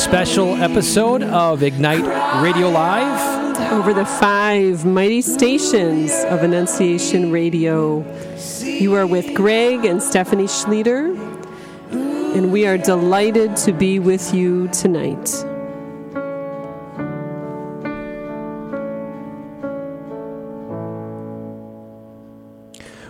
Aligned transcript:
special 0.00 0.54
episode 0.56 1.22
of 1.22 1.62
Ignite 1.62 2.02
Radio 2.42 2.70
Live. 2.70 3.70
over 3.70 3.92
the 3.92 4.06
five 4.06 4.86
mighty 4.86 5.20
stations 5.20 6.10
of 6.30 6.42
Annunciation 6.42 7.30
Radio. 7.30 8.02
You 8.64 8.94
are 8.94 9.06
with 9.06 9.34
Greg 9.34 9.84
and 9.84 10.02
Stephanie 10.02 10.44
Schlueter, 10.44 11.14
and 12.34 12.50
we 12.50 12.66
are 12.66 12.78
delighted 12.78 13.56
to 13.58 13.74
be 13.74 13.98
with 13.98 14.32
you 14.32 14.68
tonight. 14.68 15.44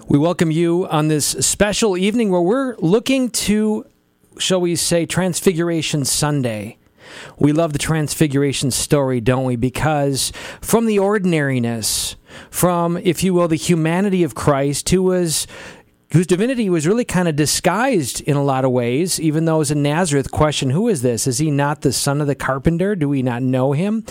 We 0.09 0.19
welcome 0.19 0.50
you 0.50 0.89
on 0.89 1.06
this 1.06 1.25
special 1.25 1.97
evening 1.97 2.31
where 2.31 2.43
we're 2.43 2.75
looking 2.78 3.31
to, 3.31 3.87
shall 4.39 4.61
we 4.61 4.75
say, 4.75 5.06
Transfiguration 5.06 6.05
Sunday. 6.05 6.78
We 7.39 7.53
love 7.53 7.72
the 7.72 7.78
Transfiguration 7.78 8.70
story, 8.70 9.20
don't 9.20 9.44
we? 9.44 9.56
Because 9.56 10.33
from 10.61 10.86
the 10.86 10.98
ordinariness, 10.98 12.16
from, 12.50 12.97
if 12.98 13.22
you 13.22 13.34
will, 13.34 13.48
the 13.48 13.56
humanity 13.56 14.22
of 14.22 14.34
Christ, 14.34 14.89
who 14.91 15.03
was 15.03 15.47
whose 16.12 16.27
divinity 16.27 16.69
was 16.69 16.89
really 16.89 17.05
kind 17.05 17.28
of 17.28 17.36
disguised 17.36 18.20
in 18.22 18.36
a 18.36 18.42
lot 18.42 18.64
of 18.64 18.72
ways, 18.72 19.20
even 19.20 19.44
though 19.44 19.61
as 19.61 19.70
a 19.70 19.77
Nazareth 19.77 20.33
question, 20.33 20.70
who 20.70 20.89
is 20.89 21.03
this? 21.03 21.28
Is 21.28 21.39
he 21.39 21.53
not 21.53 21.83
the 21.83 21.92
son 21.92 22.20
of 22.20 22.27
the 22.27 22.34
carpenter? 22.34 22.97
Do 22.97 23.08
we 23.08 23.22
not 23.22 23.42
know 23.42 23.72
him? 23.72 24.05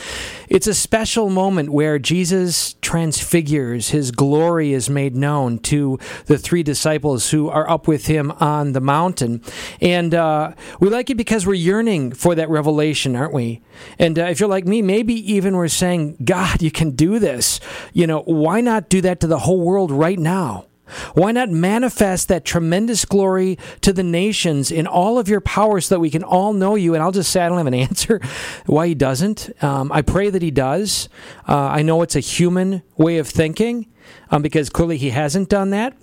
It's 0.47 0.67
a 0.67 0.73
special 0.73 1.29
moment 1.29 1.71
where 1.71 1.99
Jesus 1.99 2.75
transfigures, 2.81 3.89
his 3.89 4.11
glory 4.11 4.71
is 4.71 4.89
made 4.89 5.13
known 5.13 5.59
to 5.59 5.99
the 6.27 6.37
three 6.37 6.63
disciples 6.63 7.31
who 7.31 7.49
are 7.49 7.69
up 7.69 7.85
with 7.85 8.05
him 8.05 8.31
on 8.39 8.71
the 8.71 8.81
mountain. 8.81 9.43
And 9.81 10.15
uh, 10.15 10.53
we 10.79 10.89
like 10.89 11.09
it 11.09 11.15
because 11.15 11.45
we're 11.45 11.55
yearning 11.55 12.13
for 12.13 12.33
that 12.35 12.49
revelation, 12.49 13.17
aren't 13.17 13.33
we? 13.33 13.61
And 13.97 14.17
uh, 14.17 14.23
if 14.23 14.39
you're 14.39 14.47
like 14.47 14.65
me, 14.65 14.81
maybe 14.81 15.13
even 15.33 15.57
we're 15.57 15.67
saying, 15.67 16.15
God, 16.23 16.61
you 16.61 16.71
can 16.71 16.91
do 16.91 17.19
this. 17.19 17.59
You 17.91 18.07
know, 18.07 18.21
why 18.21 18.61
not 18.61 18.87
do 18.87 19.01
that 19.01 19.19
to 19.19 19.27
the 19.27 19.39
whole 19.39 19.59
world 19.59 19.91
right 19.91 20.17
now? 20.17 20.68
Why 21.13 21.31
not 21.31 21.49
manifest 21.49 22.27
that 22.27 22.45
tremendous 22.45 23.05
glory 23.05 23.57
to 23.81 23.93
the 23.93 24.03
nations 24.03 24.71
in 24.71 24.87
all 24.87 25.17
of 25.17 25.27
your 25.27 25.41
power 25.41 25.81
so 25.81 25.95
that 25.95 25.99
we 25.99 26.09
can 26.09 26.23
all 26.23 26.53
know 26.53 26.75
you? 26.75 26.93
And 26.93 27.03
I'll 27.03 27.11
just 27.11 27.31
say 27.31 27.41
I 27.41 27.49
don't 27.49 27.57
have 27.57 27.67
an 27.67 27.73
answer 27.89 28.21
why 28.65 28.87
he 28.87 28.95
doesn't. 28.95 29.51
Um, 29.63 29.91
I 29.91 30.01
pray 30.01 30.29
that 30.29 30.41
he 30.41 30.51
does. 30.51 31.09
Uh, 31.47 31.57
I 31.57 31.81
know 31.81 32.01
it's 32.01 32.15
a 32.15 32.21
human 32.21 32.83
way 32.97 33.17
of 33.17 33.27
thinking 33.27 33.87
um, 34.31 34.41
because 34.41 34.69
clearly 34.69 34.97
he 34.97 35.09
hasn't 35.11 35.49
done 35.49 35.69
that. 35.71 35.95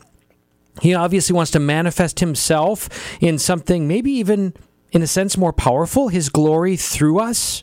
He 0.83 0.95
obviously 0.95 1.35
wants 1.35 1.51
to 1.53 1.61
manifest 1.61 2.21
himself 2.21 2.89
in 3.21 3.39
something 3.39 3.89
maybe 3.89 4.11
even, 4.13 4.55
in 4.93 5.03
a 5.03 5.07
sense, 5.07 5.37
more 5.37 5.53
powerful 5.53 6.09
his 6.09 6.29
glory 6.29 6.77
through 6.77 7.19
us. 7.19 7.63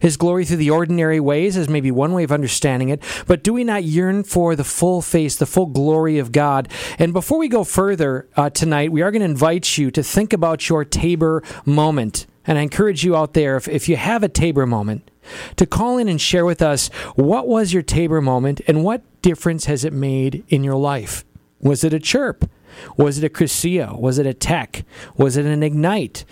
His 0.00 0.16
glory 0.16 0.44
through 0.44 0.58
the 0.58 0.70
ordinary 0.70 1.20
ways 1.20 1.56
is 1.56 1.68
maybe 1.68 1.90
one 1.90 2.12
way 2.12 2.24
of 2.24 2.32
understanding 2.32 2.88
it, 2.88 3.02
but 3.26 3.42
do 3.42 3.52
we 3.52 3.64
not 3.64 3.84
yearn 3.84 4.24
for 4.24 4.56
the 4.56 4.64
full 4.64 5.02
face, 5.02 5.36
the 5.36 5.46
full 5.46 5.66
glory 5.66 6.18
of 6.18 6.32
God? 6.32 6.68
And 6.98 7.12
before 7.12 7.38
we 7.38 7.48
go 7.48 7.64
further 7.64 8.28
uh, 8.36 8.50
tonight, 8.50 8.92
we 8.92 9.02
are 9.02 9.10
going 9.10 9.20
to 9.20 9.26
invite 9.26 9.78
you 9.78 9.90
to 9.90 10.02
think 10.02 10.32
about 10.32 10.68
your 10.68 10.84
Tabor 10.84 11.42
moment. 11.64 12.26
And 12.46 12.58
I 12.58 12.62
encourage 12.62 13.04
you 13.04 13.14
out 13.14 13.34
there, 13.34 13.56
if, 13.56 13.68
if 13.68 13.88
you 13.88 13.96
have 13.96 14.22
a 14.22 14.28
Tabor 14.28 14.66
moment, 14.66 15.10
to 15.56 15.66
call 15.66 15.98
in 15.98 16.08
and 16.08 16.20
share 16.20 16.46
with 16.46 16.62
us 16.62 16.88
what 17.14 17.46
was 17.46 17.72
your 17.72 17.82
Tabor 17.82 18.20
moment 18.20 18.60
and 18.66 18.82
what 18.82 19.02
difference 19.22 19.66
has 19.66 19.84
it 19.84 19.92
made 19.92 20.44
in 20.48 20.64
your 20.64 20.76
life? 20.76 21.24
Was 21.60 21.84
it 21.84 21.92
a 21.92 21.98
CRHP? 21.98 22.48
Was 22.96 23.18
it 23.18 23.24
a 23.24 23.28
Cursillo? 23.28 23.98
Was 23.98 24.18
it 24.18 24.26
a 24.26 24.34
TEC? 24.34 24.84
Was 25.16 25.36
it 25.36 25.46
an 25.46 25.62
ignite? 25.62 26.24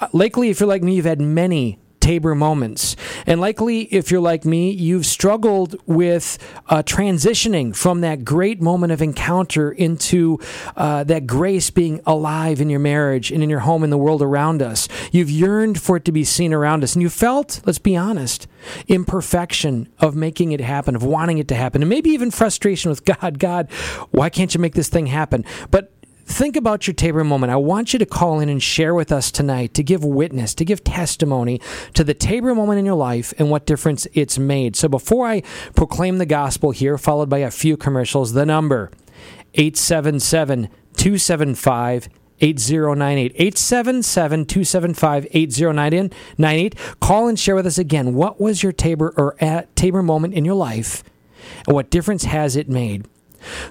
Uh, 0.00 0.08
likely, 0.12 0.50
if 0.50 0.60
you're 0.60 0.68
like 0.68 0.82
me, 0.82 0.96
you've 0.96 1.04
had 1.04 1.20
many 1.20 1.78
Tabor 2.02 2.34
moments. 2.34 2.96
And 3.26 3.40
likely, 3.40 3.82
if 3.82 4.10
you're 4.10 4.20
like 4.20 4.44
me, 4.44 4.70
you've 4.70 5.06
struggled 5.06 5.76
with 5.86 6.36
uh, 6.68 6.82
transitioning 6.82 7.74
from 7.74 8.00
that 8.00 8.24
great 8.24 8.60
moment 8.60 8.92
of 8.92 9.00
encounter 9.00 9.70
into 9.70 10.38
uh, 10.76 11.04
that 11.04 11.26
grace 11.26 11.70
being 11.70 12.00
alive 12.04 12.60
in 12.60 12.68
your 12.68 12.80
marriage 12.80 13.30
and 13.30 13.42
in 13.42 13.48
your 13.48 13.60
home 13.60 13.84
and 13.84 13.92
the 13.92 13.98
world 13.98 14.20
around 14.20 14.60
us. 14.60 14.88
You've 15.12 15.30
yearned 15.30 15.80
for 15.80 15.96
it 15.96 16.04
to 16.06 16.12
be 16.12 16.24
seen 16.24 16.52
around 16.52 16.82
us. 16.82 16.94
And 16.94 17.02
you 17.02 17.08
felt, 17.08 17.60
let's 17.64 17.78
be 17.78 17.96
honest, 17.96 18.48
imperfection 18.88 19.88
of 20.00 20.16
making 20.16 20.52
it 20.52 20.60
happen, 20.60 20.96
of 20.96 21.04
wanting 21.04 21.38
it 21.38 21.48
to 21.48 21.54
happen, 21.54 21.82
and 21.82 21.88
maybe 21.88 22.10
even 22.10 22.30
frustration 22.30 22.90
with 22.90 23.04
God. 23.20 23.38
God, 23.38 23.70
why 24.10 24.28
can't 24.28 24.52
you 24.54 24.60
make 24.60 24.74
this 24.74 24.88
thing 24.88 25.06
happen? 25.06 25.44
But 25.70 25.92
think 26.32 26.56
about 26.56 26.86
your 26.86 26.94
Tabor 26.94 27.22
moment. 27.22 27.52
I 27.52 27.56
want 27.56 27.92
you 27.92 27.98
to 27.98 28.06
call 28.06 28.40
in 28.40 28.48
and 28.48 28.62
share 28.62 28.94
with 28.94 29.12
us 29.12 29.30
tonight 29.30 29.74
to 29.74 29.82
give 29.82 30.02
witness, 30.02 30.54
to 30.54 30.64
give 30.64 30.82
testimony 30.82 31.60
to 31.94 32.02
the 32.02 32.14
Tabor 32.14 32.54
moment 32.54 32.78
in 32.78 32.86
your 32.86 32.96
life 32.96 33.34
and 33.38 33.50
what 33.50 33.66
difference 33.66 34.06
it's 34.14 34.38
made. 34.38 34.74
So 34.74 34.88
before 34.88 35.28
I 35.28 35.42
proclaim 35.76 36.18
the 36.18 36.26
gospel 36.26 36.70
here, 36.70 36.96
followed 36.96 37.28
by 37.28 37.38
a 37.38 37.50
few 37.50 37.76
commercials, 37.76 38.32
the 38.32 38.46
number 38.46 38.90
877 39.54 40.68
275 40.96 42.08
8098 42.40 43.32
877 43.34 44.46
275 44.46 45.26
8098 45.30 46.74
call 47.00 47.28
and 47.28 47.38
share 47.38 47.54
with 47.54 47.66
us 47.66 47.78
again 47.78 48.14
what 48.14 48.40
was 48.40 48.62
your 48.62 48.72
tabor 48.72 49.14
or 49.16 49.34
uh, 49.34 49.44
at 49.44 49.76
tabor 49.76 50.02
moment 50.02 50.34
in 50.34 50.44
your 50.44 50.56
life 50.56 51.04
and 51.66 51.74
what 51.74 51.90
difference 51.90 52.24
has 52.24 52.56
it 52.56 52.68
made 52.68 53.06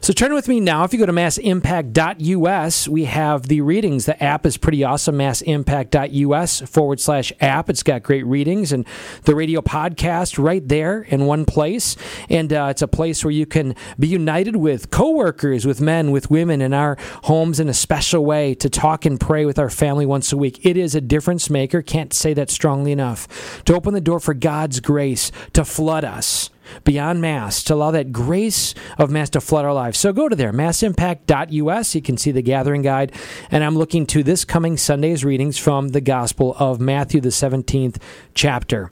so 0.01 0.13
turn 0.13 0.33
with 0.33 0.47
me 0.47 0.59
now. 0.59 0.83
If 0.83 0.93
you 0.93 0.99
go 0.99 1.05
to 1.05 1.13
massimpact.us, 1.13 2.87
we 2.87 3.05
have 3.05 3.47
the 3.47 3.61
readings. 3.61 4.05
The 4.05 4.21
app 4.21 4.45
is 4.45 4.57
pretty 4.57 4.83
awesome, 4.83 5.17
massimpact.us 5.17 6.61
forward 6.61 6.99
slash 6.99 7.33
app. 7.39 7.69
It's 7.69 7.83
got 7.83 8.03
great 8.03 8.25
readings 8.25 8.71
and 8.71 8.85
the 9.23 9.35
radio 9.35 9.61
podcast 9.61 10.41
right 10.41 10.67
there 10.67 11.01
in 11.03 11.25
one 11.25 11.45
place. 11.45 11.95
And 12.29 12.51
uh, 12.51 12.67
it's 12.71 12.81
a 12.81 12.87
place 12.87 13.23
where 13.23 13.31
you 13.31 13.45
can 13.45 13.75
be 13.99 14.07
united 14.07 14.55
with 14.55 14.91
coworkers, 14.91 15.65
with 15.65 15.81
men, 15.81 16.11
with 16.11 16.29
women 16.29 16.61
in 16.61 16.73
our 16.73 16.97
homes 17.23 17.59
in 17.59 17.69
a 17.69 17.73
special 17.73 18.25
way 18.25 18.55
to 18.55 18.69
talk 18.69 19.05
and 19.05 19.19
pray 19.19 19.45
with 19.45 19.59
our 19.59 19.69
family 19.69 20.05
once 20.05 20.31
a 20.31 20.37
week. 20.37 20.65
It 20.65 20.77
is 20.77 20.95
a 20.95 21.01
difference 21.01 21.49
maker. 21.49 21.81
Can't 21.81 22.13
say 22.13 22.33
that 22.33 22.49
strongly 22.49 22.91
enough. 22.91 23.63
To 23.65 23.75
open 23.75 23.93
the 23.93 24.01
door 24.01 24.19
for 24.19 24.33
God's 24.33 24.79
grace 24.79 25.31
to 25.53 25.65
flood 25.65 26.03
us 26.03 26.49
beyond 26.83 27.21
mass 27.21 27.63
to 27.63 27.73
allow 27.73 27.91
that 27.91 28.11
grace 28.11 28.73
of 28.97 29.09
mass 29.09 29.29
to 29.31 29.41
flood 29.41 29.65
our 29.65 29.73
lives. 29.73 29.99
So 29.99 30.13
go 30.13 30.29
to 30.29 30.35
there, 30.35 30.51
massimpact.us. 30.51 31.95
You 31.95 32.01
can 32.01 32.17
see 32.17 32.31
the 32.31 32.41
gathering 32.41 32.81
guide. 32.81 33.11
And 33.49 33.63
I'm 33.63 33.77
looking 33.77 34.05
to 34.07 34.23
this 34.23 34.45
coming 34.45 34.77
Sunday's 34.77 35.25
readings 35.25 35.57
from 35.57 35.89
the 35.89 36.01
Gospel 36.01 36.55
of 36.59 36.79
Matthew, 36.79 37.21
the 37.21 37.29
17th 37.29 37.97
chapter. 38.33 38.91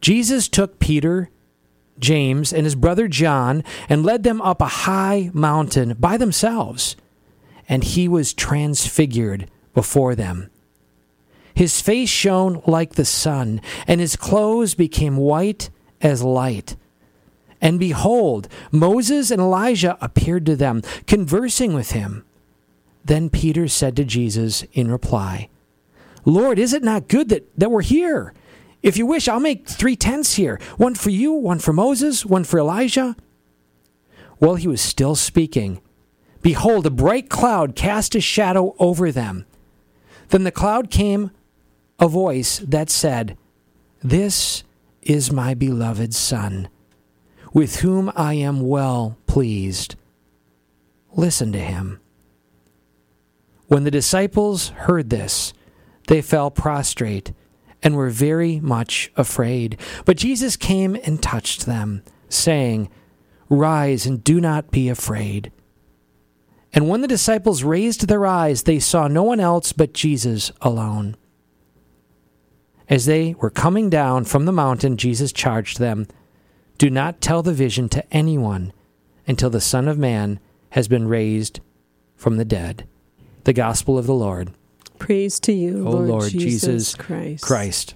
Jesus 0.00 0.48
took 0.48 0.78
Peter, 0.78 1.30
James, 1.98 2.52
and 2.52 2.64
his 2.64 2.74
brother 2.74 3.08
John 3.08 3.64
and 3.88 4.04
led 4.04 4.22
them 4.22 4.40
up 4.40 4.60
a 4.60 4.66
high 4.66 5.30
mountain 5.32 5.96
by 5.98 6.16
themselves. 6.16 6.96
And 7.68 7.84
he 7.84 8.08
was 8.08 8.32
transfigured 8.32 9.50
before 9.74 10.14
them. 10.14 10.50
His 11.54 11.80
face 11.80 12.08
shone 12.08 12.62
like 12.66 12.92
the 12.92 13.04
sun, 13.04 13.60
and 13.88 14.00
his 14.00 14.14
clothes 14.14 14.76
became 14.76 15.16
white 15.16 15.70
as 16.00 16.22
light. 16.22 16.76
And 17.60 17.78
behold, 17.78 18.48
Moses 18.70 19.30
and 19.30 19.40
Elijah 19.40 19.98
appeared 20.00 20.46
to 20.46 20.56
them, 20.56 20.82
conversing 21.06 21.74
with 21.74 21.92
him. 21.92 22.24
Then 23.04 23.30
Peter 23.30 23.68
said 23.68 23.96
to 23.96 24.04
Jesus 24.04 24.64
in 24.72 24.90
reply, 24.90 25.48
Lord, 26.24 26.58
is 26.58 26.72
it 26.72 26.82
not 26.82 27.08
good 27.08 27.30
that, 27.30 27.48
that 27.58 27.70
we're 27.70 27.82
here? 27.82 28.34
If 28.82 28.96
you 28.96 29.06
wish, 29.06 29.28
I'll 29.28 29.40
make 29.40 29.66
three 29.66 29.96
tents 29.96 30.34
here 30.34 30.60
one 30.76 30.94
for 30.94 31.10
you, 31.10 31.32
one 31.32 31.58
for 31.58 31.72
Moses, 31.72 32.24
one 32.24 32.44
for 32.44 32.58
Elijah. 32.58 33.16
While 34.38 34.54
he 34.54 34.68
was 34.68 34.80
still 34.80 35.16
speaking, 35.16 35.80
behold, 36.42 36.86
a 36.86 36.90
bright 36.90 37.28
cloud 37.28 37.74
cast 37.74 38.14
a 38.14 38.20
shadow 38.20 38.76
over 38.78 39.10
them. 39.10 39.46
Then 40.28 40.44
the 40.44 40.52
cloud 40.52 40.90
came 40.90 41.32
a 41.98 42.06
voice 42.06 42.58
that 42.58 42.90
said, 42.90 43.36
This 44.00 44.62
is 45.02 45.32
my 45.32 45.54
beloved 45.54 46.14
Son 46.14 46.68
with 47.52 47.76
whom 47.80 48.12
I 48.14 48.34
am 48.34 48.60
well 48.60 49.16
pleased. 49.26 49.96
Listen 51.14 51.52
to 51.52 51.58
him. 51.58 52.00
When 53.66 53.84
the 53.84 53.90
disciples 53.90 54.68
heard 54.68 55.10
this, 55.10 55.52
they 56.08 56.22
fell 56.22 56.50
prostrate 56.50 57.32
and 57.82 57.94
were 57.94 58.10
very 58.10 58.60
much 58.60 59.12
afraid. 59.16 59.78
But 60.04 60.16
Jesus 60.16 60.56
came 60.56 60.96
and 61.04 61.22
touched 61.22 61.66
them, 61.66 62.02
saying, 62.28 62.90
Rise 63.48 64.06
and 64.06 64.22
do 64.22 64.40
not 64.40 64.70
be 64.70 64.88
afraid. 64.88 65.52
And 66.72 66.88
when 66.88 67.00
the 67.00 67.08
disciples 67.08 67.62
raised 67.62 68.08
their 68.08 68.26
eyes, 68.26 68.64
they 68.64 68.78
saw 68.78 69.08
no 69.08 69.22
one 69.22 69.40
else 69.40 69.72
but 69.72 69.94
Jesus 69.94 70.52
alone. 70.60 71.16
As 72.88 73.06
they 73.06 73.34
were 73.34 73.50
coming 73.50 73.90
down 73.90 74.24
from 74.24 74.44
the 74.44 74.52
mountain, 74.52 74.96
Jesus 74.96 75.32
charged 75.32 75.78
them, 75.78 76.06
Do 76.78 76.90
not 76.90 77.20
tell 77.20 77.42
the 77.42 77.52
vision 77.52 77.88
to 77.88 78.14
anyone 78.14 78.72
until 79.26 79.50
the 79.50 79.60
Son 79.60 79.88
of 79.88 79.98
Man 79.98 80.38
has 80.70 80.86
been 80.86 81.08
raised 81.08 81.58
from 82.14 82.36
the 82.36 82.44
dead. 82.44 82.86
The 83.42 83.52
Gospel 83.52 83.98
of 83.98 84.06
the 84.06 84.14
Lord. 84.14 84.52
Praise 85.00 85.40
to 85.40 85.52
you, 85.52 85.86
O 85.86 85.90
Lord, 85.90 86.08
Lord 86.08 86.30
Jesus, 86.30 86.60
Jesus 86.62 86.94
Christ. 86.94 87.42
Christ. 87.44 87.94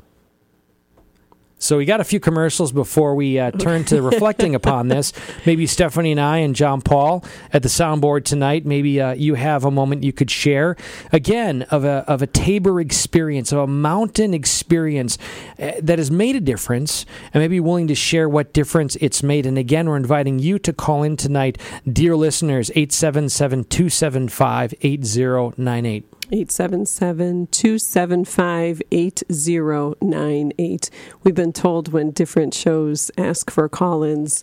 So 1.62 1.78
we 1.78 1.84
got 1.84 2.00
a 2.00 2.04
few 2.04 2.18
commercials 2.18 2.72
before 2.72 3.14
we 3.14 3.38
uh, 3.38 3.52
turn 3.52 3.84
to 3.84 4.02
reflecting 4.02 4.56
upon 4.56 4.88
this. 4.88 5.12
Maybe 5.46 5.68
Stephanie 5.68 6.10
and 6.10 6.20
I 6.20 6.38
and 6.38 6.56
John 6.56 6.80
Paul 6.80 7.24
at 7.52 7.62
the 7.62 7.68
soundboard 7.68 8.24
tonight. 8.24 8.66
Maybe 8.66 9.00
uh, 9.00 9.12
you 9.12 9.34
have 9.34 9.64
a 9.64 9.70
moment 9.70 10.02
you 10.02 10.12
could 10.12 10.28
share 10.28 10.76
again 11.12 11.62
of 11.70 11.84
a 11.84 12.04
of 12.08 12.20
a 12.20 12.26
Tabor 12.26 12.80
experience, 12.80 13.52
of 13.52 13.58
a 13.60 13.68
mountain 13.68 14.34
experience 14.34 15.18
uh, 15.56 15.70
that 15.80 16.00
has 16.00 16.10
made 16.10 16.34
a 16.34 16.40
difference, 16.40 17.06
and 17.32 17.40
maybe 17.40 17.60
willing 17.60 17.86
to 17.86 17.94
share 17.94 18.28
what 18.28 18.52
difference 18.52 18.96
it's 18.96 19.22
made. 19.22 19.46
And 19.46 19.56
again, 19.56 19.88
we're 19.88 19.96
inviting 19.96 20.40
you 20.40 20.58
to 20.58 20.72
call 20.72 21.04
in 21.04 21.16
tonight, 21.16 21.58
dear 21.86 22.16
listeners, 22.16 22.72
877 22.74 23.64
275 23.66 24.74
8098. 24.80 26.11
877 26.32 27.48
275 27.48 28.82
8098. 28.90 30.90
We've 31.22 31.34
been 31.34 31.52
told 31.52 31.92
when 31.92 32.10
different 32.10 32.54
shows 32.54 33.10
ask 33.18 33.50
for 33.50 33.68
call 33.68 34.02
ins 34.02 34.42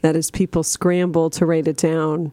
that 0.00 0.16
as 0.16 0.30
people 0.30 0.62
scramble 0.62 1.28
to 1.30 1.44
write 1.44 1.68
it 1.68 1.76
down, 1.76 2.32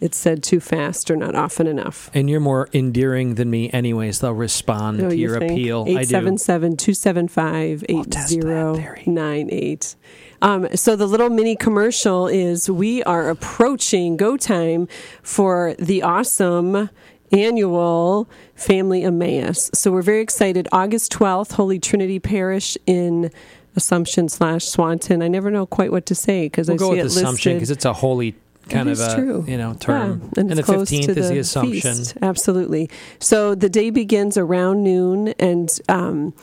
it's 0.00 0.16
said 0.16 0.42
too 0.42 0.60
fast 0.60 1.10
or 1.10 1.16
not 1.16 1.34
often 1.34 1.66
enough. 1.66 2.10
And 2.14 2.30
you're 2.30 2.40
more 2.40 2.68
endearing 2.72 3.34
than 3.34 3.50
me, 3.50 3.70
anyways. 3.70 4.20
They'll 4.20 4.32
respond 4.32 5.02
Oh, 5.02 5.10
to 5.10 5.16
you 5.16 5.28
your 5.28 5.38
think? 5.38 5.52
appeal. 5.52 5.84
I 5.86 6.00
877 6.00 6.76
275 6.76 7.84
I'll 7.90 8.04
test 8.04 8.40
that 8.40 8.74
theory. 8.76 9.00
8098. 9.02 9.96
Um, 10.42 10.74
so 10.74 10.96
the 10.96 11.06
little 11.06 11.28
mini 11.28 11.54
commercial 11.54 12.26
is 12.26 12.70
we 12.70 13.02
are 13.02 13.28
approaching 13.28 14.16
go 14.16 14.38
time 14.38 14.88
for 15.22 15.74
the 15.78 16.02
awesome 16.02 16.88
annual 17.32 18.28
Family 18.54 19.02
Emmaus. 19.02 19.70
So 19.74 19.90
we're 19.92 20.02
very 20.02 20.20
excited. 20.20 20.68
August 20.72 21.12
12th, 21.12 21.52
Holy 21.52 21.78
Trinity 21.78 22.18
Parish 22.18 22.76
in 22.86 23.30
Assumption 23.76 24.28
slash 24.28 24.64
Swanton. 24.64 25.22
I 25.22 25.28
never 25.28 25.50
know 25.50 25.64
quite 25.66 25.92
what 25.92 26.06
to 26.06 26.14
say 26.14 26.46
because 26.46 26.68
We'll 26.68 26.74
I 26.74 26.78
go 26.78 26.84
see 26.90 26.96
with 26.96 26.98
it 27.00 27.06
Assumption 27.06 27.54
because 27.54 27.70
it's 27.70 27.84
a 27.84 27.92
holy 27.92 28.34
kind 28.68 28.88
It 28.88 28.92
of 28.92 29.00
a 29.00 29.14
true. 29.14 29.44
you 29.46 29.56
know 29.56 29.74
term. 29.74 30.20
Yeah, 30.34 30.40
and, 30.40 30.50
the 30.50 30.58
it's 30.58 30.66
close 30.66 30.88
to 30.90 30.96
fifteenth 30.96 31.16
is 31.18 31.28
the 31.28 31.38
Assumption. 31.38 31.80
feast. 31.96 32.16
Absolutely. 32.20 32.90
So 33.20 33.54
the 33.54 33.68
day 33.68 33.90
begins 33.90 34.36
around 34.36 34.82
noon, 34.82 35.28
and 35.38 35.70
um, 35.88 36.34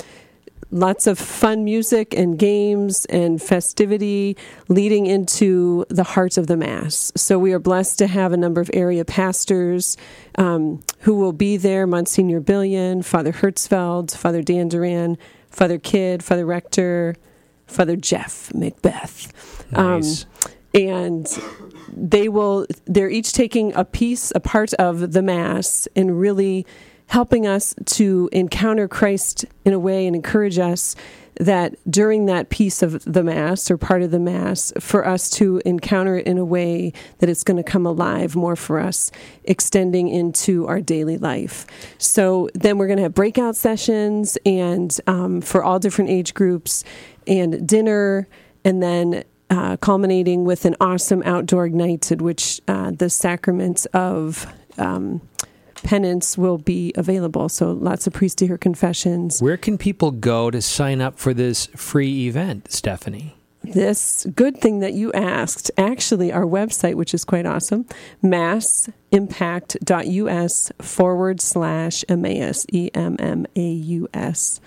lots 0.72 1.08
of 1.08 1.18
fun 1.18 1.64
music 1.64 2.14
and 2.14 2.38
games 2.38 3.06
and 3.06 3.42
festivity 3.42 4.36
leading 4.68 5.06
into 5.06 5.86
the 5.90 6.04
heart 6.04 6.38
of 6.38 6.48
the 6.48 6.58
Mass. 6.58 7.12
So 7.16 7.40
we 7.40 7.54
are 7.54 7.60
blessed 7.60 7.98
to 8.00 8.08
have 8.08 8.34
a 8.34 8.38
number 8.38 8.62
of 8.62 8.70
area 8.74 9.06
pastors 9.06 9.98
um, 10.36 10.82
who 11.00 11.16
will 11.16 11.34
be 11.34 11.58
there 11.58 11.88
Monsignor 11.88 12.40
Billion, 12.40 13.02
Father 13.02 13.32
Hertzfeld, 13.32 14.16
Father 14.16 14.42
Dan 14.42 14.68
Duran, 14.68 15.18
Father 15.50 15.78
Kidd, 15.78 16.24
Father 16.24 16.46
Rector, 16.46 17.16
Father 17.66 17.96
Jeff 17.96 18.54
Macbeth. 18.54 19.32
Nice. 19.72 20.24
Um, 20.24 20.52
and 20.74 21.40
they 21.92 22.30
will 22.30 22.68
they're 22.86 23.10
each 23.10 23.34
taking 23.34 23.74
a 23.74 23.84
piece 23.84 24.32
a 24.36 24.40
part 24.40 24.74
of 24.76 25.14
the 25.14 25.22
mass 25.22 25.88
and 25.96 26.20
really 26.20 26.66
helping 27.08 27.48
us 27.48 27.74
to 27.86 28.30
encounter 28.32 28.88
christ 28.88 29.46
in 29.66 29.74
a 29.74 29.80
way 29.80 30.06
and 30.06 30.16
encourage 30.16 30.60
us 30.60 30.96
that 31.40 31.76
during 31.90 32.26
that 32.26 32.50
piece 32.50 32.82
of 32.82 33.04
the 33.04 33.24
mass 33.24 33.70
or 33.70 33.78
part 33.78 34.02
of 34.02 34.12
the 34.12 34.20
mass 34.20 34.74
for 34.80 35.08
us 35.08 35.30
to 35.30 35.62
encounter 35.66 36.18
it 36.18 36.26
in 36.26 36.38
a 36.38 36.46
way 36.46 36.92
that 37.20 37.30
it's 37.30 37.44
going 37.44 37.58
to 37.58 37.64
come 37.64 37.86
alive 37.86 38.36
more 38.36 38.56
for 38.56 38.80
us 38.80 39.12
extending 39.44 40.08
into 40.08 40.66
our 40.68 40.82
daily 40.82 41.18
life. 41.18 41.66
So 41.98 42.50
then 42.54 42.78
we're 42.78 42.88
going 42.88 42.98
to 42.98 43.04
have 43.04 43.14
breakout 43.14 43.56
sessions 43.56 44.38
and 44.46 44.98
um, 45.08 45.42
for 45.42 45.64
all 45.64 45.80
different 45.80 46.10
age 46.10 46.34
groups 46.34 46.84
and 47.26 47.68
dinner 47.68 48.28
and 48.64 48.82
then 48.82 49.24
uh, 49.50 49.78
culminating 49.78 50.44
with 50.44 50.66
an 50.66 50.76
awesome 50.82 51.24
outdoor 51.24 51.68
at 51.68 52.22
which 52.22 52.62
uh, 52.68 52.92
the 52.92 53.10
sacraments 53.10 53.86
of 53.88 54.46
um, 54.78 55.22
penance 55.84 56.38
will 56.38 56.58
be 56.58 56.94
available. 56.96 57.50
So 57.50 57.72
lots 57.72 58.08
of 58.08 58.14
priests 58.14 58.38
to 58.38 58.48
hear 58.48 58.58
confessions. 58.58 59.42
Where 59.42 59.58
can 59.58 59.78
people 59.78 60.12
go 60.12 60.50
to 60.52 60.62
sign 60.62 61.02
up 61.02 61.20
for 61.20 61.34
this 61.34 61.66
free 61.68 62.28
event, 62.28 62.72
Stephanie? 62.72 63.34
This 63.64 64.26
good 64.34 64.62
thing 64.62 64.80
that 64.80 64.94
you 64.94 65.12
asked, 65.12 65.72
actually, 65.78 66.32
our 66.32 66.46
website, 66.46 66.96
which 66.96 67.14
is 67.14 67.26
quite 67.26 67.46
awesome, 67.46 67.86
massimpact.us 68.22 70.72
forward 70.80 71.42
slash 71.42 72.06
Emmaus, 72.08 72.66
E 72.72 72.90
M 72.94 73.18
M 73.20 73.46
A 73.58 73.70
U 73.70 74.08
S. 74.14 74.62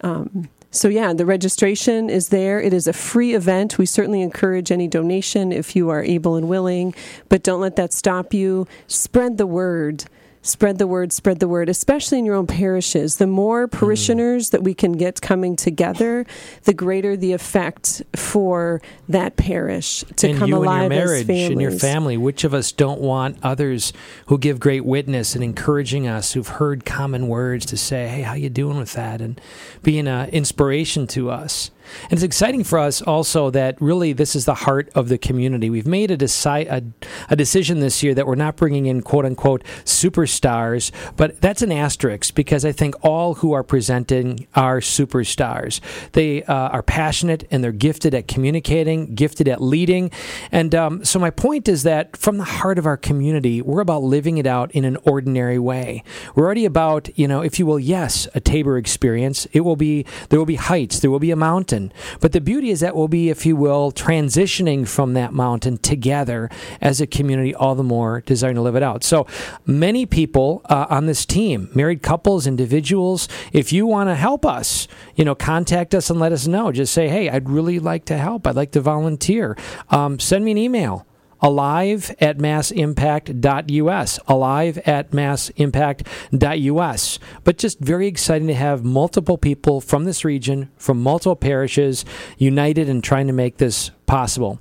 Um, 0.00 0.48
so, 0.70 0.88
yeah, 0.88 1.12
the 1.12 1.26
registration 1.26 2.08
is 2.08 2.28
there. 2.28 2.58
It 2.60 2.72
is 2.72 2.86
a 2.86 2.92
free 2.92 3.34
event. 3.34 3.78
We 3.78 3.86
certainly 3.86 4.22
encourage 4.22 4.70
any 4.72 4.88
donation 4.88 5.52
if 5.52 5.76
you 5.76 5.90
are 5.90 6.02
able 6.02 6.36
and 6.36 6.48
willing, 6.48 6.94
but 7.28 7.42
don't 7.42 7.60
let 7.60 7.76
that 7.76 7.92
stop 7.92 8.32
you. 8.32 8.66
Spread 8.86 9.36
the 9.38 9.46
word. 9.46 10.04
Spread 10.46 10.78
the 10.78 10.86
word, 10.86 11.12
spread 11.12 11.40
the 11.40 11.48
word, 11.48 11.68
especially 11.68 12.20
in 12.20 12.24
your 12.24 12.36
own 12.36 12.46
parishes. 12.46 13.16
The 13.16 13.26
more 13.26 13.66
mm. 13.66 13.72
parishioners 13.72 14.50
that 14.50 14.62
we 14.62 14.74
can 14.74 14.92
get 14.92 15.20
coming 15.20 15.56
together, 15.56 16.24
the 16.62 16.72
greater 16.72 17.16
the 17.16 17.32
effect 17.32 18.02
for 18.14 18.80
that 19.08 19.36
parish 19.36 20.04
to 20.16 20.30
and 20.30 20.38
come 20.38 20.50
you 20.50 20.56
alive 20.58 20.84
and 20.84 20.94
your 20.94 21.04
marriage 21.06 21.28
and 21.28 21.60
your 21.60 21.72
family. 21.72 22.16
Which 22.16 22.44
of 22.44 22.54
us 22.54 22.70
don't 22.70 23.00
want 23.00 23.38
others 23.42 23.92
who 24.26 24.38
give 24.38 24.60
great 24.60 24.84
witness 24.84 25.34
and 25.34 25.42
encouraging 25.42 26.06
us, 26.06 26.34
who've 26.34 26.46
heard 26.46 26.84
common 26.84 27.26
words 27.26 27.66
to 27.66 27.76
say, 27.76 28.06
"Hey, 28.06 28.22
how 28.22 28.34
you 28.34 28.48
doing 28.48 28.78
with 28.78 28.92
that?" 28.92 29.20
and 29.20 29.40
being 29.82 30.06
an 30.06 30.08
uh, 30.08 30.30
inspiration 30.32 31.08
to 31.08 31.28
us. 31.28 31.72
And 32.04 32.12
it's 32.12 32.22
exciting 32.22 32.64
for 32.64 32.78
us 32.78 33.02
also 33.02 33.50
that 33.50 33.80
really 33.80 34.12
this 34.12 34.36
is 34.36 34.44
the 34.44 34.54
heart 34.54 34.90
of 34.94 35.08
the 35.08 35.18
community. 35.18 35.70
We've 35.70 35.86
made 35.86 36.10
a, 36.10 36.16
deci- 36.16 36.70
a, 36.70 36.82
a 37.30 37.36
decision 37.36 37.80
this 37.80 38.02
year 38.02 38.14
that 38.14 38.26
we're 38.26 38.34
not 38.34 38.56
bringing 38.56 38.86
in 38.86 39.02
quote 39.02 39.24
unquote 39.24 39.64
superstars, 39.84 40.90
but 41.16 41.40
that's 41.40 41.62
an 41.62 41.72
asterisk 41.72 42.34
because 42.34 42.64
I 42.64 42.72
think 42.72 42.94
all 43.04 43.34
who 43.34 43.52
are 43.52 43.62
presenting 43.62 44.46
are 44.54 44.80
superstars. 44.80 45.80
They 46.12 46.42
uh, 46.44 46.54
are 46.54 46.82
passionate 46.82 47.46
and 47.50 47.62
they're 47.62 47.72
gifted 47.72 48.14
at 48.14 48.28
communicating, 48.28 49.14
gifted 49.14 49.48
at 49.48 49.62
leading. 49.62 50.10
And 50.52 50.74
um, 50.74 51.04
so 51.04 51.18
my 51.18 51.30
point 51.30 51.68
is 51.68 51.82
that 51.82 52.16
from 52.16 52.38
the 52.38 52.44
heart 52.44 52.78
of 52.78 52.86
our 52.86 52.96
community, 52.96 53.62
we're 53.62 53.80
about 53.80 54.02
living 54.02 54.38
it 54.38 54.46
out 54.46 54.70
in 54.72 54.84
an 54.84 54.96
ordinary 55.04 55.58
way. 55.58 56.02
We're 56.34 56.44
already 56.44 56.64
about, 56.64 57.08
you 57.18 57.28
know, 57.28 57.40
if 57.42 57.58
you 57.58 57.66
will, 57.66 57.80
yes, 57.80 58.28
a 58.34 58.40
Tabor 58.40 58.78
experience. 58.78 59.46
It 59.52 59.60
will 59.60 59.76
be, 59.76 60.04
there 60.28 60.38
will 60.38 60.46
be 60.46 60.56
heights, 60.56 61.00
there 61.00 61.10
will 61.10 61.18
be 61.18 61.30
a 61.30 61.36
mountain. 61.36 61.75
But 62.20 62.32
the 62.32 62.40
beauty 62.40 62.70
is 62.70 62.80
that 62.80 62.96
we'll 62.96 63.08
be, 63.08 63.30
if 63.30 63.46
you 63.46 63.56
will, 63.56 63.92
transitioning 63.92 64.86
from 64.86 65.14
that 65.14 65.32
mountain 65.32 65.78
together 65.78 66.50
as 66.80 67.00
a 67.00 67.06
community, 67.06 67.54
all 67.54 67.74
the 67.74 67.82
more 67.82 68.22
desiring 68.26 68.56
to 68.56 68.62
live 68.62 68.76
it 68.76 68.82
out. 68.82 69.04
So 69.04 69.26
many 69.64 70.06
people 70.06 70.62
uh, 70.66 70.86
on 70.90 71.06
this 71.06 71.24
team, 71.24 71.70
married 71.74 72.02
couples, 72.02 72.46
individuals, 72.46 73.28
if 73.52 73.72
you 73.72 73.86
want 73.86 74.08
to 74.08 74.14
help 74.14 74.44
us, 74.44 74.88
you 75.14 75.24
know, 75.24 75.34
contact 75.34 75.94
us 75.94 76.10
and 76.10 76.18
let 76.18 76.32
us 76.32 76.46
know. 76.46 76.72
Just 76.72 76.92
say, 76.92 77.08
hey, 77.08 77.28
I'd 77.30 77.48
really 77.48 77.78
like 77.78 78.04
to 78.06 78.18
help. 78.18 78.46
I'd 78.46 78.56
like 78.56 78.72
to 78.72 78.80
volunteer. 78.80 79.56
Um, 79.90 80.18
send 80.18 80.44
me 80.44 80.50
an 80.52 80.58
email 80.58 81.05
alive 81.40 82.14
at 82.20 82.38
massimpact.us 82.38 84.18
alive 84.26 84.78
at 84.78 85.12
massimpact.us 85.12 87.18
but 87.44 87.58
just 87.58 87.78
very 87.80 88.06
exciting 88.06 88.48
to 88.48 88.54
have 88.54 88.84
multiple 88.84 89.38
people 89.38 89.80
from 89.80 90.04
this 90.04 90.24
region 90.24 90.70
from 90.76 91.02
multiple 91.02 91.36
parishes 91.36 92.04
united 92.38 92.88
and 92.88 93.02
trying 93.04 93.26
to 93.26 93.32
make 93.32 93.58
this 93.58 93.90
possible 94.06 94.58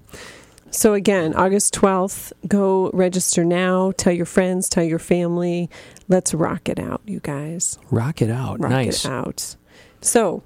So 0.72 0.94
again, 0.94 1.34
August 1.36 1.74
12th, 1.76 2.34
go 2.50 2.90
register 2.92 3.46
now. 3.46 3.94
Tell 3.96 4.12
your 4.12 4.26
friends, 4.26 4.68
tell 4.68 4.84
your 4.84 5.00
family. 5.00 5.70
Let's 6.10 6.34
rock 6.34 6.68
it 6.68 6.80
out, 6.80 7.02
you 7.06 7.22
guys. 7.22 7.78
rock 7.92 8.22
it 8.22 8.30
out 8.30 8.60
Rock 8.60 8.72
nice 8.72 9.06
it 9.06 9.12
out. 9.12 9.56
So, 10.02 10.44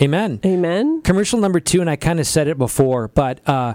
amen 0.00 0.40
amen. 0.44 1.00
commercial 1.02 1.40
number 1.40 1.58
two 1.60 1.80
and 1.80 1.88
i 1.88 1.96
kind 1.96 2.20
of 2.20 2.26
said 2.26 2.48
it 2.48 2.58
before 2.58 3.08
but 3.08 3.40
uh, 3.48 3.74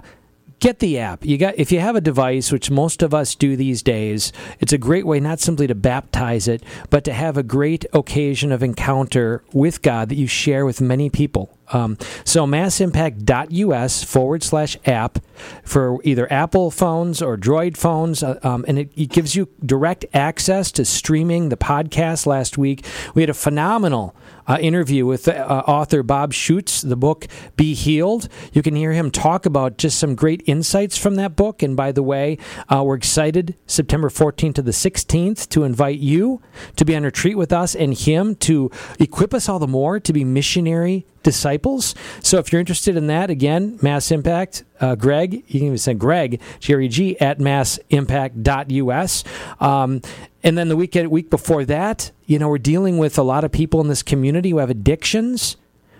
get 0.62 0.78
the 0.78 0.96
app. 0.96 1.24
You 1.24 1.36
got 1.38 1.58
if 1.58 1.72
you 1.72 1.80
have 1.80 1.96
a 1.96 2.00
device, 2.00 2.52
which 2.52 2.70
most 2.70 3.02
of 3.02 3.12
us 3.12 3.34
do 3.34 3.56
these 3.56 3.82
days, 3.82 4.32
it's 4.60 4.72
a 4.72 4.78
great 4.78 5.04
way 5.04 5.18
not 5.18 5.40
simply 5.40 5.66
to 5.66 5.74
baptize 5.74 6.46
it, 6.46 6.62
but 6.88 7.02
to 7.04 7.12
have 7.12 7.36
a 7.36 7.42
great 7.42 7.84
occasion 7.92 8.52
of 8.52 8.62
encounter 8.62 9.42
with 9.52 9.82
God 9.82 10.08
that 10.08 10.14
you 10.14 10.28
share 10.28 10.64
with 10.64 10.80
many 10.80 11.10
people. 11.10 11.58
Um, 11.72 11.98
so 12.24 12.46
massimpact.us 12.46 14.04
forward 14.04 14.42
slash 14.42 14.76
app 14.86 15.18
for 15.64 15.98
either 16.04 16.32
Apple 16.32 16.70
phones 16.70 17.20
or 17.20 17.36
Droid 17.36 17.76
phones, 17.76 18.22
uh, 18.22 18.38
um, 18.42 18.64
and 18.68 18.78
it, 18.78 18.92
it, 18.94 19.08
gives 19.08 19.34
you 19.34 19.48
direct 19.64 20.04
access 20.12 20.70
to 20.72 20.84
streaming 20.84 21.48
the 21.48 21.56
podcast. 21.56 22.26
Last 22.26 22.56
week 22.58 22.84
we 23.14 23.22
had 23.22 23.30
a 23.30 23.34
phenomenal 23.34 24.14
uh, 24.46 24.58
interview 24.60 25.06
with 25.06 25.28
uh, 25.28 25.62
author 25.66 26.02
Bob 26.02 26.32
Schuchts, 26.32 26.86
the 26.86 26.96
book 26.96 27.26
Be 27.56 27.74
Healed. 27.74 28.28
You 28.52 28.62
can 28.62 28.74
hear 28.74 28.92
him 28.92 29.10
talk 29.10 29.46
about 29.46 29.78
just 29.78 29.98
some 29.98 30.14
great 30.14 30.42
insights 30.46 30.96
from 30.96 31.16
that 31.16 31.36
book. 31.36 31.62
And 31.62 31.76
by 31.76 31.92
the 31.92 32.02
way, 32.02 32.38
uh, 32.68 32.82
we're 32.84 32.96
excited 32.96 33.56
September 33.66 34.08
14th 34.08 34.54
to 34.56 34.62
the 34.62 34.70
16th 34.70 35.48
to 35.50 35.64
invite 35.64 35.98
you 35.98 36.40
to 36.76 36.84
be 36.84 36.96
on 36.96 37.02
retreat 37.02 37.36
with 37.36 37.52
us 37.52 37.74
and 37.74 37.94
him 37.94 38.34
to 38.36 38.70
equip 38.98 39.34
us 39.34 39.48
all 39.48 39.58
the 39.58 39.66
more 39.66 40.00
to 40.00 40.12
be 40.12 40.24
missionary 40.24 41.06
disciples. 41.22 41.94
So 42.22 42.38
if 42.38 42.52
you're 42.52 42.60
interested 42.60 42.96
in 42.96 43.06
that, 43.08 43.30
again, 43.30 43.78
Mass 43.82 44.10
Impact, 44.10 44.64
uh, 44.80 44.94
Greg, 44.94 45.34
you 45.46 45.60
can 45.60 45.66
even 45.66 45.78
send 45.78 46.00
Greg, 46.00 46.40
Jerry 46.60 46.88
G, 46.88 47.18
at 47.20 47.38
massimpact.us. 47.38 49.24
Um, 49.60 50.02
and 50.42 50.58
then 50.58 50.68
the 50.68 50.76
week, 50.76 50.94
week 50.94 51.30
before 51.30 51.64
that, 51.66 52.10
you 52.26 52.38
know, 52.38 52.48
we're 52.48 52.58
dealing 52.58 52.98
with 52.98 53.18
a 53.18 53.22
lot 53.22 53.44
of 53.44 53.52
people 53.52 53.80
in 53.80 53.88
this 53.88 54.02
community 54.02 54.50
who 54.50 54.58
have 54.58 54.70
addictions, 54.70 55.56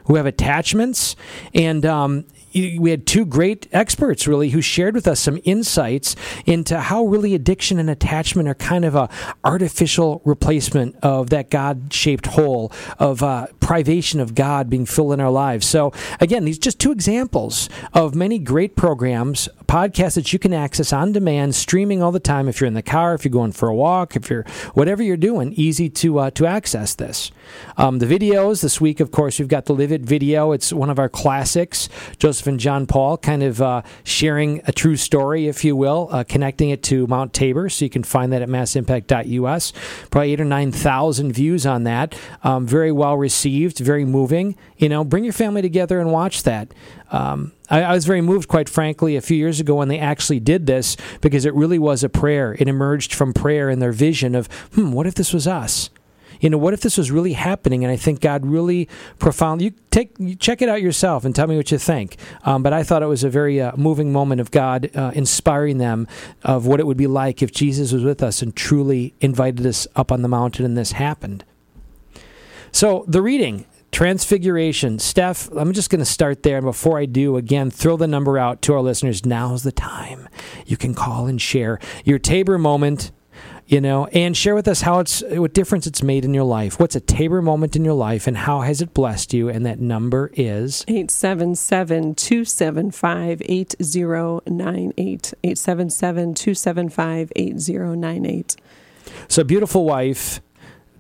who 0.07 0.17
have 0.17 0.26
attachments. 0.26 1.17
And, 1.55 1.87
um, 1.87 2.25
we 2.54 2.90
had 2.90 3.06
two 3.06 3.25
great 3.25 3.66
experts 3.73 4.26
really 4.26 4.50
who 4.50 4.61
shared 4.61 4.94
with 4.94 5.06
us 5.06 5.21
some 5.21 5.40
insights 5.44 6.16
into 6.47 6.78
how 6.78 7.04
really 7.04 7.35
addiction 7.35 7.78
and 7.78 7.88
attachment 7.88 8.49
are 8.49 8.54
kind 8.54 8.85
of 8.85 8.94
a 8.94 9.09
artificial 9.44 10.23
replacement 10.25 10.97
of 11.02 11.30
that 11.30 11.50
God-shaped 11.50 12.26
hole 12.26 12.73
of 12.99 13.23
uh, 13.23 13.47
privation 13.61 14.21
of 14.21 14.35
God 14.35 14.68
being 14.68 14.87
filled 14.87 15.12
in 15.12 15.21
our 15.21 15.30
lives. 15.30 15.66
So 15.66 15.92
again, 16.21 16.44
these 16.44 16.59
just 16.59 16.78
two 16.78 16.92
examples 16.92 17.68
of 17.92 18.14
many 18.14 18.38
great 18.38 18.76
programs, 18.76 19.49
podcasts 19.66 20.14
that 20.14 20.32
you 20.32 20.38
can 20.38 20.52
access 20.52 20.92
on 20.92 21.12
demand, 21.12 21.54
streaming 21.54 22.02
all 22.02 22.12
the 22.12 22.21
time. 22.21 22.49
If 22.49 22.61
you're 22.61 22.68
in 22.68 22.75
the 22.75 22.82
car, 22.82 23.14
if 23.14 23.25
you're 23.25 23.32
going 23.32 23.52
for 23.52 23.68
a 23.68 23.75
walk, 23.75 24.16
if 24.16 24.28
you're 24.28 24.44
whatever 24.75 25.02
you're 25.02 25.16
doing, 25.16 25.52
easy 25.54 25.88
to 25.88 26.18
uh, 26.18 26.30
to 26.32 26.47
access 26.47 26.94
this. 26.94 27.30
Um, 27.76 27.99
the 27.99 28.06
videos 28.06 28.62
this 28.62 28.80
week, 28.80 29.00
of 29.00 29.11
course, 29.11 29.38
we've 29.38 29.49
got 29.49 29.66
the 29.66 29.75
Live 29.75 29.92
It 29.92 30.02
video. 30.02 30.52
It's 30.52 30.73
one 30.73 30.90
of 30.90 30.99
our 30.99 31.09
classics. 31.09 31.88
Joseph 32.18 32.41
Joseph 32.42 32.49
and 32.49 32.58
John 32.58 32.87
Paul, 32.87 33.18
kind 33.18 33.44
of 33.44 33.62
uh, 33.62 33.82
sharing 34.02 34.62
a 34.66 34.72
true 34.72 34.96
story, 34.96 35.46
if 35.46 35.64
you 35.64 35.76
will, 35.76 36.08
uh, 36.11 36.25
connecting 36.25 36.70
it 36.70 36.82
to 36.84 37.06
Mount 37.06 37.32
Tabor. 37.32 37.68
So 37.68 37.84
you 37.84 37.88
can 37.88 38.02
find 38.02 38.32
that 38.32 38.42
at 38.42 38.49
massimpact.us. 38.49 39.72
Probably 40.11 40.32
eight 40.32 40.40
or 40.40 40.44
9,000 40.44 41.32
views 41.32 41.66
on 41.66 41.84
that. 41.84 42.16
Um, 42.42 42.66
very 42.66 42.90
well 42.90 43.16
received, 43.16 43.78
very 43.78 44.04
moving. 44.04 44.56
You 44.76 44.88
know, 44.88 45.04
bring 45.04 45.22
your 45.22 45.32
family 45.32 45.62
together 45.62 46.00
and 46.00 46.11
watch 46.11 46.42
that. 46.42 46.75
Um, 47.12 47.52
I, 47.70 47.82
I, 47.82 47.94
was 47.94 48.06
very 48.06 48.22
moved, 48.22 48.49
quite 48.49 48.68
frankly, 48.68 49.14
a 49.14 49.20
few 49.20 49.37
years 49.37 49.61
ago 49.61 49.76
when 49.76 49.87
they 49.87 50.00
actually 50.00 50.40
did 50.40 50.66
this 50.66 50.96
because 51.20 51.44
it 51.44 51.54
really 51.54 51.78
was 51.78 52.02
a 52.02 52.08
prayer. 52.08 52.56
It 52.58 52.66
emerged 52.66 53.14
from 53.14 53.32
prayer 53.32 53.68
and 53.68 53.80
their 53.80 53.92
vision 53.92 54.34
of, 54.34 54.49
hmm, 54.75 54.90
what 54.90 55.06
if 55.06 55.14
this 55.14 55.32
was 55.32 55.46
us? 55.46 55.90
You 56.42 56.50
know, 56.50 56.58
what 56.58 56.75
if 56.75 56.80
this 56.80 56.99
was 56.99 57.11
really 57.11 57.32
happening? 57.34 57.84
And 57.84 57.92
I 57.92 57.96
think 57.96 58.20
God 58.20 58.44
really 58.44 58.88
profoundly, 59.20 59.66
you 59.66 59.75
take, 59.92 60.16
check 60.40 60.61
it 60.61 60.68
out 60.68 60.82
yourself 60.82 61.25
and 61.25 61.34
tell 61.34 61.46
me 61.46 61.56
what 61.56 61.70
you 61.70 61.78
think. 61.78 62.16
Um, 62.42 62.64
but 62.64 62.72
I 62.72 62.82
thought 62.82 63.02
it 63.02 63.06
was 63.06 63.22
a 63.22 63.30
very 63.30 63.61
uh, 63.61 63.72
moving 63.76 64.12
moment 64.12 64.40
of 64.40 64.50
God 64.50 64.90
uh, 64.94 65.12
inspiring 65.14 65.78
them 65.78 66.08
of 66.42 66.66
what 66.66 66.80
it 66.80 66.87
would 66.87 66.96
be 66.96 67.06
like 67.06 67.42
if 67.42 67.52
Jesus 67.52 67.92
was 67.92 68.02
with 68.02 68.25
us 68.25 68.42
and 68.42 68.54
truly 68.56 69.14
invited 69.20 69.64
us 69.64 69.87
up 69.94 70.11
on 70.11 70.22
the 70.22 70.28
mountain 70.28 70.64
and 70.64 70.76
this 70.76 70.92
happened. 70.92 71.44
So 72.72 73.04
the 73.06 73.22
reading, 73.22 73.64
Transfiguration. 73.92 74.99
Steph, 74.99 75.50
I'm 75.52 75.75
just 75.75 75.90
going 75.90 75.99
to 75.99 76.06
start 76.06 76.42
there. 76.42 76.56
And 76.56 76.64
before 76.64 76.99
I 76.99 77.04
do, 77.04 77.37
again, 77.37 77.70
throw 77.70 77.99
the 77.99 78.08
number 78.08 78.38
out 78.38 78.62
to 78.62 78.72
our 78.72 78.80
listeners. 78.80 79.26
Now's 79.26 79.64
the 79.64 79.70
time. 79.70 80.30
You 80.64 80.78
can 80.78 80.94
call 80.94 81.26
and 81.26 81.40
share 81.40 81.78
your 82.02 82.18
Tabor 82.18 82.56
moment 82.56 83.12
you 83.73 83.81
know, 83.81 84.05
and 84.12 84.37
share 84.37 84.55
with 84.55 84.69
us 84.69 84.83
how 84.83 84.99
it's 84.99 85.23
what 85.23 85.55
difference 85.55 85.87
it's 85.87 86.02
made 86.02 86.26
in 86.26 86.35
your 86.35 86.45
life. 86.45 86.79
What's 86.79 86.95
a 86.95 87.00
Tabor 87.00 87.41
moment 87.41 87.75
in 87.75 87.87
your 87.87 87.95
life, 87.95 88.26
and 88.26 88.37
how 88.37 88.61
has 88.61 88.83
it 88.83 88.93
blessed 88.93 89.33
you? 89.33 89.49
And 89.49 89.64
that 89.64 89.81
number 89.81 90.31
is 90.35 90.85
877 90.88 92.14
275 92.14 93.41
8098. 93.43 95.35
877 95.43 96.35
275 96.35 97.33
8098. 97.35 98.57
So, 99.29 99.43
beautiful 99.43 99.87
wife 99.87 100.43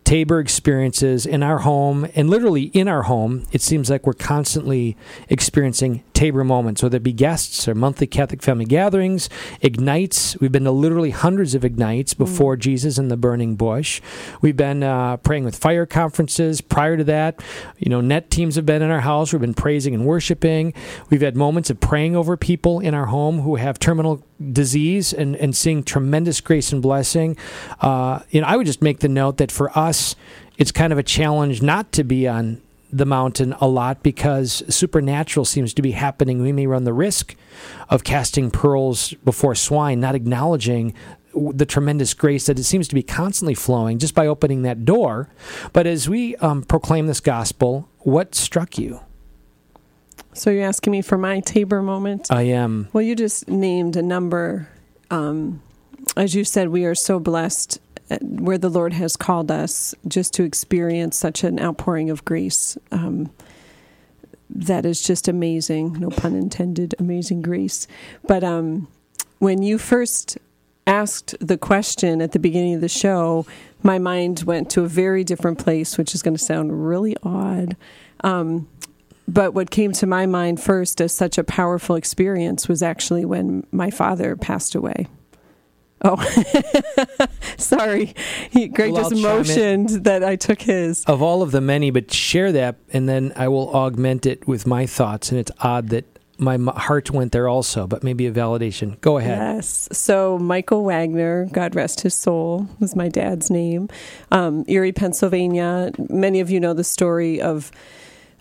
Tabor 0.04 0.40
experiences 0.40 1.26
in 1.26 1.42
our 1.42 1.58
home 1.58 2.06
and 2.14 2.28
literally 2.28 2.64
in 2.64 2.88
our 2.88 3.02
home, 3.02 3.46
it 3.52 3.62
seems 3.62 3.88
like 3.88 4.06
we're 4.06 4.12
constantly 4.12 4.96
experiencing 5.28 6.02
Tabor 6.12 6.44
moments, 6.44 6.82
whether 6.82 6.98
it 6.98 7.02
be 7.02 7.12
guests 7.12 7.66
or 7.66 7.74
monthly 7.74 8.06
Catholic 8.06 8.42
family 8.42 8.64
gatherings, 8.64 9.28
ignites. 9.60 10.38
We've 10.40 10.52
been 10.52 10.64
to 10.64 10.70
literally 10.70 11.10
hundreds 11.10 11.54
of 11.54 11.64
ignites 11.64 12.14
before 12.14 12.56
mm. 12.56 12.60
Jesus 12.60 12.98
in 12.98 13.08
the 13.08 13.16
burning 13.16 13.56
bush. 13.56 14.00
We've 14.40 14.56
been 14.56 14.82
uh, 14.82 15.16
praying 15.18 15.44
with 15.44 15.56
fire 15.56 15.86
conferences. 15.86 16.60
Prior 16.60 16.96
to 16.96 17.04
that, 17.04 17.42
you 17.78 17.90
know, 17.90 18.00
net 18.00 18.30
teams 18.30 18.56
have 18.56 18.66
been 18.66 18.82
in 18.82 18.90
our 18.90 19.00
house. 19.00 19.32
We've 19.32 19.40
been 19.40 19.54
praising 19.54 19.94
and 19.94 20.06
worshiping. 20.06 20.74
We've 21.10 21.22
had 21.22 21.36
moments 21.36 21.70
of 21.70 21.80
praying 21.80 22.16
over 22.16 22.36
people 22.36 22.80
in 22.80 22.94
our 22.94 23.06
home 23.06 23.40
who 23.40 23.56
have 23.56 23.78
terminal 23.78 24.24
disease 24.50 25.12
and, 25.12 25.36
and 25.36 25.56
seeing 25.56 25.82
tremendous 25.82 26.40
grace 26.40 26.72
and 26.72 26.82
blessing. 26.82 27.36
Uh, 27.80 28.20
you 28.30 28.40
know, 28.40 28.46
I 28.46 28.56
would 28.56 28.66
just 28.66 28.82
make 28.82 29.00
the 29.00 29.08
note 29.08 29.36
that 29.38 29.52
for 29.52 29.76
us, 29.76 29.91
it's 30.58 30.72
kind 30.72 30.92
of 30.92 30.98
a 30.98 31.02
challenge 31.02 31.62
not 31.62 31.92
to 31.92 32.04
be 32.04 32.28
on 32.28 32.60
the 32.92 33.06
mountain 33.06 33.54
a 33.60 33.66
lot 33.66 34.02
because 34.02 34.62
supernatural 34.68 35.44
seems 35.44 35.72
to 35.74 35.82
be 35.82 35.92
happening. 35.92 36.42
We 36.42 36.52
may 36.52 36.66
run 36.66 36.84
the 36.84 36.92
risk 36.92 37.34
of 37.88 38.04
casting 38.04 38.50
pearls 38.50 39.14
before 39.24 39.54
swine, 39.54 39.98
not 39.98 40.14
acknowledging 40.14 40.94
the 41.34 41.64
tremendous 41.64 42.12
grace 42.12 42.46
that 42.46 42.58
it 42.58 42.64
seems 42.64 42.88
to 42.88 42.94
be 42.94 43.02
constantly 43.02 43.54
flowing 43.54 43.98
just 43.98 44.14
by 44.14 44.26
opening 44.26 44.62
that 44.62 44.84
door. 44.84 45.30
But 45.72 45.86
as 45.86 46.08
we 46.08 46.36
um, 46.36 46.62
proclaim 46.62 47.06
this 47.06 47.20
gospel, 47.20 47.88
what 48.00 48.34
struck 48.34 48.76
you? 48.76 49.00
So 50.34 50.50
you're 50.50 50.64
asking 50.64 50.90
me 50.90 51.02
for 51.02 51.16
my 51.18 51.40
Tabor 51.40 51.82
moment? 51.82 52.30
I 52.30 52.42
am. 52.42 52.88
Well, 52.92 53.02
you 53.02 53.14
just 53.14 53.48
named 53.48 53.96
a 53.96 54.02
number. 54.02 54.68
Um, 55.10 55.62
as 56.16 56.34
you 56.34 56.44
said, 56.44 56.68
we 56.68 56.84
are 56.84 56.94
so 56.94 57.18
blessed 57.18 57.78
where 58.20 58.58
the 58.58 58.68
Lord 58.68 58.92
has 58.92 59.16
called 59.16 59.50
us 59.50 59.94
just 60.06 60.34
to 60.34 60.42
experience 60.42 61.16
such 61.16 61.44
an 61.44 61.60
outpouring 61.60 62.10
of 62.10 62.24
grace. 62.24 62.76
Um, 62.90 63.30
that 64.50 64.84
is 64.84 65.02
just 65.02 65.28
amazing. 65.28 65.94
No 65.94 66.10
pun 66.10 66.34
intended. 66.34 66.94
Amazing 66.98 67.42
grace. 67.42 67.86
But 68.26 68.44
um, 68.44 68.88
when 69.38 69.62
you 69.62 69.78
first 69.78 70.38
asked 70.86 71.34
the 71.40 71.56
question 71.56 72.20
at 72.20 72.32
the 72.32 72.38
beginning 72.38 72.74
of 72.74 72.80
the 72.80 72.88
show, 72.88 73.46
my 73.82 73.98
mind 73.98 74.42
went 74.44 74.70
to 74.70 74.82
a 74.82 74.88
very 74.88 75.24
different 75.24 75.58
place, 75.58 75.96
which 75.96 76.14
is 76.14 76.22
going 76.22 76.36
to 76.36 76.42
sound 76.42 76.86
really 76.86 77.16
odd. 77.22 77.76
Um, 78.22 78.68
but 79.28 79.54
what 79.54 79.70
came 79.70 79.92
to 79.92 80.06
my 80.06 80.26
mind 80.26 80.60
first 80.60 81.00
as 81.00 81.14
such 81.14 81.38
a 81.38 81.44
powerful 81.44 81.96
experience 81.96 82.68
was 82.68 82.82
actually 82.82 83.24
when 83.24 83.66
my 83.70 83.90
father 83.90 84.36
passed 84.36 84.74
away. 84.74 85.06
Oh, 86.04 86.16
sorry. 87.56 88.14
He, 88.50 88.68
Greg 88.68 88.92
well, 88.92 89.08
just 89.08 89.22
motioned 89.22 89.88
that 90.04 90.24
I 90.24 90.36
took 90.36 90.62
his. 90.62 91.04
Of 91.04 91.22
all 91.22 91.42
of 91.42 91.52
the 91.52 91.60
many, 91.60 91.90
but 91.90 92.12
share 92.12 92.52
that, 92.52 92.76
and 92.92 93.08
then 93.08 93.32
I 93.36 93.48
will 93.48 93.72
augment 93.74 94.26
it 94.26 94.46
with 94.46 94.66
my 94.66 94.86
thoughts. 94.86 95.30
And 95.30 95.38
it's 95.38 95.52
odd 95.60 95.90
that 95.90 96.04
my 96.38 96.58
heart 96.76 97.10
went 97.10 97.32
there 97.32 97.48
also, 97.48 97.86
but 97.86 98.02
maybe 98.02 98.26
a 98.26 98.32
validation. 98.32 99.00
Go 99.00 99.18
ahead. 99.18 99.38
Yes. 99.38 99.88
So 99.92 100.38
Michael 100.38 100.84
Wagner, 100.84 101.46
God 101.52 101.74
rest 101.74 102.00
his 102.00 102.14
soul, 102.14 102.68
was 102.80 102.96
my 102.96 103.08
dad's 103.08 103.50
name. 103.50 103.88
Um, 104.30 104.64
Erie, 104.66 104.92
Pennsylvania. 104.92 105.92
Many 106.10 106.40
of 106.40 106.50
you 106.50 106.58
know 106.58 106.74
the 106.74 106.84
story 106.84 107.40
of 107.40 107.70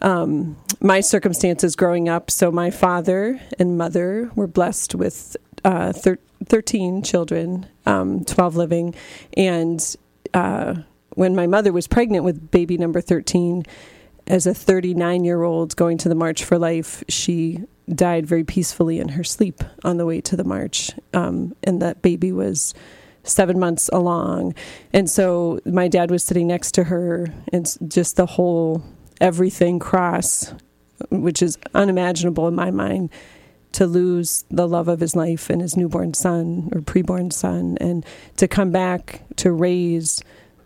um, 0.02 0.58
my 0.80 1.00
circumstances 1.00 1.76
growing 1.76 2.10
up. 2.10 2.32
So 2.32 2.52
my 2.52 2.72
father 2.72 3.40
and 3.60 3.78
mother 3.78 4.32
were 4.36 4.48
blessed 4.48 4.96
with 4.96 5.38
uh, 5.64 5.94
thir- 5.94 6.20
13 6.46 7.04
children, 7.04 7.68
um, 7.86 8.24
12 8.26 8.56
living. 8.56 8.96
And 9.36 9.96
uh, 10.34 10.76
when 11.12 11.36
my 11.36 11.48
mother 11.48 11.72
was 11.72 11.88
pregnant 11.88 12.24
with 12.24 12.52
baby 12.52 12.78
number 12.78 13.02
13, 13.02 13.64
as 14.28 14.46
a 14.46 14.54
39 14.54 15.24
year 15.24 15.44
old 15.44 15.76
going 15.76 15.98
to 16.00 16.10
the 16.10 16.16
March 16.16 16.44
for 16.44 16.58
Life, 16.58 17.04
she 17.10 17.60
died 17.90 18.26
very 18.26 18.44
peacefully 18.44 19.00
in 19.00 19.10
her 19.10 19.24
sleep 19.24 19.64
on 19.84 19.98
the 19.98 20.06
way 20.06 20.22
to 20.22 20.36
the 20.36 20.44
march. 20.44 20.92
Um, 21.14 21.56
and 21.64 21.82
that 21.82 22.02
baby 22.02 22.32
was 22.32 22.74
seven 23.24 23.60
months 23.60 23.90
along. 23.92 24.56
And 24.94 25.10
so 25.10 25.60
my 25.66 25.88
dad 25.88 26.12
was 26.12 26.24
sitting 26.24 26.48
next 26.48 26.72
to 26.74 26.86
her, 26.86 27.28
and 27.52 27.78
just 27.88 28.16
the 28.16 28.26
whole 28.26 28.84
everything 29.20 29.80
cross, 29.80 30.54
which 31.10 31.42
is 31.42 31.58
unimaginable 31.74 32.48
in 32.48 32.56
my 32.56 32.72
mind, 32.72 33.10
to 33.74 33.86
lose 33.88 34.44
the 34.52 34.68
love 34.68 34.88
of 34.88 35.00
his 35.00 35.16
life 35.16 35.50
and 35.50 35.62
his 35.62 35.78
newborn 35.78 36.14
son 36.14 36.70
or 36.74 36.82
preborn 36.82 37.32
son, 37.32 37.78
and 37.80 38.06
to 38.38 38.48
come 38.48 38.72
back 38.72 39.22
to 39.38 39.52
raise 39.52 40.22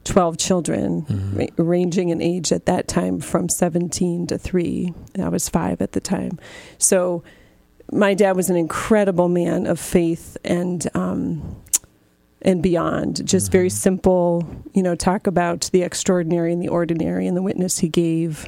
12 0.05 0.38
children, 0.38 1.01
Mm-hmm. 1.03 1.38
ra- 1.38 1.45
ranging 1.57 2.09
in 2.09 2.21
age 2.21 2.51
at 2.51 2.65
that 2.67 2.88
time 2.88 3.19
from 3.19 3.50
17 3.50 4.27
to 4.27 4.38
3. 4.38 4.93
And 5.15 5.24
I 5.24 5.29
was 5.29 5.50
five 5.50 5.81
at 5.81 5.93
the 5.93 6.00
time. 6.00 6.39
So 6.77 7.24
my 7.91 8.13
dad 8.13 8.35
was 8.35 8.50
an 8.50 8.55
incredible 8.55 9.29
man 9.29 9.65
of 9.67 9.79
faith 9.79 10.38
and. 10.43 10.88
Um, 10.95 11.62
and 12.41 12.62
beyond, 12.62 13.25
just 13.27 13.51
very 13.51 13.69
Mm-hmm. 13.69 13.75
simple, 13.75 14.47
you 14.74 14.83
know, 14.83 14.93
talk 14.93 15.25
about 15.25 15.67
the 15.74 15.81
extraordinary 15.81 16.53
and 16.53 16.62
the 16.62 16.67
ordinary 16.67 17.25
and 17.25 17.35
the 17.35 17.41
witness 17.41 17.79
he 17.79 17.89
gave 17.89 18.45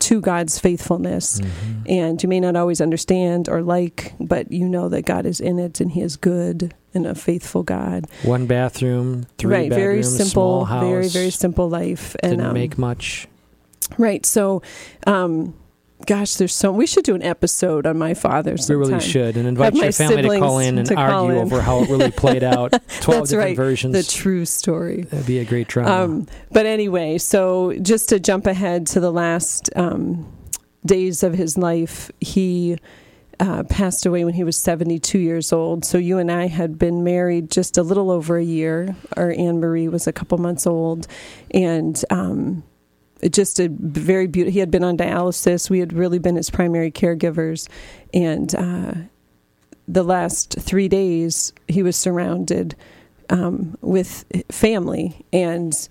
to 0.00 0.20
God's 0.20 0.58
faithfulness. 0.58 1.40
Mm-hmm. 1.40 1.82
And 1.86 2.22
you 2.22 2.28
may 2.28 2.40
not 2.40 2.56
always 2.56 2.80
understand 2.80 3.48
or 3.48 3.62
like, 3.62 4.14
but 4.20 4.50
you 4.50 4.68
know 4.68 4.88
that 4.88 5.02
God 5.02 5.26
is 5.26 5.40
in 5.40 5.58
it 5.58 5.80
and 5.80 5.90
He 5.90 6.00
is 6.00 6.16
good 6.16 6.74
and 6.94 7.06
a 7.06 7.14
faithful 7.14 7.62
God. 7.62 8.06
One 8.22 8.46
bathroom, 8.46 9.26
three 9.38 9.52
right, 9.52 9.70
bedrooms, 9.70 9.76
very 9.76 10.02
small 10.02 10.26
simple, 10.26 10.64
house. 10.64 10.84
very 10.84 11.08
very 11.08 11.30
simple 11.30 11.68
life. 11.68 12.16
And 12.22 12.32
Didn't 12.32 12.46
um, 12.46 12.54
make 12.54 12.78
much. 12.78 13.26
right, 13.98 14.24
so, 14.24 14.62
um, 15.06 15.54
gosh, 16.04 16.34
there's 16.34 16.54
so 16.54 16.70
we 16.72 16.86
should 16.86 17.04
do 17.04 17.14
an 17.14 17.22
episode 17.22 17.86
on 17.86 17.98
my 17.98 18.14
father. 18.14 18.52
We 18.52 18.58
Sometime. 18.58 18.90
really 18.90 19.00
should, 19.00 19.36
and 19.36 19.46
invite 19.46 19.66
Have 19.66 19.74
my 19.74 19.82
your 19.84 19.92
family 19.92 20.22
to 20.22 20.38
call 20.38 20.58
in 20.58 20.78
and 20.78 20.90
argue 20.92 21.36
in. 21.36 21.38
over 21.38 21.60
how 21.60 21.82
it 21.82 21.90
really 21.90 22.10
played 22.10 22.42
out. 22.42 22.70
Twelve 23.00 23.20
That's 23.20 23.30
different 23.30 23.48
right, 23.48 23.56
versions. 23.56 23.92
The 23.94 24.02
true 24.02 24.44
story. 24.44 25.02
That'd 25.02 25.26
be 25.26 25.38
a 25.38 25.44
great 25.44 25.68
drama. 25.68 26.04
Um, 26.04 26.26
but 26.50 26.66
anyway, 26.66 27.18
so 27.18 27.72
just 27.80 28.08
to 28.10 28.20
jump 28.20 28.46
ahead 28.46 28.86
to 28.88 29.00
the 29.00 29.10
last 29.12 29.70
um, 29.76 30.30
days 30.86 31.22
of 31.22 31.34
his 31.34 31.56
life, 31.56 32.10
he 32.20 32.78
uh, 33.40 33.64
passed 33.64 34.06
away 34.06 34.24
when 34.24 34.34
he 34.34 34.44
was 34.44 34.56
72 34.56 35.18
years 35.18 35.52
old. 35.52 35.84
So 35.84 35.98
you 35.98 36.18
and 36.18 36.30
I 36.30 36.46
had 36.46 36.78
been 36.78 37.04
married 37.04 37.50
just 37.50 37.76
a 37.78 37.82
little 37.82 38.10
over 38.10 38.36
a 38.36 38.44
year. 38.44 38.94
Our 39.16 39.32
Anne 39.32 39.60
Marie 39.60 39.88
was 39.88 40.06
a 40.06 40.12
couple 40.12 40.38
months 40.38 40.66
old, 40.66 41.06
and 41.50 42.02
um, 42.10 42.62
just 43.30 43.60
a 43.60 43.68
very 43.70 44.26
beautiful. 44.26 44.52
He 44.52 44.58
had 44.60 44.70
been 44.70 44.84
on 44.84 44.96
dialysis. 44.96 45.70
We 45.70 45.78
had 45.80 45.92
really 45.92 46.18
been 46.18 46.36
his 46.36 46.50
primary 46.50 46.90
caregivers, 46.90 47.68
and 48.12 48.54
uh, 48.54 48.94
the 49.88 50.02
last 50.02 50.56
three 50.58 50.88
days 50.88 51.52
he 51.68 51.82
was 51.82 51.96
surrounded 51.96 52.74
um, 53.30 53.76
with 53.80 54.24
family 54.50 55.24
and 55.32 55.88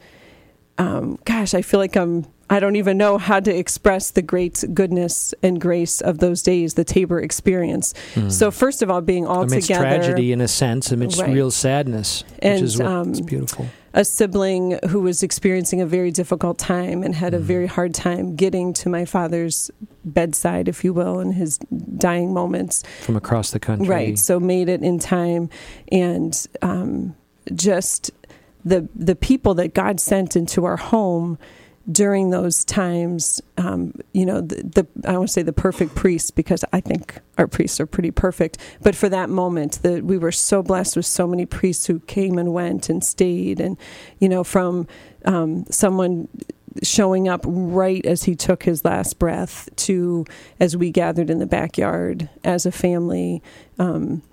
um, 0.77 1.17
gosh 1.25 1.53
i 1.53 1.61
feel 1.61 1.79
like 1.79 1.95
i'm 1.95 2.25
i 2.49 2.59
don't 2.59 2.75
even 2.75 2.97
know 2.97 3.17
how 3.19 3.39
to 3.39 3.55
express 3.55 4.11
the 4.11 4.21
great 4.21 4.63
goodness 4.73 5.33
and 5.43 5.61
grace 5.61 6.01
of 6.01 6.17
those 6.19 6.41
days 6.41 6.73
the 6.75 6.83
tabor 6.83 7.19
experience 7.19 7.93
so 8.29 8.49
first 8.51 8.81
of 8.81 8.89
all 8.89 9.01
being 9.01 9.25
all 9.27 9.43
amidst 9.43 9.67
together 9.67 9.83
tragedy, 9.83 10.31
in 10.31 10.41
a 10.41 10.47
sense, 10.47 10.91
amidst 10.91 11.19
Right. 11.21 11.33
real 11.33 11.51
sadness, 11.51 12.23
And, 12.39 12.55
which 12.55 12.63
is 12.63 12.77
what's 12.79 13.19
um, 13.19 13.25
beautiful. 13.25 13.67
A 13.93 14.03
sibling 14.03 14.79
who 14.89 15.01
was 15.01 15.21
experiencing 15.21 15.79
a 15.79 15.85
very 15.85 16.11
difficult 16.11 16.57
time 16.57 17.03
and 17.03 17.13
had 17.13 17.33
a 17.33 17.39
very 17.39 17.67
hard 17.67 17.93
time 17.93 18.35
getting 18.35 18.73
to 18.73 18.89
my 18.89 19.05
father's 19.05 19.69
bedside 20.03 20.67
if 20.67 20.83
you 20.83 20.93
will 20.93 21.19
in 21.19 21.31
his 21.31 21.59
dying 21.97 22.33
moments 22.33 22.83
From 23.01 23.15
across 23.15 23.51
the 23.51 23.59
country, 23.59 23.87
Right. 23.87 24.19
So 24.19 24.39
made 24.39 24.69
it 24.69 24.81
in 24.81 24.99
time, 24.99 25.49
and 25.91 26.47
um, 26.61 27.15
just 27.53 28.11
the 28.65 28.87
the 28.95 29.15
people 29.15 29.53
that 29.55 29.73
God 29.73 29.99
sent 29.99 30.35
into 30.35 30.65
our 30.65 30.77
home 30.77 31.37
during 31.91 32.29
those 32.29 32.63
times. 32.63 33.41
Um, 33.57 33.93
you 34.13 34.25
know, 34.25 34.41
the, 34.41 34.63
the 34.63 35.09
I 35.09 35.17
want 35.17 35.29
to 35.29 35.33
say 35.33 35.41
the 35.41 35.53
perfect 35.53 35.95
priests 35.95 36.31
because 36.31 36.63
I 36.71 36.79
think 36.79 37.19
our 37.37 37.47
priests 37.47 37.79
are 37.79 37.85
pretty 37.85 38.11
perfect. 38.11 38.57
But 38.81 38.95
for 38.95 39.09
that 39.09 39.29
moment, 39.29 39.79
that 39.83 40.03
we 40.03 40.17
were 40.17 40.31
so 40.31 40.63
blessed 40.63 40.95
with 40.95 41.05
so 41.05 41.27
many 41.27 41.45
priests 41.45 41.87
who 41.87 41.99
came 42.01 42.37
and 42.37 42.53
went 42.53 42.89
and 42.89 43.03
stayed, 43.03 43.59
and 43.59 43.77
you 44.19 44.29
know, 44.29 44.43
from 44.43 44.87
um, 45.25 45.65
someone 45.69 46.27
showing 46.81 47.27
up 47.27 47.41
right 47.45 48.03
as 48.05 48.23
he 48.23 48.35
took 48.35 48.63
his 48.63 48.83
last 48.83 49.19
breath 49.19 49.69
to 49.75 50.25
as 50.59 50.75
we 50.75 50.89
gathered 50.89 51.29
in 51.29 51.37
the 51.37 51.45
backyard 51.45 52.29
as 52.43 52.65
a 52.65 52.71
family 52.71 53.43
um, 53.77 54.23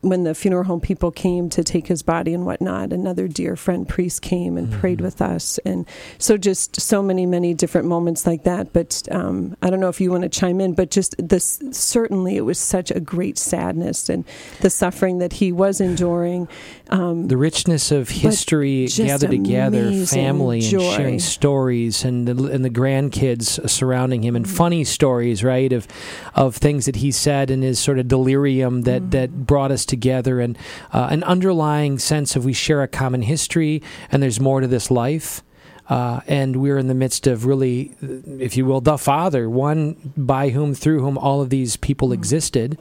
when 0.00 0.24
the 0.24 0.34
funeral 0.34 0.64
home 0.64 0.80
people 0.80 1.10
came 1.10 1.48
to 1.50 1.64
take 1.64 1.86
his 1.88 2.02
body 2.02 2.32
and 2.32 2.46
whatnot 2.46 2.92
another 2.92 3.26
dear 3.26 3.56
friend 3.56 3.88
priest 3.88 4.22
came 4.22 4.56
and 4.56 4.72
prayed 4.72 5.00
with 5.00 5.20
us. 5.20 5.58
And 5.64 5.86
so 6.18 6.36
just 6.36 6.80
so 6.80 7.02
many 7.02 7.26
many 7.26 7.54
different 7.54 7.86
moments 7.88 8.26
like 8.26 8.44
that. 8.44 8.72
But 8.72 9.02
um, 9.10 9.56
i 9.62 9.70
don't 9.70 9.80
know 9.80 9.88
if 9.88 10.00
you 10.00 10.10
want 10.10 10.22
to 10.22 10.28
chime 10.28 10.60
in 10.60 10.74
but 10.74 10.90
just 10.90 11.14
this 11.18 11.60
certainly 11.72 12.36
it 12.36 12.42
was 12.42 12.58
such 12.58 12.90
a 12.90 13.00
great 13.00 13.36
sadness 13.38 14.08
and 14.08 14.24
the 14.60 14.70
suffering 14.70 15.18
that 15.18 15.34
he 15.34 15.52
was 15.52 15.80
enduring 15.80 16.48
um, 16.90 17.28
the 17.28 17.36
richness 17.36 17.90
of 17.90 18.08
history 18.10 18.86
gathered 18.88 19.30
together, 19.30 20.04
family, 20.06 20.58
and 20.60 20.82
sharing 20.82 21.18
stories, 21.18 22.04
and 22.04 22.28
the, 22.28 22.46
and 22.52 22.62
the 22.64 22.70
grandkids 22.70 23.68
surrounding 23.68 24.22
him, 24.22 24.36
and 24.36 24.48
funny 24.48 24.84
stories, 24.84 25.42
right, 25.42 25.72
of 25.72 25.88
of 26.34 26.56
things 26.56 26.84
that 26.84 26.96
he 26.96 27.10
said 27.10 27.50
in 27.50 27.62
his 27.62 27.78
sort 27.78 27.98
of 27.98 28.06
delirium 28.08 28.82
that 28.82 29.02
Mm. 29.02 29.10
that 29.12 29.46
brought 29.46 29.63
us 29.70 29.84
together, 29.84 30.40
and 30.40 30.56
uh, 30.92 31.08
an 31.10 31.22
underlying 31.24 31.98
sense 31.98 32.36
of 32.36 32.44
we 32.44 32.52
share 32.52 32.82
a 32.82 32.88
common 32.88 33.22
history, 33.22 33.82
and 34.10 34.22
there's 34.22 34.40
more 34.40 34.60
to 34.60 34.66
this 34.66 34.90
life. 34.90 35.42
Uh, 35.88 36.20
and 36.26 36.56
we're 36.56 36.78
in 36.78 36.86
the 36.88 36.94
midst 36.94 37.26
of 37.26 37.44
really, 37.44 37.92
if 38.00 38.56
you 38.56 38.64
will, 38.64 38.80
the 38.80 38.96
Father, 38.96 39.50
one 39.50 39.96
by 40.16 40.48
whom, 40.48 40.72
through 40.74 41.00
whom 41.00 41.18
all 41.18 41.42
of 41.42 41.50
these 41.50 41.76
people 41.76 42.08
Mm. 42.08 42.14
existed. 42.14 42.78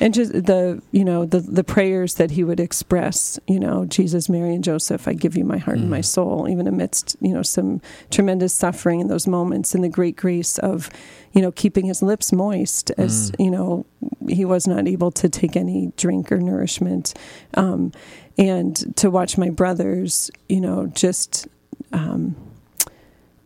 and 0.00 0.12
just 0.14 0.32
the 0.32 0.80
you 0.92 1.04
know 1.04 1.24
the 1.26 1.40
the 1.40 1.62
prayers 1.62 2.14
that 2.14 2.30
he 2.32 2.42
would 2.42 2.58
express 2.58 3.38
you 3.46 3.60
know 3.60 3.84
jesus 3.84 4.28
mary 4.30 4.54
and 4.54 4.64
joseph 4.64 5.06
i 5.06 5.12
give 5.12 5.36
you 5.36 5.44
my 5.44 5.58
heart 5.58 5.76
and 5.78 5.90
my 5.90 6.00
soul 6.00 6.48
even 6.48 6.66
amidst 6.66 7.16
you 7.20 7.32
know 7.34 7.42
some 7.42 7.80
tremendous 8.10 8.52
suffering 8.54 9.00
in 9.00 9.08
those 9.08 9.26
moments 9.26 9.74
and 9.74 9.84
the 9.84 9.88
great 9.88 10.16
grace 10.16 10.56
of 10.58 10.88
you 11.34 11.42
know 11.42 11.52
keeping 11.52 11.84
his 11.86 12.00
lips 12.02 12.32
moist 12.32 12.90
as 12.96 13.30
you 13.38 13.50
know 13.50 13.84
he 14.28 14.44
was 14.44 14.66
not 14.66 14.88
able 14.88 15.10
to 15.10 15.28
take 15.28 15.54
any 15.56 15.92
drink 15.96 16.32
or 16.32 16.38
nourishment 16.38 17.12
um, 17.54 17.92
and 18.38 18.96
to 18.96 19.10
watch 19.10 19.36
my 19.36 19.50
brothers 19.50 20.30
you 20.48 20.60
know 20.60 20.86
just 20.86 21.46
um, 21.92 22.36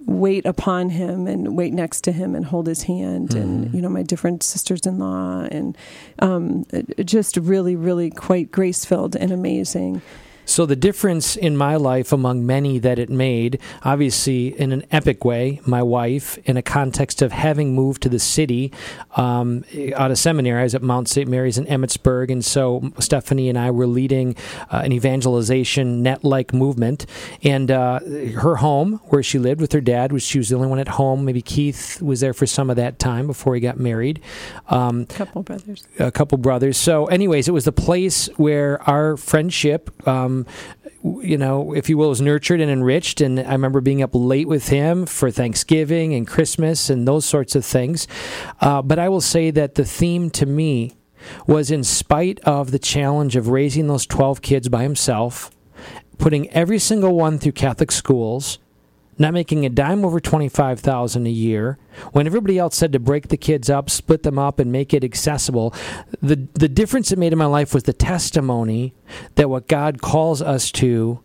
wait 0.07 0.45
upon 0.45 0.91
him 0.91 1.27
and 1.27 1.57
wait 1.57 1.73
next 1.73 2.03
to 2.03 2.13
him 2.13 2.35
and 2.35 2.45
hold 2.45 2.67
his 2.67 2.83
hand 2.83 3.35
and 3.35 3.73
you 3.73 3.81
know 3.81 3.89
my 3.89 4.03
different 4.03 4.43
sisters-in-law 4.43 5.41
and 5.51 5.79
um, 6.19 6.65
just 7.05 7.37
really 7.39 7.75
really 7.75 8.11
quite 8.11 8.51
grace-filled 8.53 9.17
and 9.17 9.33
amazing 9.33 10.03
So 10.45 10.67
the 10.67 10.77
difference 10.77 11.37
in 11.37 11.57
my 11.57 11.77
life 11.77 12.13
among 12.13 12.47
many 12.47 12.79
that 12.79 12.99
it 12.99 13.11
made, 13.11 13.59
obviously 13.83 14.49
in 14.59 14.73
an 14.73 14.85
epic 14.91 15.25
way, 15.25 15.61
my 15.67 15.83
wife, 15.83 16.39
in 16.45 16.57
a 16.57 16.63
context 16.63 17.23
of 17.23 17.33
having 17.33 17.75
moved 17.75 18.03
to 18.03 18.09
the 18.09 18.19
city 18.19 18.73
um, 19.17 19.65
out 19.95 20.11
of 20.11 20.19
seminary, 20.19 20.61
I 20.61 20.65
was 20.65 20.75
at 20.75 20.83
Mount 20.83 21.09
St. 21.09 21.29
Mary's 21.29 21.59
in 21.59 21.67
Emmitsburg, 21.67 22.31
and 22.31 22.45
so 22.45 22.93
Stephanie 22.99 23.49
and 23.49 23.59
I 23.59 23.71
were 23.71 23.87
leading 23.87 24.37
uh, 24.71 24.83
an 24.85 24.93
evangelization 24.93 26.03
net-like 26.03 26.53
movement, 26.53 27.07
and 27.43 27.71
uh, 27.71 28.01
her 28.39 28.57
home 28.57 29.01
where 29.07 29.23
she 29.23 29.39
lived 29.39 29.61
with 29.61 29.73
her 29.73 29.81
dad 29.81 30.13
was 30.13 30.23
she 30.23 30.39
was 30.39 30.49
the 30.49 30.57
only 30.57 30.69
one 30.69 30.79
at 30.79 30.89
home. 30.89 31.25
Maybe 31.25 31.43
Keith 31.43 32.01
was 32.03 32.21
there 32.21 32.35
for 32.35 32.47
some 32.47 32.71
of 32.71 32.77
that 32.77 32.99
time 32.99 33.27
before 33.27 33.55
he 33.55 33.61
got 33.61 33.79
married. 33.79 34.21
Um, 34.69 35.07
couple 35.07 35.43
brothers 35.43 35.87
a 35.99 36.11
couple 36.11 36.39
brothers. 36.39 36.77
So, 36.77 37.07
anyways, 37.07 37.49
it 37.49 37.53
was 37.53 37.65
the 37.65 37.73
place 37.73 38.27
where 38.37 38.83
our 38.89 39.17
friendship, 39.17 40.07
um, 40.07 40.34
w- 41.03 41.27
you 41.27 41.39
know, 41.39 41.73
if 41.75 41.89
you 41.89 41.97
will, 41.97 42.09
was 42.09 42.21
nurtured 42.21 42.61
and 42.61 42.71
enriched. 42.71 43.21
And 43.21 43.39
I 43.41 43.53
remember 43.53 43.81
being 43.81 44.03
up 44.03 44.11
late 44.13 44.49
with 44.49 44.69
him 44.69 45.07
for 45.07 45.31
Thanksgiving 45.31 46.15
and 46.15 46.27
Christmas 46.27 46.91
and 46.91 47.07
those 47.07 47.25
sorts 47.25 47.55
of 47.55 47.65
things. 47.65 48.07
Uh, 48.61 48.83
but 48.83 48.99
I 48.99 49.09
will 49.09 49.21
say 49.21 49.51
that 49.51 49.77
the 49.77 49.85
theme 49.85 50.31
to 50.31 50.47
me 50.47 50.97
was 51.47 51.71
in 51.71 51.85
spite 51.85 52.41
of 52.41 52.71
the 52.71 52.79
challenge 52.79 53.37
of 53.37 53.49
raising 53.49 53.87
those 53.87 54.07
12 54.07 54.43
kids 54.43 54.69
by 54.69 54.83
himself, 54.83 55.51
putting 56.19 56.51
every 56.51 56.79
single 56.79 57.17
one 57.17 57.39
through 57.39 57.53
Catholic 57.53 57.91
schools, 57.91 58.59
not 59.19 59.33
making 59.33 59.65
a 59.65 59.71
dime 59.71 60.05
over 60.05 60.21
25,000 60.21 61.27
a 61.27 61.31
year. 61.31 61.79
When 62.13 62.27
everybody 62.27 62.59
else 62.59 62.77
said 62.77 62.93
to 62.93 62.99
break 62.99 63.29
the 63.29 63.37
kids 63.37 63.71
up 63.71 63.89
split 63.89 64.23
them 64.23 64.39
up 64.39 64.59
and 64.59 64.73
make 64.73 64.93
it 64.93 65.05
accessible 65.05 65.75
the 66.21 66.49
the 66.55 66.69
difference 66.69 67.13
it 67.13 67.19
made 67.19 67.33
in 67.33 67.39
my 67.39 67.47
life 67.47 67.73
was 67.73 67.85
the 67.85 67.93
testimony 67.93 68.95
that 69.37 69.49
what 69.49 69.69
God 69.69 70.03
calls 70.03 70.43
us 70.43 70.71
to 70.73 71.21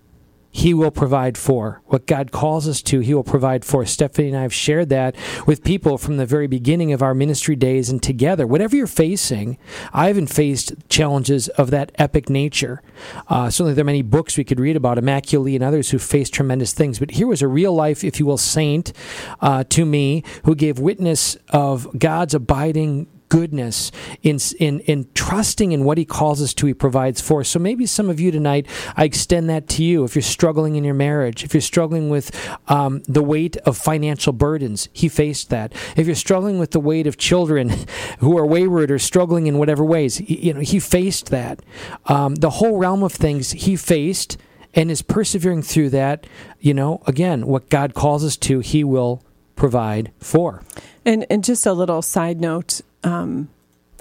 he 0.51 0.73
will 0.73 0.91
provide 0.91 1.37
for 1.37 1.81
what 1.85 2.07
God 2.07 2.31
calls 2.31 2.67
us 2.67 2.81
to. 2.83 2.99
He 2.99 3.13
will 3.13 3.23
provide 3.23 3.63
for. 3.63 3.85
Stephanie 3.85 4.29
and 4.29 4.37
I 4.37 4.41
have 4.41 4.53
shared 4.53 4.89
that 4.89 5.15
with 5.45 5.63
people 5.63 5.97
from 5.97 6.17
the 6.17 6.25
very 6.25 6.47
beginning 6.47 6.91
of 6.91 7.01
our 7.01 7.13
ministry 7.13 7.55
days 7.55 7.89
and 7.89 8.01
together. 8.01 8.47
Whatever 8.47 8.75
you're 8.75 8.87
facing, 8.87 9.57
I 9.93 10.07
haven't 10.07 10.27
faced 10.27 10.73
challenges 10.89 11.49
of 11.49 11.69
that 11.71 11.91
epic 11.95 12.29
nature. 12.29 12.81
Uh, 13.27 13.49
certainly, 13.49 13.73
there 13.73 13.83
are 13.83 13.85
many 13.85 14.01
books 14.01 14.37
we 14.37 14.43
could 14.43 14.59
read 14.59 14.75
about 14.75 14.97
Immaculate 14.97 15.55
and 15.55 15.63
others 15.63 15.91
who 15.91 15.99
faced 15.99 16.33
tremendous 16.33 16.73
things. 16.73 16.99
But 16.99 17.11
here 17.11 17.27
was 17.27 17.41
a 17.41 17.47
real 17.47 17.73
life, 17.73 18.03
if 18.03 18.19
you 18.19 18.25
will, 18.25 18.37
saint 18.37 18.91
uh, 19.41 19.63
to 19.69 19.85
me 19.85 20.23
who 20.45 20.55
gave 20.55 20.79
witness 20.79 21.37
of 21.49 21.87
God's 21.97 22.33
abiding 22.33 23.07
goodness, 23.29 23.91
in, 24.21 24.39
in, 24.59 24.79
in 24.81 25.07
trusting 25.13 25.71
in 25.71 25.83
what 25.83 25.97
He 25.97 26.05
calls 26.05 26.41
us 26.41 26.53
to, 26.55 26.65
He 26.65 26.73
provides 26.73 27.21
for. 27.21 27.43
So 27.43 27.59
maybe 27.59 27.85
some 27.85 28.09
of 28.09 28.19
you 28.19 28.31
tonight, 28.31 28.67
I 28.97 29.05
extend 29.05 29.49
that 29.49 29.67
to 29.69 29.83
you. 29.83 30.03
If 30.03 30.15
you're 30.15 30.21
struggling 30.23 30.75
in 30.75 30.83
your 30.83 30.93
marriage, 30.93 31.43
if 31.43 31.53
you're 31.53 31.61
struggling 31.61 32.09
with 32.09 32.31
um, 32.67 33.01
the 33.07 33.23
weight 33.23 33.57
of 33.57 33.77
financial 33.77 34.33
burdens, 34.33 34.89
He 34.91 35.07
faced 35.07 35.49
that. 35.49 35.73
If 35.95 36.07
you're 36.07 36.15
struggling 36.15 36.59
with 36.59 36.71
the 36.71 36.79
weight 36.79 37.07
of 37.07 37.17
children 37.17 37.69
who 38.19 38.37
are 38.37 38.45
wayward 38.45 38.91
or 38.91 38.99
struggling 38.99 39.47
in 39.47 39.57
whatever 39.57 39.83
ways, 39.83 40.17
He, 40.17 40.47
you 40.47 40.53
know, 40.53 40.61
He 40.61 40.79
faced 40.79 41.29
that. 41.29 41.61
Um, 42.07 42.35
the 42.35 42.49
whole 42.49 42.77
realm 42.77 43.03
of 43.03 43.13
things 43.13 43.51
He 43.51 43.75
faced 43.75 44.37
and 44.73 44.91
is 44.91 45.01
persevering 45.01 45.63
through 45.63 45.89
that, 45.89 46.27
you 46.59 46.73
know, 46.73 47.01
again, 47.07 47.47
what 47.47 47.69
God 47.69 47.93
calls 47.93 48.23
us 48.23 48.37
to, 48.37 48.59
He 48.59 48.83
will 48.83 49.23
provide 49.55 50.11
for. 50.19 50.63
And 51.05 51.25
and 51.29 51.43
just 51.43 51.65
a 51.65 51.73
little 51.73 52.01
side 52.01 52.39
note, 52.39 52.81
um, 53.03 53.49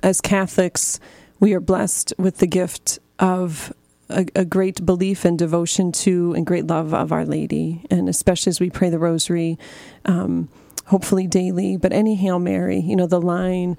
as 0.03 0.21
Catholics, 0.21 1.01
we 1.41 1.55
are 1.55 1.61
blessed 1.61 2.13
with 2.19 2.39
the 2.39 2.47
gift 2.47 2.99
of 3.19 3.73
a, 4.09 4.27
a, 4.35 4.45
great 4.45 4.85
belief 4.85 5.25
and 5.25 5.39
devotion 5.39 5.93
to 5.93 6.33
and 6.35 6.47
great 6.47 6.67
love 6.67 6.95
of 6.95 7.13
Our 7.13 7.25
Lady, 7.25 7.85
and 7.91 8.09
especially 8.09 8.51
as 8.51 8.61
we 8.61 8.71
pray 8.71 8.91
the 8.91 8.99
Rosary, 8.99 9.59
um, 10.05 10.49
hopefully 10.87 11.27
daily. 11.27 11.77
But 11.77 11.93
any 11.93 12.15
Hail 12.15 12.39
Mary, 12.39 12.81
you 12.81 12.97
know, 12.97 13.07
the 13.07 13.21
line, 13.21 13.77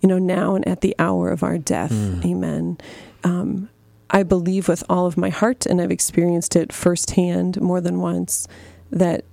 you 0.00 0.08
know, 0.08 0.18
now 0.18 0.54
and 0.54 0.66
at 0.66 0.80
the 0.80 0.94
hour 0.98 1.30
of 1.30 1.42
our 1.42 1.58
death, 1.58 1.92
mm. 1.92 2.24
Amen. 2.24 2.78
Um, 3.24 3.68
I 4.10 4.22
believe 4.22 4.68
with 4.68 4.82
all 4.88 5.06
of 5.06 5.16
my 5.16 5.28
heart, 5.28 5.66
and 5.66 5.80
I've 5.80 5.90
experienced 5.90 6.56
it 6.56 6.72
firsthand 6.72 7.60
more 7.60 7.80
than 7.80 8.00
once, 8.00 8.48
that 8.90 9.24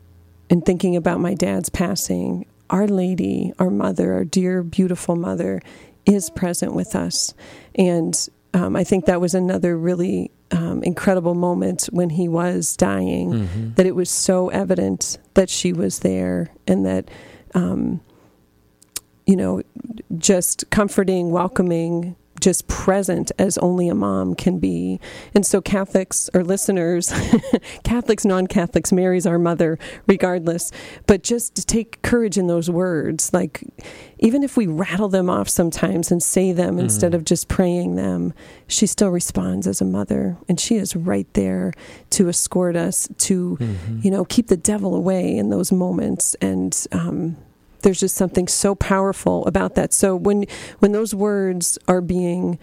in 0.50 0.62
thinking 0.62 0.96
about 0.96 1.20
my 1.20 1.34
dad's 1.34 1.70
passing, 1.70 2.46
Our 2.70 2.88
Lady, 2.88 3.54
our 3.60 3.70
mother, 3.70 4.14
our 4.14 4.26
dear, 4.26 4.64
beautiful 4.64 5.16
mother, 5.16 5.62
is 6.06 6.30
present 6.30 6.74
with 6.74 6.96
us. 6.96 7.34
And 7.76 8.28
um, 8.54 8.76
I 8.76 8.84
think 8.84 9.06
that 9.06 9.22
was 9.22 9.34
another 9.34 9.78
really 9.78 10.32
um, 10.52 10.84
incredible 10.84 11.36
moment 11.36 11.86
when 11.92 12.10
he 12.10 12.28
was 12.28 12.76
dying, 12.78 13.32
mm-hmm. 13.32 13.74
that 13.74 13.86
it 13.86 13.96
was 13.96 14.10
so 14.10 14.50
evident 14.50 15.18
that 15.34 15.50
she 15.50 15.74
was 15.74 16.00
there 16.00 16.52
and 16.68 16.86
that, 16.86 17.10
um, 17.54 18.02
you 19.26 19.36
know, 19.36 19.62
just 20.18 20.70
comforting, 20.70 21.32
welcoming, 21.32 22.16
just 22.46 22.68
present 22.68 23.32
as 23.40 23.58
only 23.58 23.90
a 23.90 23.96
mom 23.96 24.36
can 24.36 24.60
be. 24.60 25.00
And 25.34 25.44
so, 25.44 25.62
Catholics 25.62 26.30
or 26.32 26.44
listeners, 26.44 27.12
Catholics, 27.84 28.24
non 28.24 28.46
Catholics, 28.46 28.92
Mary's 28.92 29.26
our 29.26 29.40
mother, 29.40 29.80
regardless. 30.06 30.72
But 31.08 31.24
just 31.24 31.56
to 31.56 31.66
take 31.66 32.04
courage 32.04 32.38
in 32.38 32.46
those 32.46 32.70
words, 32.70 33.34
like 33.34 33.64
even 34.20 34.44
if 34.44 34.58
we 34.58 34.68
rattle 34.68 35.10
them 35.10 35.28
off 35.28 35.50
sometimes 35.50 36.12
and 36.12 36.22
say 36.22 36.52
them 36.52 36.76
mm-hmm. 36.76 36.82
instead 36.82 37.16
of 37.16 37.26
just 37.26 37.48
praying 37.48 37.96
them, 37.96 38.32
she 38.68 38.86
still 38.86 39.10
responds 39.10 39.66
as 39.66 39.82
a 39.82 39.86
mother. 39.86 40.38
And 40.48 40.60
she 40.60 40.76
is 40.76 40.96
right 40.96 41.28
there 41.34 41.74
to 42.12 42.30
escort 42.30 42.76
us, 42.76 43.10
to, 43.18 43.58
mm-hmm. 43.60 44.02
you 44.04 44.12
know, 44.12 44.24
keep 44.24 44.50
the 44.50 44.58
devil 44.58 44.94
away 44.94 45.36
in 45.36 45.50
those 45.50 45.72
moments. 45.72 46.36
And, 46.36 46.80
um, 46.92 47.38
there's 47.86 48.00
just 48.02 48.16
something 48.16 48.48
so 48.48 48.76
powerful 48.76 49.46
about 49.46 49.76
that. 49.76 49.94
So 49.94 50.16
when 50.16 50.46
when 50.80 50.92
those 50.92 51.16
words 51.16 51.78
are 51.88 52.02
being, 52.02 52.60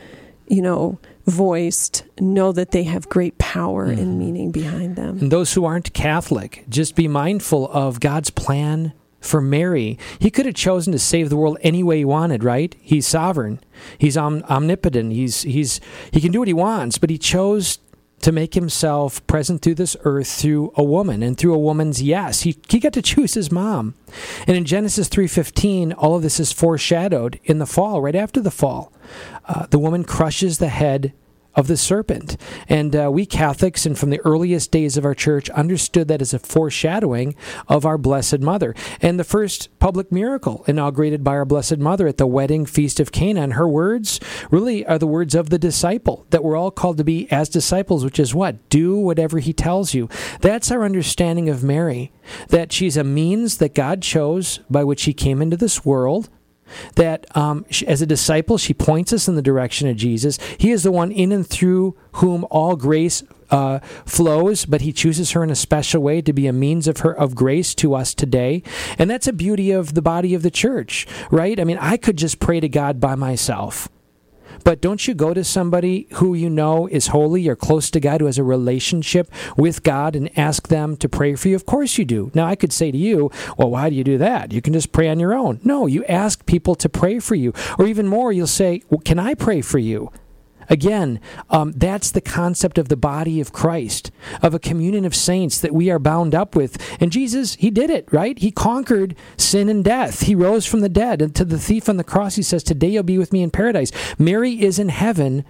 you 0.49 0.61
know, 0.61 0.99
voiced, 1.27 2.05
know 2.21 2.53
that 2.53 2.73
they 2.73 2.83
have 2.83 3.09
great 3.09 3.39
power 3.39 3.89
mm-hmm. 3.89 4.01
and 4.01 4.19
meaning 4.19 4.51
behind 4.51 4.97
them. 4.97 5.19
And 5.19 5.33
those 5.33 5.55
who 5.55 5.65
aren't 5.65 5.95
Catholic, 5.95 6.65
just 6.69 6.97
be 6.97 7.09
mindful 7.09 7.71
of 7.71 8.01
God's 8.01 8.31
plan 8.31 8.93
for 9.21 9.41
Mary. 9.41 9.97
He 10.19 10.31
could 10.31 10.47
have 10.47 10.57
chosen 10.57 10.93
to 10.93 10.99
save 10.99 11.31
the 11.31 11.37
world 11.37 11.57
any 11.63 11.85
way 11.85 11.99
he 11.99 12.05
wanted, 12.05 12.43
right? 12.43 12.75
He's 12.81 13.07
sovereign. 13.07 13.61
He's 13.97 14.17
om- 14.17 14.43
omnipotent. 14.51 15.13
He's 15.13 15.43
he's 15.43 15.81
he 16.11 16.21
can 16.21 16.33
do 16.33 16.41
what 16.41 16.49
he 16.49 16.55
wants, 16.55 16.99
but 16.99 17.11
he 17.11 17.19
chose 17.19 17.79
to 18.23 18.33
make 18.33 18.55
himself 18.55 19.25
present 19.27 19.63
through 19.63 19.75
this 19.75 19.97
earth 20.05 20.29
through 20.29 20.73
a 20.77 20.83
woman 20.83 21.23
and 21.23 21.37
through 21.37 21.55
a 21.55 21.59
woman's 21.59 22.03
yes. 22.03 22.43
He, 22.43 22.57
he 22.69 22.81
got 22.81 22.93
to 22.95 23.03
choose 23.03 23.35
his 23.35 23.53
mom. 23.53 23.95
And 24.47 24.57
in 24.57 24.65
Genesis 24.65 25.09
3:15, 25.09 25.95
all 25.99 26.17
of 26.17 26.23
this 26.23 26.41
is 26.41 26.53
foreshadowed 26.53 27.39
in 27.45 27.59
the 27.59 27.67
fall, 27.67 28.01
right 28.01 28.15
after 28.15 28.41
the 28.41 28.51
fall. 28.51 28.93
Uh, 29.45 29.67
the 29.67 29.79
woman 29.79 30.05
crushes 30.05 30.59
the 30.59 30.69
head 30.69 31.13
of 31.55 31.67
the 31.67 31.77
serpent. 31.77 32.37
And 32.69 32.95
uh, 32.95 33.11
we 33.13 33.27
Catholics, 33.27 33.87
and 33.87 33.99
from 33.99 34.11
the 34.11 34.21
earliest 34.21 34.71
days 34.71 34.97
of 34.97 35.05
our 35.05 35.15
church, 35.15 35.51
understood 35.51 36.09
that 36.09 36.23
as 36.23 36.35
a 36.35 36.39
foreshadowing 36.39 37.35
of 37.69 37.85
our 37.85 37.99
Blessed 37.99 38.41
Mother. 38.41 38.75
And 39.01 39.19
the 39.19 39.25
first 39.25 39.69
public 39.79 40.11
miracle 40.11 40.65
inaugurated 40.67 41.23
by 41.23 41.33
our 41.33 41.45
Blessed 41.45 41.79
Mother 41.79 42.07
at 42.07 42.19
the 42.19 42.27
wedding 42.27 42.67
feast 42.67 43.01
of 43.01 43.13
Cana. 43.13 43.43
And 43.43 43.55
her 43.55 43.69
words 43.69 44.21
really 44.51 44.87
are 44.87 44.99
the 44.99 45.07
words 45.07 45.35
of 45.35 45.51
the 45.51 45.59
disciple 45.59 46.27
that 46.31 46.45
we're 46.45 46.57
all 46.57 46.71
called 46.71 46.99
to 46.99 47.05
be 47.05 47.31
as 47.31 47.49
disciples, 47.49 48.05
which 48.05 48.19
is 48.19 48.35
what? 48.35 48.69
Do 48.69 48.97
whatever 48.97 49.39
he 49.39 49.53
tells 49.53 49.95
you. 49.95 50.09
That's 50.41 50.71
our 50.71 50.85
understanding 50.85 51.49
of 51.49 51.63
Mary, 51.63 52.13
that 52.49 52.73
she's 52.73 52.97
a 52.97 53.05
means 53.05 53.59
that 53.59 53.75
God 53.75 54.03
chose 54.03 54.59
by 54.71 54.85
which 54.85 55.05
he 55.05 55.13
came 55.13 55.43
into 55.43 55.57
this 55.57 55.85
world 55.85 56.29
that 56.97 57.37
um, 57.37 57.65
she, 57.71 57.87
as 57.87 58.03
a 58.03 58.07
disciple, 58.07 58.59
she 58.59 58.75
points 58.75 59.13
us 59.13 59.29
in 59.29 59.35
the 59.35 59.43
direction 59.43 59.89
of 59.89 59.97
Jesus. 59.97 60.39
He 60.59 60.71
is 60.71 60.83
the 60.83 60.93
one 60.93 61.13
in 61.13 61.33
and 61.33 61.47
through 61.47 61.97
whom 62.13 62.47
all 62.51 62.77
grace 62.77 63.23
uh, 63.51 63.81
flows, 64.07 64.65
but 64.65 64.81
he 64.81 64.93
chooses 64.93 65.33
her 65.33 65.45
in 65.45 65.51
a 65.51 65.55
special 65.55 66.03
way 66.03 66.23
to 66.23 66.33
be 66.33 66.47
a 66.47 66.53
means 66.53 66.89
of 66.89 67.01
her 67.01 67.13
of 67.13 67.35
grace 67.35 67.75
to 67.77 67.95
us 67.95 68.15
today. 68.15 68.63
And 68.99 69.11
that's 69.11 69.29
a 69.29 69.33
beauty 69.33 69.71
of 69.71 69.95
the 69.95 70.03
body 70.03 70.35
of 70.35 70.43
the 70.43 70.51
church, 70.51 71.07
right? 71.31 71.61
I 71.61 71.65
mean, 71.65 71.79
I 71.79 71.97
could 71.99 72.17
just 72.17 72.41
pray 72.41 72.61
to 72.61 72.69
God 72.69 72.99
by 72.99 73.15
myself. 73.15 73.89
But 74.65 74.81
don't 74.81 75.07
you 75.07 75.15
go 75.15 75.35
to 75.35 75.45
somebody 75.45 76.07
who 76.15 76.35
you 76.35 76.49
know 76.49 76.87
is 76.87 77.09
holy 77.09 77.49
or 77.49 77.57
close 77.57 77.91
to 77.91 78.01
God, 78.01 78.21
who 78.21 78.27
has 78.27 78.39
a 78.39 78.45
relationship 78.45 79.31
with 79.57 79.83
God, 79.83 80.17
and 80.17 80.37
ask 80.39 80.69
them 80.69 80.97
to 80.99 81.09
pray 81.09 81.35
for 81.35 81.49
you? 81.49 81.57
Of 81.57 81.67
course 81.67 81.99
you 81.99 82.05
do. 82.05 82.31
Now, 82.35 82.47
I 82.47 82.55
could 82.55 82.73
say 82.73 82.91
to 82.91 82.99
you, 82.99 83.31
well, 83.57 83.71
why 83.71 83.91
do 83.91 83.97
you 83.97 84.05
do 84.05 84.19
that? 84.19 84.53
You 84.53 84.63
can 84.63 84.73
just 84.73 84.93
pray 84.93 85.09
on 85.09 85.21
your 85.21 85.35
own. 85.35 85.61
No, 85.65 85.87
you 85.87 86.05
ask 86.07 86.45
people 86.47 86.75
to 86.77 86.89
pray 86.89 87.19
for 87.19 87.35
you. 87.35 87.53
Or 87.79 87.87
even 87.87 88.07
more, 88.09 88.33
you'll 88.33 88.47
say, 88.47 88.83
well, 88.89 89.01
can 89.05 89.19
I 89.19 89.35
pray 89.35 89.61
for 89.61 89.79
you? 89.79 90.11
Again, 90.69 91.21
um, 91.51 91.73
that's 91.73 92.11
the 92.11 92.21
concept 92.21 92.79
of 92.79 92.89
the 92.89 92.97
body 92.97 93.41
of 93.41 93.53
Christ, 93.53 94.11
of 94.43 94.55
a 94.55 94.59
communion 94.59 95.05
of 95.05 95.15
saints 95.15 95.59
that 95.61 95.75
we 95.75 95.91
are 95.91 95.99
bound 95.99 96.35
up 96.35 96.55
with. 96.55 96.79
And 97.01 97.13
Jesus, 97.13 97.55
He 97.57 97.71
did 97.71 97.91
it, 97.91 98.09
right? 98.13 98.39
He 98.39 98.51
conquered 98.51 99.17
sin 99.37 99.69
and 99.69 99.85
death. 99.85 100.23
He 100.23 100.35
rose 100.35 100.67
from 100.67 100.81
the 100.81 100.89
dead. 100.89 101.23
And 101.23 101.35
to 101.35 101.45
the 101.45 101.59
thief 101.59 101.89
on 101.89 101.97
the 101.97 102.05
cross, 102.05 102.37
He 102.37 102.43
says, 102.43 102.63
Today 102.63 102.89
you'll 102.89 103.03
be 103.03 103.19
with 103.19 103.33
me 103.33 103.43
in 103.43 103.51
paradise. 103.51 103.93
Mary 104.19 104.63
is 104.63 104.79
in 104.79 104.89
heaven 104.89 105.45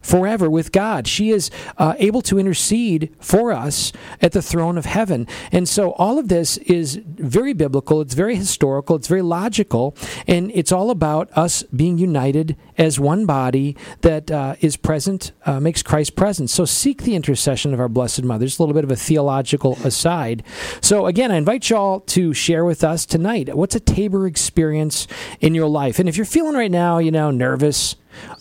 forever 0.00 0.48
with 0.48 0.72
God. 0.72 1.06
She 1.06 1.30
is 1.30 1.50
uh, 1.76 1.94
able 1.98 2.22
to 2.22 2.38
intercede 2.38 3.14
for 3.20 3.52
us 3.52 3.92
at 4.20 4.32
the 4.32 4.42
throne 4.42 4.78
of 4.78 4.86
heaven. 4.86 5.26
And 5.52 5.68
so 5.68 5.92
all 5.92 6.18
of 6.18 6.28
this 6.28 6.56
is 6.58 7.00
very 7.04 7.52
biblical, 7.52 8.00
it's 8.00 8.14
very 8.14 8.36
historical, 8.36 8.96
it's 8.96 9.08
very 9.08 9.22
logical, 9.22 9.94
and 10.26 10.50
it's 10.54 10.72
all 10.72 10.90
about 10.90 11.30
us 11.36 11.62
being 11.64 11.98
united 11.98 12.56
as 12.80 12.98
one 12.98 13.26
body 13.26 13.76
that 14.00 14.30
uh, 14.30 14.56
is 14.60 14.74
present, 14.74 15.32
uh, 15.44 15.60
makes 15.60 15.82
Christ 15.82 16.16
present. 16.16 16.48
So 16.48 16.64
seek 16.64 17.02
the 17.02 17.14
intercession 17.14 17.74
of 17.74 17.78
our 17.78 17.90
Blessed 17.90 18.24
Mother. 18.24 18.46
It's 18.46 18.58
a 18.58 18.62
little 18.62 18.74
bit 18.74 18.84
of 18.84 18.90
a 18.90 18.96
theological 18.96 19.78
aside. 19.84 20.42
So 20.80 21.04
again, 21.04 21.30
I 21.30 21.36
invite 21.36 21.68
you 21.68 21.76
all 21.76 22.00
to 22.00 22.32
share 22.32 22.64
with 22.64 22.82
us 22.82 23.04
tonight 23.04 23.54
what's 23.54 23.74
a 23.74 23.80
Tabor 23.80 24.26
experience 24.26 25.06
in 25.40 25.54
your 25.54 25.68
life? 25.68 25.98
And 25.98 26.08
if 26.08 26.16
you're 26.16 26.24
feeling 26.24 26.54
right 26.54 26.70
now, 26.70 26.96
you 26.96 27.10
know, 27.10 27.30
nervous, 27.30 27.96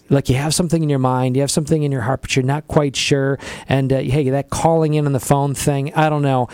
like 0.10 0.30
you 0.30 0.36
have 0.36 0.56
something 0.56 0.82
in 0.82 0.90
your 0.90 1.00
mind, 1.00 1.36
you 1.36 1.42
have 1.42 1.52
something 1.52 1.84
in 1.84 1.92
your 1.92 2.02
heart, 2.02 2.22
but 2.22 2.34
you're 2.38 2.46
not 2.46 2.66
quite 2.70 2.96
sure. 2.96 3.38
And 3.68 3.92
uh, 3.92 4.00
hey, 4.00 4.30
that 4.30 4.50
calling 4.50 4.94
in 4.94 5.06
on 5.06 5.12
the 5.12 5.20
phone 5.20 5.54
thing, 5.54 5.94
I 5.96 6.10
don't 6.10 6.22
know. 6.24 6.48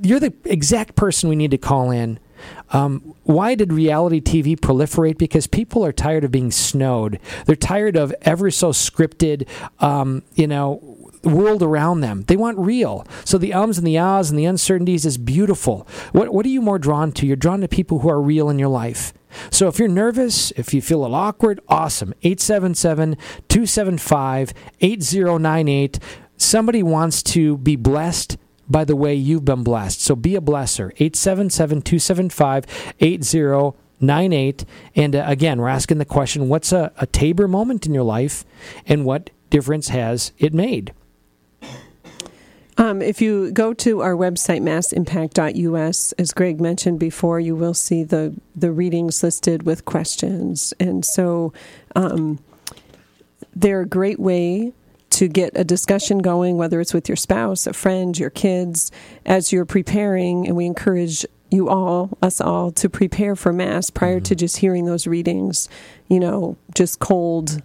You're 0.00 0.20
the 0.20 0.32
exact 0.44 0.94
person 0.94 1.28
we 1.28 1.34
need 1.34 1.50
to 1.50 1.58
call 1.58 1.90
in. 1.90 2.20
Um, 2.70 3.14
why 3.24 3.54
did 3.54 3.72
reality 3.72 4.20
TV 4.20 4.58
proliferate? 4.58 5.18
Because 5.18 5.46
people 5.46 5.84
are 5.84 5.92
tired 5.92 6.24
of 6.24 6.30
being 6.30 6.50
snowed. 6.50 7.20
They're 7.46 7.56
tired 7.56 7.96
of 7.96 8.14
ever 8.22 8.50
so 8.50 8.70
scripted, 8.70 9.46
um, 9.80 10.22
you 10.34 10.46
know, 10.46 10.96
world 11.22 11.62
around 11.62 12.00
them. 12.00 12.22
They 12.22 12.36
want 12.36 12.58
real. 12.58 13.06
So 13.24 13.38
the 13.38 13.52
ums 13.52 13.78
and 13.78 13.86
the 13.86 13.98
ahs 13.98 14.30
and 14.30 14.38
the 14.38 14.44
uncertainties 14.44 15.04
is 15.04 15.18
beautiful. 15.18 15.86
What 16.12 16.32
what 16.32 16.46
are 16.46 16.50
you 16.50 16.60
more 16.60 16.78
drawn 16.78 17.12
to? 17.12 17.26
You're 17.26 17.36
drawn 17.36 17.60
to 17.60 17.68
people 17.68 18.00
who 18.00 18.08
are 18.08 18.20
real 18.20 18.48
in 18.48 18.58
your 18.58 18.68
life. 18.68 19.12
So 19.50 19.68
if 19.68 19.78
you're 19.78 19.88
nervous, 19.88 20.50
if 20.52 20.72
you 20.72 20.80
feel 20.80 21.00
a 21.00 21.02
little 21.02 21.16
awkward, 21.16 21.60
awesome. 21.68 22.14
877 22.22 23.16
275 23.48 24.54
8098. 24.80 25.98
Somebody 26.38 26.82
wants 26.82 27.22
to 27.24 27.58
be 27.58 27.76
blessed 27.76 28.36
by 28.68 28.84
the 28.84 28.96
way 28.96 29.14
you've 29.14 29.44
been 29.44 29.62
blessed. 29.62 30.00
So 30.00 30.16
be 30.16 30.36
a 30.36 30.40
blesser. 30.40 30.92
877 30.98 31.82
275 31.82 32.94
8098. 33.00 34.64
And 34.94 35.16
uh, 35.16 35.24
again, 35.26 35.60
we're 35.60 35.68
asking 35.68 35.98
the 35.98 36.04
question 36.04 36.48
what's 36.48 36.72
a, 36.72 36.92
a 36.98 37.06
Tabor 37.06 37.48
moment 37.48 37.86
in 37.86 37.94
your 37.94 38.04
life 38.04 38.44
and 38.86 39.04
what 39.04 39.30
difference 39.50 39.88
has 39.88 40.32
it 40.38 40.52
made? 40.52 40.92
Um, 42.78 43.00
if 43.00 43.22
you 43.22 43.50
go 43.52 43.72
to 43.72 44.02
our 44.02 44.12
website, 44.12 44.60
massimpact.us, 44.60 46.12
as 46.12 46.32
Greg 46.32 46.60
mentioned 46.60 46.98
before, 46.98 47.40
you 47.40 47.56
will 47.56 47.72
see 47.72 48.04
the, 48.04 48.38
the 48.54 48.70
readings 48.70 49.22
listed 49.22 49.62
with 49.62 49.86
questions. 49.86 50.74
And 50.78 51.02
so 51.02 51.54
um, 51.94 52.38
they're 53.54 53.80
a 53.80 53.86
great 53.86 54.20
way 54.20 54.74
to 55.16 55.28
get 55.28 55.52
a 55.56 55.64
discussion 55.64 56.18
going, 56.18 56.58
whether 56.58 56.78
it's 56.78 56.92
with 56.92 57.08
your 57.08 57.16
spouse, 57.16 57.66
a 57.66 57.72
friend, 57.72 58.18
your 58.18 58.28
kids, 58.28 58.92
as 59.24 59.50
you're 59.50 59.64
preparing. 59.64 60.46
And 60.46 60.54
we 60.54 60.66
encourage 60.66 61.24
you 61.50 61.70
all, 61.70 62.18
us 62.20 62.38
all, 62.38 62.70
to 62.72 62.90
prepare 62.90 63.34
for 63.34 63.50
Mass 63.50 63.88
prior 63.88 64.20
to 64.20 64.34
just 64.34 64.58
hearing 64.58 64.84
those 64.84 65.06
readings, 65.06 65.70
you 66.08 66.20
know, 66.20 66.58
just 66.74 66.98
cold 66.98 67.62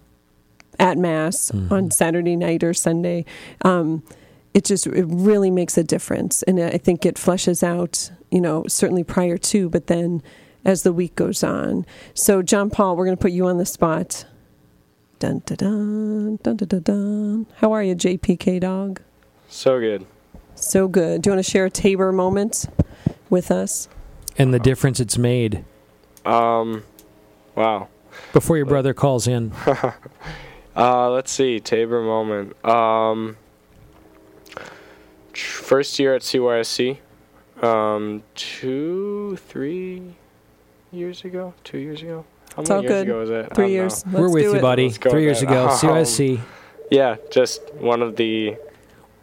at 0.78 0.96
Mass 0.96 1.50
on 1.70 1.90
Saturday 1.90 2.36
night 2.36 2.64
or 2.64 2.72
Sunday. 2.72 3.26
Um, 3.60 4.02
it 4.54 4.64
just 4.64 4.86
it 4.86 5.04
really 5.08 5.50
makes 5.50 5.76
a 5.76 5.84
difference, 5.84 6.42
and 6.44 6.58
I 6.58 6.78
think 6.78 7.04
it 7.04 7.16
fleshes 7.16 7.62
out, 7.62 8.10
you 8.30 8.40
know, 8.40 8.64
certainly 8.66 9.04
prior 9.04 9.36
to, 9.36 9.68
but 9.68 9.88
then 9.88 10.22
as 10.64 10.84
the 10.84 10.92
week 10.92 11.16
goes 11.16 11.42
on. 11.42 11.84
So, 12.14 12.40
John 12.40 12.70
Paul, 12.70 12.96
we're 12.96 13.04
going 13.04 13.16
to 13.16 13.20
put 13.20 13.32
you 13.32 13.46
on 13.46 13.58
the 13.58 13.66
spot. 13.66 14.24
Dun 15.22 15.40
dun 15.46 15.56
dun 15.56 16.36
dun 16.42 16.56
dun 16.56 16.66
dun. 16.68 16.82
dun. 16.82 17.46
How 17.58 17.70
are 17.70 17.80
you, 17.80 17.94
JPK 17.94 18.58
dog? 18.58 19.00
So 19.48 19.78
good. 19.78 20.04
So 20.56 20.88
good. 20.88 21.22
Do 21.22 21.30
you 21.30 21.36
want 21.36 21.46
to 21.46 21.48
share 21.48 21.66
a 21.66 21.70
Tabor 21.70 22.10
moment 22.10 22.66
with 23.30 23.52
us? 23.52 23.88
And 24.36 24.52
the 24.52 24.58
difference 24.58 24.98
it's 24.98 25.16
made 25.16 25.64
Um, 26.26 26.82
wow. 27.54 27.86
before 28.32 28.56
your 28.56 28.66
brother 28.66 28.92
calls 28.94 29.28
in. 29.28 29.52
Uh, 30.74 31.10
let's 31.10 31.30
see. 31.30 31.60
Tabor 31.60 32.00
moment. 32.02 32.56
Um, 32.64 33.36
first 35.34 35.98
year 36.00 36.14
at 36.16 36.22
CYSC. 36.22 36.96
Um, 37.62 38.22
two, 38.34 39.36
three 39.36 40.14
years 40.90 41.24
ago. 41.24 41.52
Two 41.62 41.76
years 41.78 42.00
ago. 42.02 42.24
How 42.56 42.60
It's 42.62 42.68
many 42.70 42.76
all 42.78 42.82
years 42.82 42.92
good. 42.92 43.08
ago 43.08 43.18
was 43.20 43.30
it? 43.30 43.54
Three 43.54 43.54
don't 43.54 43.56
know. 43.56 43.66
years. 43.66 44.04
We're 44.12 44.28
with 44.30 44.42
do 44.44 44.50
you, 44.50 44.54
it. 44.56 44.62
buddy. 44.62 44.90
Three 44.90 45.22
years 45.22 45.40
then. 45.40 45.48
ago, 45.50 45.62
Um, 45.68 45.70
CYSC. 45.70 46.40
Yeah, 46.90 47.16
just 47.30 47.62
one 47.74 48.02
of 48.02 48.16
the 48.16 48.56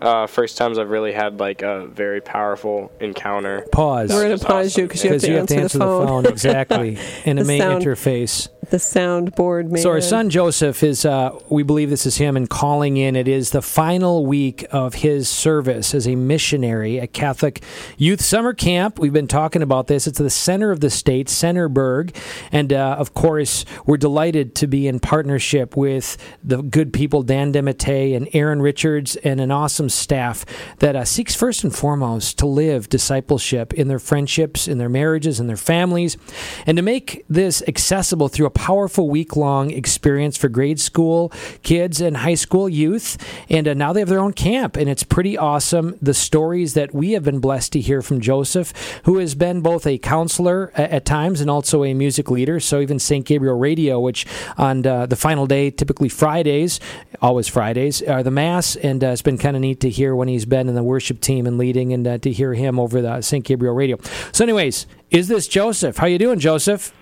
uh, 0.02 0.26
first 0.28 0.58
times 0.58 0.80
I've 0.80 0.90
really 0.90 1.12
had 1.12 1.40
like 1.40 1.62
a 1.62 1.86
very 1.88 2.22
powerful 2.22 2.92
encounter. 3.00 3.68
Pause. 3.72 4.10
We're 4.12 4.24
gonna 4.24 4.38
pause 4.38 4.68
awesome. 4.72 4.82
you 4.82 4.88
because 4.88 5.04
you 5.04 5.12
have 5.12 5.22
to 5.22 5.28
you 5.28 5.38
have 5.38 5.48
to 5.48 5.54
answer, 5.56 5.64
answer 5.64 5.78
the 5.80 5.86
phone. 5.86 6.26
exactly, 6.26 6.98
and 7.26 7.38
The 7.38 7.44
it 7.44 7.48
may 7.48 7.60
sound- 7.60 7.84
interface. 7.84 8.48
The 8.70 8.78
soundboard 8.78 9.70
man. 9.70 9.82
So 9.82 9.90
our 9.90 10.02
son 10.02 10.30
Joseph 10.30 10.84
is, 10.84 11.06
uh, 11.06 11.38
we 11.50 11.64
believe 11.64 11.90
this 11.90 12.06
is 12.06 12.18
him, 12.18 12.38
and 12.38 12.50
calling 12.50 12.98
in. 12.98 13.16
It 13.16 13.28
is 13.28 13.52
the 13.52 13.62
final 13.62 14.26
week 14.26 14.66
of 14.72 14.96
his 14.96 15.28
service 15.28 15.94
as 15.94 16.08
a 16.08 16.16
missionary 16.16 17.00
at 17.00 17.14
Catholic 17.14 17.64
Youth 17.98 18.22
Summer 18.22 18.54
Camp. 18.54 19.00
We've 19.00 19.14
been 19.14 19.28
talking 19.28 19.62
about 19.62 19.88
this. 19.88 20.08
It's 20.08 20.20
the 20.20 20.30
center 20.30 20.72
of 20.72 20.80
the 20.80 20.90
state, 20.90 21.28
Centerburg, 21.28 22.16
and 22.52 22.72
uh, 22.72 22.96
of 23.00 23.14
course 23.14 23.66
we're 23.86 23.98
delighted 23.98 24.56
to 24.56 24.68
be 24.68 24.88
in 24.88 25.00
partnership 25.00 25.76
with 25.76 26.18
the 26.44 26.62
good 26.62 26.94
people 26.94 27.24
Dan 27.24 27.54
DeMatte 27.54 28.16
and 28.16 28.30
Aaron 28.34 28.62
Richards 28.62 29.16
and 29.18 29.42
an 29.42 29.52
awesome 29.52 29.90
staff 29.90 30.46
that 30.80 30.96
uh, 30.96 31.06
seeks 31.06 31.36
first 31.36 31.64
and 31.64 31.76
foremost 31.76 32.38
to 32.40 32.46
live 32.46 32.90
discipleship 32.90 33.74
in 33.74 33.88
their 33.88 34.00
friendships, 34.00 34.68
in 34.68 34.78
their 34.78 34.90
marriages, 34.90 35.40
in 35.40 35.48
their 35.48 35.58
families, 35.58 36.18
and 36.66 36.78
to 36.78 36.82
make 36.82 37.26
this 37.30 37.64
accessible 37.68 38.28
through 38.28 38.46
a 38.46 38.52
powerful 38.60 39.10
week 39.10 39.38
long 39.38 39.72
experience 39.72 40.36
for 40.36 40.50
grade 40.50 40.82
school 40.82 41.32
kids 41.64 42.02
and 42.02 42.18
high 42.18 42.36
school 42.36 42.68
youth. 42.68 43.18
And 43.50 43.66
uh, 43.70 43.74
now 43.74 43.94
they 43.94 44.02
have 44.02 44.10
their 44.10 44.20
own 44.20 44.34
camp, 44.34 44.76
and 44.76 44.90
it's 44.90 45.04
pretty 45.04 45.38
awesome. 45.38 45.98
The 46.02 46.14
stories 46.14 46.74
that 46.74 46.94
we 46.94 47.14
have 47.14 47.24
been 47.24 47.40
blessed 47.40 47.72
to 47.74 47.80
hear 47.80 48.02
from 48.02 48.20
Joseph, 48.20 48.74
who 49.06 49.18
has 49.20 49.34
been 49.34 49.62
both 49.62 49.88
a 49.88 49.98
counselor 49.98 50.74
a- 50.76 50.94
at 50.96 51.06
times 51.06 51.40
and 51.40 51.50
also 51.50 51.86
a 51.86 51.94
music 51.94 52.30
leader. 52.30 52.60
So 52.60 52.82
even 52.82 53.00
St. 53.00 53.26
Gabriel 53.26 53.58
Radio, 53.58 53.98
which 53.98 54.26
on 54.58 54.86
uh, 54.86 55.06
the 55.06 55.16
final 55.16 55.48
day, 55.48 55.72
typically 55.72 56.10
Fridays, 56.10 56.82
always 57.22 57.48
Fridays, 57.48 58.02
are 58.02 58.24
the 58.24 58.32
Mass. 58.32 58.76
And 58.76 59.02
uh, 59.02 59.08
it's 59.08 59.22
been 59.22 59.38
kind 59.38 59.56
of 59.56 59.62
neat 59.62 59.80
to 59.80 59.90
hear 59.90 60.14
when 60.14 60.28
he's 60.28 60.46
been 60.46 60.68
in 60.68 60.76
the 60.76 60.84
worship 60.84 61.22
team 61.22 61.48
and 61.48 61.58
leading 61.58 61.94
and 61.94 62.06
uh, 62.06 62.18
to 62.18 62.32
hear 62.32 62.54
him 62.56 62.78
over 62.78 63.02
the 63.02 63.22
St. 63.22 63.46
Gabriel 63.46 63.74
Radio. 63.74 63.98
So, 64.34 64.44
anyways, 64.44 64.86
is 65.12 65.30
this 65.30 65.48
Joseph? 65.48 65.96
How 65.96 66.08
you 66.08 66.18
doing, 66.18 66.40
Joseph? 66.40 66.94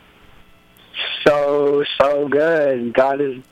So 1.28 1.84
so 2.00 2.28
good. 2.30 2.94
God 2.94 3.20
is 3.20 3.44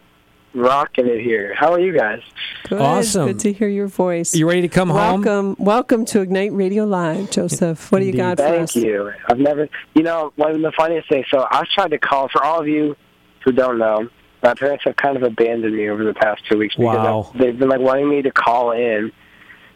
rocking 0.53 1.07
it 1.07 1.19
here. 1.21 1.53
How 1.53 1.73
are 1.73 1.79
you 1.79 1.91
guys? 1.97 2.21
Good. 2.69 2.79
Awesome. 2.79 3.27
Good 3.27 3.39
to 3.41 3.51
hear 3.51 3.67
your 3.67 3.87
voice. 3.87 4.33
You 4.33 4.47
ready 4.47 4.61
to 4.61 4.69
come 4.69 4.89
home? 4.89 5.21
welcome, 5.21 5.55
welcome 5.59 6.05
to 6.05 6.21
Ignite 6.21 6.53
Radio 6.53 6.85
Live, 6.85 7.29
Joseph. 7.31 7.91
What 7.91 7.99
do 7.99 8.05
you 8.05 8.11
Indeed. 8.11 8.17
got 8.21 8.37
for 8.37 8.45
us? 8.45 8.71
Thank 8.73 8.85
you. 8.85 9.11
I've 9.27 9.39
never, 9.39 9.67
you 9.93 10.03
know, 10.03 10.31
one 10.37 10.51
of 10.55 10.61
the 10.61 10.71
funniest 10.77 11.09
things. 11.09 11.25
So 11.29 11.39
I 11.39 11.59
was 11.59 11.67
trying 11.75 11.89
to 11.89 11.97
call 11.99 12.29
for 12.29 12.41
all 12.41 12.61
of 12.61 12.67
you 12.69 12.95
who 13.43 13.51
don't 13.51 13.77
know. 13.77 14.07
My 14.41 14.53
parents 14.53 14.85
have 14.85 14.95
kind 14.95 15.17
of 15.17 15.23
abandoned 15.23 15.75
me 15.75 15.89
over 15.89 16.05
the 16.05 16.13
past 16.13 16.43
two 16.49 16.57
weeks 16.57 16.75
because 16.75 16.95
Wow. 16.95 17.31
I've- 17.33 17.39
they've 17.43 17.59
been 17.59 17.67
like 17.67 17.81
wanting 17.81 18.07
me 18.07 18.21
to 18.21 18.31
call 18.31 18.71
in 18.71 19.11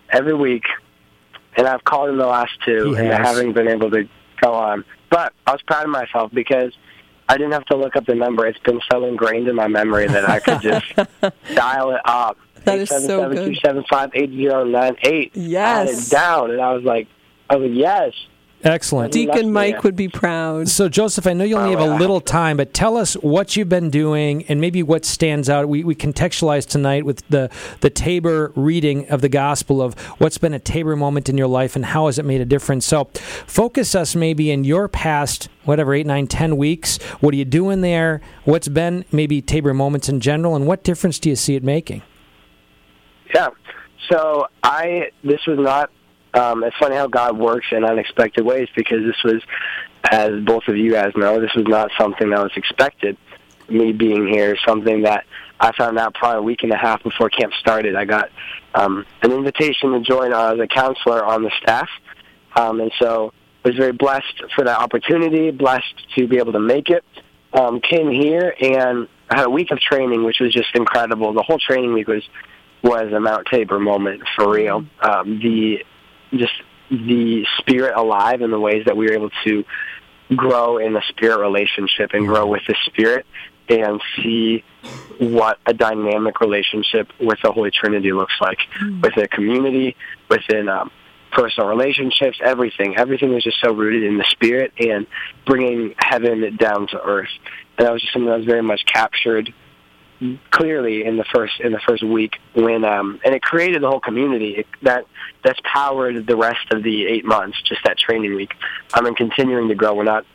every 0.09 0.33
week, 0.35 0.63
and 1.57 1.67
I've 1.67 1.83
called 1.83 2.09
in 2.11 2.17
the 2.17 2.25
last 2.27 2.51
two, 2.65 2.93
He 2.93 3.01
and 3.01 3.11
I 3.11 3.27
haven't 3.27 3.51
been 3.53 3.67
able 3.67 3.91
to 3.91 4.07
go 4.41 4.53
on. 4.53 4.85
But 5.09 5.33
I 5.45 5.51
was 5.51 5.61
proud 5.63 5.83
of 5.83 5.89
myself 5.89 6.31
because 6.33 6.71
I 7.29 7.37
didn't 7.37 7.51
have 7.53 7.65
to 7.65 7.77
look 7.77 7.95
up 7.95 8.05
the 8.07 8.15
number. 8.15 8.45
It's 8.47 8.59
been 8.59 8.81
so 8.91 9.05
ingrained 9.05 9.47
in 9.47 9.55
my 9.55 9.67
memory 9.67 10.07
that 10.07 10.27
I 10.27 10.39
could 10.39 10.61
just 10.61 10.85
dial 11.55 11.91
it 11.91 12.01
up. 12.03 12.37
That 12.65 12.79
is 12.79 12.89
so 12.89 13.29
good. 13.29 13.53
877-275-8098. 13.63 14.75
I 14.75 14.85
had 14.85 15.29
Yes. 15.35 16.07
it 16.07 16.11
down, 16.11 16.51
and 16.51 16.59
I 16.61 16.73
was 16.73 16.83
like, 16.83 17.07
I 17.49 17.55
was 17.55 17.69
like, 17.69 17.77
yes. 17.79 18.13
Excellent. 18.61 19.13
Deacon 19.13 19.53
Mike 19.53 19.75
Yeah. 19.75 19.81
would 19.85 19.95
be 19.95 20.09
proud. 20.09 20.67
So, 20.67 20.89
Joseph, 20.89 21.25
I 21.25 21.31
know 21.31 21.45
you 21.45 21.55
only 21.55 21.75
Oh, 21.75 21.79
have 21.79 21.87
a 21.87 21.93
yeah. 21.93 21.97
little 21.99 22.19
time, 22.19 22.57
but 22.57 22.73
tell 22.73 22.97
us 22.97 23.13
what 23.13 23.55
you've 23.55 23.69
been 23.69 23.89
doing 23.89 24.43
and 24.49 24.59
maybe 24.59 24.83
what 24.83 25.05
stands 25.05 25.49
out. 25.49 25.69
We, 25.69 25.85
we 25.85 25.95
contextualize 25.95 26.67
tonight 26.67 27.05
with 27.05 27.23
the, 27.29 27.49
the 27.79 27.89
Tabor 27.89 28.51
reading 28.57 29.07
of 29.09 29.21
the 29.21 29.29
gospel 29.29 29.81
of 29.81 29.97
what's 30.17 30.37
been 30.37 30.53
a 30.53 30.59
Tabor 30.59 30.97
moment 30.97 31.29
in 31.29 31.37
your 31.37 31.47
life 31.47 31.77
and 31.77 31.85
how 31.85 32.07
has 32.07 32.19
it 32.19 32.25
made 32.25 32.41
a 32.41 32.45
difference. 32.45 32.85
So, 32.85 33.05
focus 33.13 33.95
us 33.95 34.13
maybe 34.13 34.51
in 34.51 34.65
your 34.65 34.89
past, 34.89 35.47
whatever, 35.63 35.93
eight, 35.93 36.05
nine, 36.05 36.27
ten 36.27 36.57
weeks. 36.57 36.97
What 37.21 37.33
are 37.33 37.37
you 37.37 37.45
doing 37.45 37.79
there? 37.79 38.19
What's 38.43 38.67
been 38.67 39.05
maybe 39.09 39.41
Tabor 39.41 39.73
moments 39.73 40.09
in 40.09 40.19
general, 40.19 40.57
and 40.57 40.67
what 40.67 40.83
difference 40.83 41.17
do 41.17 41.29
you 41.29 41.37
see 41.37 41.55
it 41.55 41.63
making? 41.63 42.01
Yeah. 43.33 43.49
So 44.11 44.47
I, 44.63 45.11
this 45.23 45.39
was 45.47 45.59
not, 45.59 45.91
um, 46.33 46.63
it's 46.63 46.75
funny 46.77 46.95
how 46.95 47.07
God 47.07 47.37
works 47.37 47.67
in 47.71 47.83
unexpected 47.83 48.43
ways 48.45 48.69
because 48.75 49.03
this 49.03 49.23
was, 49.23 49.41
as 50.09 50.43
both 50.43 50.67
of 50.67 50.77
you 50.77 50.91
guys 50.91 51.11
know, 51.15 51.39
this 51.39 51.53
was 51.55 51.65
not 51.67 51.91
something 51.97 52.29
that 52.29 52.41
was 52.41 52.51
expected. 52.55 53.17
Me 53.67 53.91
being 53.91 54.27
here, 54.27 54.57
something 54.65 55.03
that 55.03 55.25
I 55.59 55.71
found 55.77 55.99
out 55.99 56.15
probably 56.15 56.39
a 56.39 56.41
week 56.41 56.63
and 56.63 56.71
a 56.71 56.77
half 56.77 57.03
before 57.03 57.29
camp 57.29 57.53
started. 57.59 57.95
I 57.95 58.05
got 58.05 58.29
um, 58.73 59.05
an 59.21 59.31
invitation 59.31 59.91
to 59.91 60.01
join 60.01 60.33
uh, 60.33 60.53
as 60.53 60.59
a 60.59 60.67
counselor 60.67 61.23
on 61.23 61.43
the 61.43 61.51
staff, 61.61 61.89
um, 62.55 62.79
and 62.79 62.91
so 62.99 63.33
was 63.63 63.75
very 63.75 63.91
blessed 63.91 64.43
for 64.55 64.63
that 64.63 64.79
opportunity. 64.79 65.51
Blessed 65.51 66.15
to 66.15 66.27
be 66.27 66.37
able 66.37 66.53
to 66.53 66.59
make 66.59 66.89
it. 66.89 67.03
Um, 67.51 67.81
came 67.81 68.09
here 68.11 68.55
and 68.59 69.07
had 69.29 69.45
a 69.45 69.49
week 69.49 69.71
of 69.71 69.79
training, 69.79 70.23
which 70.23 70.39
was 70.39 70.53
just 70.53 70.75
incredible. 70.75 71.33
The 71.33 71.43
whole 71.43 71.59
training 71.59 71.93
week 71.93 72.07
was 72.07 72.23
was 72.81 73.11
a 73.11 73.19
Mount 73.19 73.47
Tabor 73.51 73.79
moment 73.79 74.23
for 74.35 74.51
real. 74.51 74.85
Um, 75.01 75.39
the 75.39 75.83
just 76.31 76.53
the 76.89 77.45
spirit 77.59 77.95
alive 77.95 78.41
in 78.41 78.51
the 78.51 78.59
ways 78.59 78.85
that 78.85 78.97
we 78.97 79.05
were 79.05 79.13
able 79.13 79.29
to 79.43 79.63
grow 80.35 80.77
in 80.77 80.93
the 80.93 81.01
spirit 81.09 81.39
relationship 81.39 82.11
and 82.13 82.27
grow 82.27 82.45
with 82.45 82.61
the 82.67 82.75
spirit 82.85 83.25
and 83.67 84.01
see 84.17 84.63
what 85.19 85.59
a 85.65 85.73
dynamic 85.73 86.39
relationship 86.39 87.11
with 87.19 87.39
the 87.43 87.51
Holy 87.51 87.71
Trinity 87.71 88.11
looks 88.11 88.33
like 88.41 88.59
within 89.01 89.23
a 89.23 89.27
community, 89.27 89.95
within 90.29 90.69
um, 90.69 90.91
personal 91.31 91.69
relationships, 91.69 92.39
everything. 92.43 92.97
Everything 92.97 93.33
was 93.33 93.43
just 93.43 93.59
so 93.61 93.71
rooted 93.71 94.03
in 94.03 94.17
the 94.17 94.25
spirit 94.29 94.73
and 94.79 95.05
bringing 95.45 95.93
heaven 95.97 96.57
down 96.57 96.87
to 96.87 97.01
earth. 97.01 97.29
And 97.77 97.85
that 97.85 97.93
was 97.93 98.01
just 98.01 98.13
something 98.13 98.29
that 98.29 98.37
was 98.37 98.45
very 98.45 98.63
much 98.63 98.85
captured 98.85 99.53
clearly 100.51 101.05
in 101.05 101.15
the 101.15 101.23
first 101.33 101.59
in 101.61 101.71
the 101.71 101.79
first 101.87 102.03
week 102.03 102.33
when 102.53 102.83
um 102.83 103.21
and 103.23 103.33
it 103.33 103.41
created 103.41 103.81
the 103.81 103.87
whole 103.87 104.01
community. 104.01 104.57
It, 104.57 104.67
that 104.81 105.05
that's 105.43 105.59
powered 105.63 106.27
the 106.27 106.35
rest 106.35 106.71
of 106.71 106.83
the 106.83 107.07
eight 107.07 107.25
months 107.25 107.61
just 107.61 107.81
that 107.85 107.97
training 107.97 108.35
week. 108.35 108.51
I 108.93 109.01
mean 109.01 109.15
continuing 109.15 109.69
to 109.69 109.75
grow. 109.75 109.93
We're 109.93 110.03
not 110.03 110.25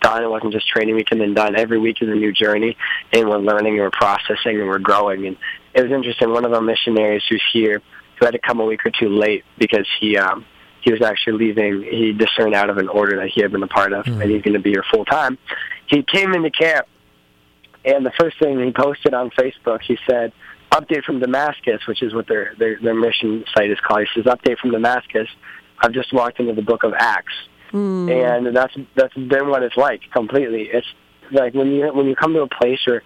done 0.00 0.22
it 0.22 0.28
wasn't 0.28 0.52
just 0.52 0.68
training 0.68 0.94
week 0.94 1.08
and 1.12 1.20
then 1.20 1.34
done 1.34 1.56
every 1.56 1.78
week 1.78 2.00
is 2.00 2.08
a 2.08 2.14
new 2.14 2.32
journey 2.32 2.76
and 3.12 3.28
we're 3.28 3.38
learning 3.38 3.74
and 3.74 3.82
we're 3.82 3.90
processing 3.90 4.60
and 4.60 4.68
we're 4.68 4.78
growing. 4.78 5.26
And 5.26 5.36
it 5.74 5.82
was 5.82 5.92
interesting. 5.92 6.30
One 6.30 6.44
of 6.44 6.52
our 6.52 6.62
missionaries 6.62 7.22
who's 7.28 7.42
here 7.52 7.80
who 8.18 8.26
had 8.26 8.32
to 8.32 8.38
come 8.38 8.60
a 8.60 8.64
week 8.64 8.84
or 8.84 8.90
two 8.90 9.08
late 9.08 9.44
because 9.58 9.86
he 9.98 10.18
um 10.18 10.44
he 10.82 10.92
was 10.92 11.00
actually 11.00 11.38
leaving 11.46 11.82
he 11.84 12.12
discerned 12.12 12.54
out 12.54 12.68
of 12.68 12.76
an 12.76 12.88
order 12.88 13.16
that 13.16 13.28
he 13.28 13.40
had 13.40 13.50
been 13.50 13.62
a 13.62 13.68
part 13.68 13.94
of 13.94 14.06
and 14.06 14.30
he's 14.30 14.42
going 14.42 14.54
to 14.54 14.60
be 14.60 14.70
here 14.70 14.84
full 14.92 15.06
time. 15.06 15.38
He 15.86 16.02
came 16.02 16.34
into 16.34 16.50
camp 16.50 16.86
and 17.84 18.06
the 18.06 18.12
first 18.18 18.38
thing 18.38 18.62
he 18.62 18.72
posted 18.72 19.14
on 19.14 19.30
Facebook, 19.30 19.80
he 19.82 19.98
said, 20.08 20.32
update 20.72 21.04
from 21.04 21.20
Damascus, 21.20 21.86
which 21.86 22.02
is 22.02 22.14
what 22.14 22.26
their, 22.26 22.54
their 22.58 22.78
their 22.80 22.94
mission 22.94 23.44
site 23.54 23.70
is 23.70 23.78
called. 23.80 24.06
He 24.12 24.22
says, 24.22 24.32
"Update 24.32 24.58
from 24.58 24.70
Damascus. 24.72 25.28
I've 25.78 25.92
just 25.92 26.12
walked 26.12 26.40
into 26.40 26.54
the 26.54 26.62
book 26.62 26.84
of 26.84 26.94
Acts, 26.94 27.34
hmm. 27.70 28.08
and 28.08 28.56
that's 28.56 28.74
that's 28.96 29.14
been 29.14 29.48
what 29.48 29.62
it's 29.62 29.76
like 29.76 30.02
completely. 30.12 30.68
It's 30.72 30.86
like 31.30 31.54
when 31.54 31.72
you 31.72 31.92
when 31.92 32.06
you 32.06 32.16
come 32.16 32.32
to 32.34 32.40
a 32.40 32.48
place 32.48 32.80
where 32.86 33.02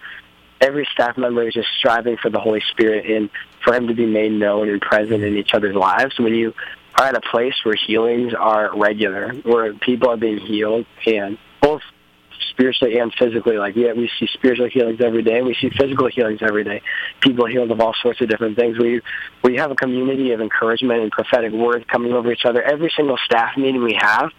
every 0.60 0.86
staff 0.92 1.18
member 1.18 1.46
is 1.46 1.54
just 1.54 1.68
striving 1.78 2.16
for 2.16 2.30
the 2.30 2.40
Holy 2.40 2.62
Spirit 2.70 3.10
and 3.10 3.30
for 3.64 3.74
Him 3.74 3.88
to 3.88 3.94
be 3.94 4.06
made 4.06 4.32
known 4.32 4.68
and 4.68 4.80
present 4.80 5.22
in 5.22 5.36
each 5.36 5.52
other's 5.52 5.76
lives. 5.76 6.18
When 6.18 6.34
you 6.34 6.54
are 6.98 7.06
at 7.06 7.16
a 7.16 7.20
place 7.20 7.54
where 7.64 7.74
healings 7.74 8.32
are 8.32 8.76
regular, 8.76 9.34
where 9.42 9.74
people 9.74 10.10
are 10.10 10.16
being 10.16 10.38
healed, 10.38 10.86
and 11.06 11.36
both 11.60 11.82
spiritually 12.50 12.98
and 12.98 13.12
physically. 13.14 13.58
Like 13.58 13.76
yeah, 13.76 13.92
we 13.92 14.10
see 14.18 14.28
spiritual 14.32 14.68
healings 14.68 15.00
every 15.00 15.22
day, 15.22 15.38
and 15.38 15.46
we 15.46 15.54
see 15.54 15.70
physical 15.70 16.08
healings 16.08 16.40
every 16.42 16.64
day. 16.64 16.82
People 17.20 17.46
healed 17.46 17.70
of 17.70 17.80
all 17.80 17.94
sorts 18.02 18.20
of 18.20 18.28
different 18.28 18.56
things. 18.56 18.78
We 18.78 19.00
we 19.42 19.56
have 19.56 19.70
a 19.70 19.74
community 19.74 20.32
of 20.32 20.40
encouragement 20.40 21.02
and 21.02 21.10
prophetic 21.10 21.52
words 21.52 21.84
coming 21.90 22.12
over 22.12 22.32
each 22.32 22.44
other. 22.44 22.62
Every 22.62 22.92
single 22.96 23.18
staff 23.24 23.56
meeting 23.56 23.82
we 23.82 23.98
have, 24.00 24.30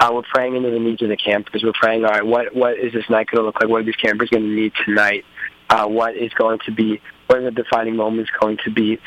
uh, 0.00 0.10
we're 0.12 0.22
praying 0.22 0.56
into 0.56 0.70
the 0.70 0.78
needs 0.78 1.02
of 1.02 1.08
the 1.08 1.16
campers. 1.16 1.62
We're 1.62 1.72
praying, 1.72 2.04
all 2.04 2.10
right, 2.10 2.26
what 2.26 2.54
what 2.54 2.78
is 2.78 2.92
this 2.92 3.08
night 3.08 3.28
going 3.28 3.42
to 3.42 3.46
look 3.46 3.60
like? 3.60 3.68
What 3.68 3.82
are 3.82 3.84
these 3.84 3.96
campers 3.96 4.28
going 4.30 4.44
to 4.44 4.48
need 4.48 4.72
tonight? 4.84 5.24
Uh, 5.68 5.86
what 5.86 6.16
is 6.16 6.32
going 6.34 6.58
to 6.66 6.72
be? 6.72 7.00
What 7.26 7.38
are 7.38 7.44
the 7.44 7.50
defining 7.50 7.96
moments 7.96 8.30
going 8.40 8.58
to 8.64 8.70
be? 8.70 8.98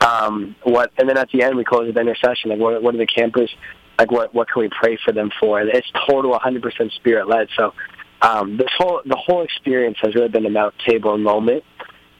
Um, 0.00 0.56
what 0.64 0.92
and 0.98 1.08
then 1.08 1.16
at 1.16 1.30
the 1.30 1.42
end 1.42 1.56
we 1.56 1.64
close 1.64 1.86
with 1.86 1.96
intercession. 1.96 2.50
Like 2.50 2.58
what 2.58 2.82
what 2.82 2.94
are 2.94 2.98
the 2.98 3.06
campers 3.06 3.50
like 3.98 4.10
what 4.10 4.34
what 4.34 4.48
can 4.48 4.62
we 4.62 4.68
pray 4.68 4.98
for 5.04 5.12
them 5.12 5.30
for? 5.40 5.60
And 5.60 5.70
it's 5.70 5.90
total 6.08 6.38
100% 6.38 6.92
spirit 6.92 7.28
led. 7.28 7.48
So 7.56 7.72
um, 8.20 8.56
this 8.56 8.70
whole 8.78 9.02
the 9.04 9.16
whole 9.16 9.42
experience 9.42 9.98
has 10.02 10.14
really 10.14 10.28
been 10.28 10.46
a 10.46 10.50
Mount 10.50 10.74
Tabor 10.86 11.18
moment 11.18 11.64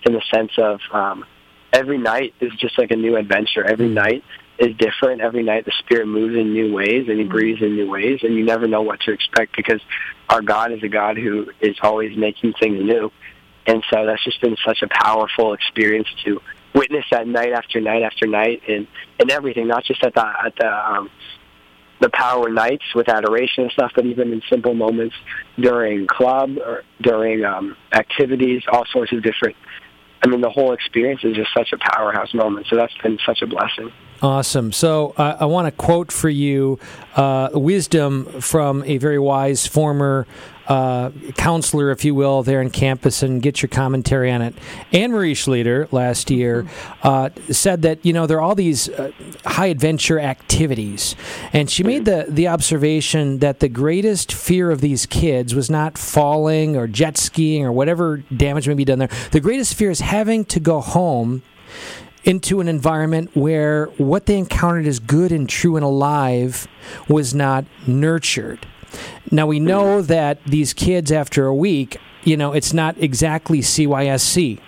in 0.05 0.13
the 0.13 0.23
sense 0.35 0.53
of 0.59 0.81
um, 0.93 1.25
every 1.73 1.99
night 1.99 2.35
is 2.41 2.53
just 2.59 2.79
like 2.79 2.91
a 2.91 2.97
new 2.97 3.17
adventure. 3.17 3.65
Every 3.65 3.89
night 3.89 4.25
is 4.59 4.77
different. 4.77 5.21
Every 5.21 5.43
night 5.43 5.65
the 5.65 5.73
Spirit 5.79 6.07
moves 6.07 6.35
in 6.37 6.53
new 6.53 6.73
ways 6.73 7.07
and 7.09 7.19
He 7.19 7.25
breathes 7.25 7.63
in 7.63 7.77
new 7.77 7.91
ways, 7.91 8.21
and 8.23 8.35
you 8.35 8.45
never 8.45 8.67
know 8.67 8.83
what 8.83 9.01
to 9.01 9.13
expect 9.13 9.57
because 9.57 9.81
our 10.29 10.43
God 10.43 10.73
is 10.73 10.83
a 10.83 10.89
God 10.89 11.17
who 11.17 11.51
is 11.61 11.77
always 11.83 12.17
making 12.17 12.55
things 12.55 12.83
new. 12.83 13.11
And 13.67 13.85
so 13.91 14.07
that's 14.07 14.25
just 14.25 14.41
been 14.41 14.57
such 14.67 14.83
a 14.83 14.89
powerful 14.89 15.55
experience 15.55 16.09
to 16.25 16.41
witness 16.75 17.05
that 17.11 17.29
night 17.29 17.53
after 17.53 17.81
night 17.81 18.03
after 18.03 18.27
night 18.27 18.63
and 18.69 18.87
and 19.19 19.31
everything, 19.31 19.69
not 19.69 19.85
just 19.85 20.03
at 20.03 20.15
the 20.15 20.27
at 20.27 20.55
the 20.57 20.69
um, 20.69 21.11
the 22.03 22.11
power 22.11 22.51
nights 22.51 22.85
with 22.95 23.09
adoration 23.09 23.63
and 23.65 23.73
stuff, 23.73 23.93
but 23.95 24.05
even 24.05 24.33
in 24.33 24.43
simple 24.51 24.75
moments 24.75 25.15
during 25.59 26.07
club 26.07 26.59
or 26.59 26.83
during 27.01 27.45
um, 27.45 27.77
activities, 27.93 28.63
all 28.71 28.85
sorts 28.93 29.13
of 29.13 29.23
different. 29.23 29.57
I 30.25 30.29
mean, 30.29 30.41
the 30.41 30.51
whole 30.51 30.73
experience 30.73 31.23
is 31.25 31.35
just 31.35 31.51
such 31.57 31.73
a 31.73 31.79
powerhouse 31.79 32.35
moment. 32.35 32.67
So 32.69 32.77
that's 32.77 32.97
been 33.03 33.19
such 33.25 33.43
a 33.43 33.47
blessing. 33.47 33.91
Awesome. 34.21 34.71
So 34.71 35.15
uh, 35.17 35.37
I 35.41 35.47
want 35.47 35.67
to 35.67 35.73
quote 35.73 36.13
for 36.13 36.29
you 36.29 36.79
uh, 37.17 37.51
wisdom 37.53 38.27
from 38.41 38.85
a 38.85 38.99
very 38.99 39.19
wise 39.19 39.67
former 39.67 40.29
uh, 40.69 41.11
counselor, 41.37 41.91
if 41.91 42.05
you 42.05 42.15
will, 42.15 42.43
there 42.43 42.61
in 42.61 42.71
campus, 42.71 43.23
and 43.23 43.43
get 43.43 43.63
your 43.63 43.69
commentary 43.69 44.31
on 44.31 44.43
it. 44.43 44.55
Anne 44.93 45.11
Marie 45.11 45.35
Schlueter 45.35 45.91
last 45.93 46.31
year 46.31 46.67
uh, 47.03 47.31
said 47.51 47.83
that 47.83 48.05
you 48.05 48.13
know 48.13 48.27
there 48.27 48.39
are 48.39 48.43
all 48.43 48.55
these 48.55 48.89
uh, 48.89 49.11
high 49.45 49.67
adventure 49.67 50.19
activities, 50.19 51.17
and 51.53 51.71
she 51.71 51.83
made 51.83 52.05
the 52.05 52.27
the 52.29 52.49
observation 52.49 53.39
that 53.39 53.61
the 53.61 53.69
greatest 53.69 54.33
fear 54.33 54.71
of 54.71 54.81
these 54.81 55.07
kids 55.07 55.55
was 55.55 55.71
not 55.71 55.99
falling 55.99 56.77
or 56.77 56.87
jet 56.87 57.17
skiing 57.17 57.65
or 57.65 57.73
whatever 57.73 58.19
damage 58.37 58.69
may 58.69 58.75
be 58.75 58.85
done 58.85 58.99
there. 58.99 59.11
The 59.33 59.41
greatest 59.41 59.75
fear 59.75 59.91
is 59.91 60.01
having 60.01 60.45
to 60.47 60.61
go 60.61 60.81
home 60.81 61.43
into 62.25 62.61
an 62.61 62.69
environment 62.69 63.31
where 63.35 63.87
what 63.97 64.27
they 64.27 64.39
encountered 64.39 64.87
as 64.87 64.99
good 64.99 65.33
and 65.33 65.49
true 65.49 65.77
and 65.77 65.85
alive 65.85 66.69
was 67.09 67.35
not 67.35 67.65
nurtured. 67.87 68.67
Now 69.31 69.47
we 69.47 69.61
know 69.61 70.03
that 70.03 70.43
these 70.45 70.73
kids, 70.73 71.11
after 71.11 71.47
a 71.47 71.55
week, 71.55 71.99
you 72.25 72.37
know, 72.37 72.53
it's 72.53 72.73
not 72.73 72.97
exactly 72.99 73.61
CYSC. 73.61 74.61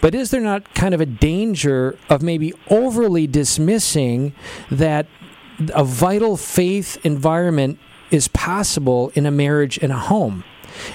But 0.00 0.14
is 0.14 0.30
there 0.30 0.40
not 0.40 0.74
kind 0.74 0.94
of 0.94 1.00
a 1.00 1.06
danger 1.06 1.98
of 2.08 2.22
maybe 2.22 2.52
overly 2.68 3.26
dismissing 3.26 4.34
that 4.70 5.06
a 5.74 5.84
vital 5.84 6.36
faith 6.36 6.98
environment 7.04 7.78
is 8.10 8.28
possible 8.28 9.10
in 9.14 9.24
a 9.24 9.30
marriage 9.30 9.78
and 9.80 9.92
a 9.92 9.98
home? 9.98 10.44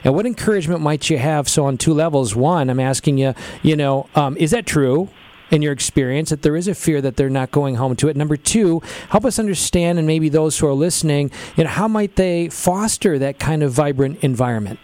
And 0.04 0.16
what 0.16 0.26
encouragement 0.26 0.82
might 0.82 1.10
you 1.10 1.18
have? 1.18 1.48
So, 1.48 1.66
on 1.66 1.78
two 1.78 1.94
levels. 1.94 2.36
One, 2.36 2.70
I'm 2.70 2.80
asking 2.80 3.18
you, 3.18 3.34
you 3.62 3.76
know, 3.76 4.08
um, 4.16 4.36
is 4.38 4.52
that 4.52 4.66
true? 4.66 5.10
In 5.52 5.62
your 5.62 5.74
experience 5.74 6.30
that 6.30 6.42
there 6.42 6.56
is 6.56 6.68
a 6.68 6.76
fear 6.76 7.02
that 7.02 7.16
they're 7.16 7.30
not 7.30 7.52
going 7.52 7.76
home 7.76 7.96
to 7.98 8.08
it. 8.08 8.18
Number 8.18 8.38
two, 8.38 8.82
help 9.10 9.26
us 9.26 9.40
understand, 9.40 9.98
and 9.98 10.08
maybe 10.08 10.30
those 10.30 10.60
who 10.60 10.68
are 10.68 10.74
listening, 10.74 11.32
you 11.56 11.64
know, 11.64 11.70
how 11.70 11.88
might 11.88 12.16
they 12.16 12.50
foster 12.50 13.18
that 13.20 13.40
kind 13.40 13.64
of 13.64 13.72
vibrant 13.72 14.24
environment? 14.24 14.80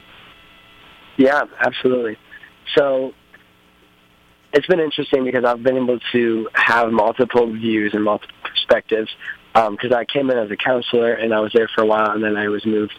Yeah, 1.18 1.44
absolutely. 1.60 2.18
So 2.76 3.14
it's 4.54 4.68
been 4.68 4.80
interesting 4.80 5.26
because 5.26 5.44
I've 5.46 5.64
been 5.64 5.78
able 5.78 6.00
to 6.12 6.50
have 6.54 6.92
multiple 6.92 7.52
views 7.52 7.94
and 7.94 8.04
multiple 8.04 8.36
perspectives 8.44 9.10
because 9.54 9.92
um, 9.92 9.94
I 9.94 10.06
came 10.06 10.32
in 10.32 10.38
as 10.38 10.50
a 10.50 10.56
counselor 10.56 11.14
and 11.14 11.34
I 11.34 11.40
was 11.40 11.52
there 11.54 11.70
for 11.76 11.84
a 11.84 11.86
while, 11.86 12.12
and 12.12 12.24
then 12.24 12.36
I 12.38 12.48
was 12.48 12.66
moved 12.66 12.94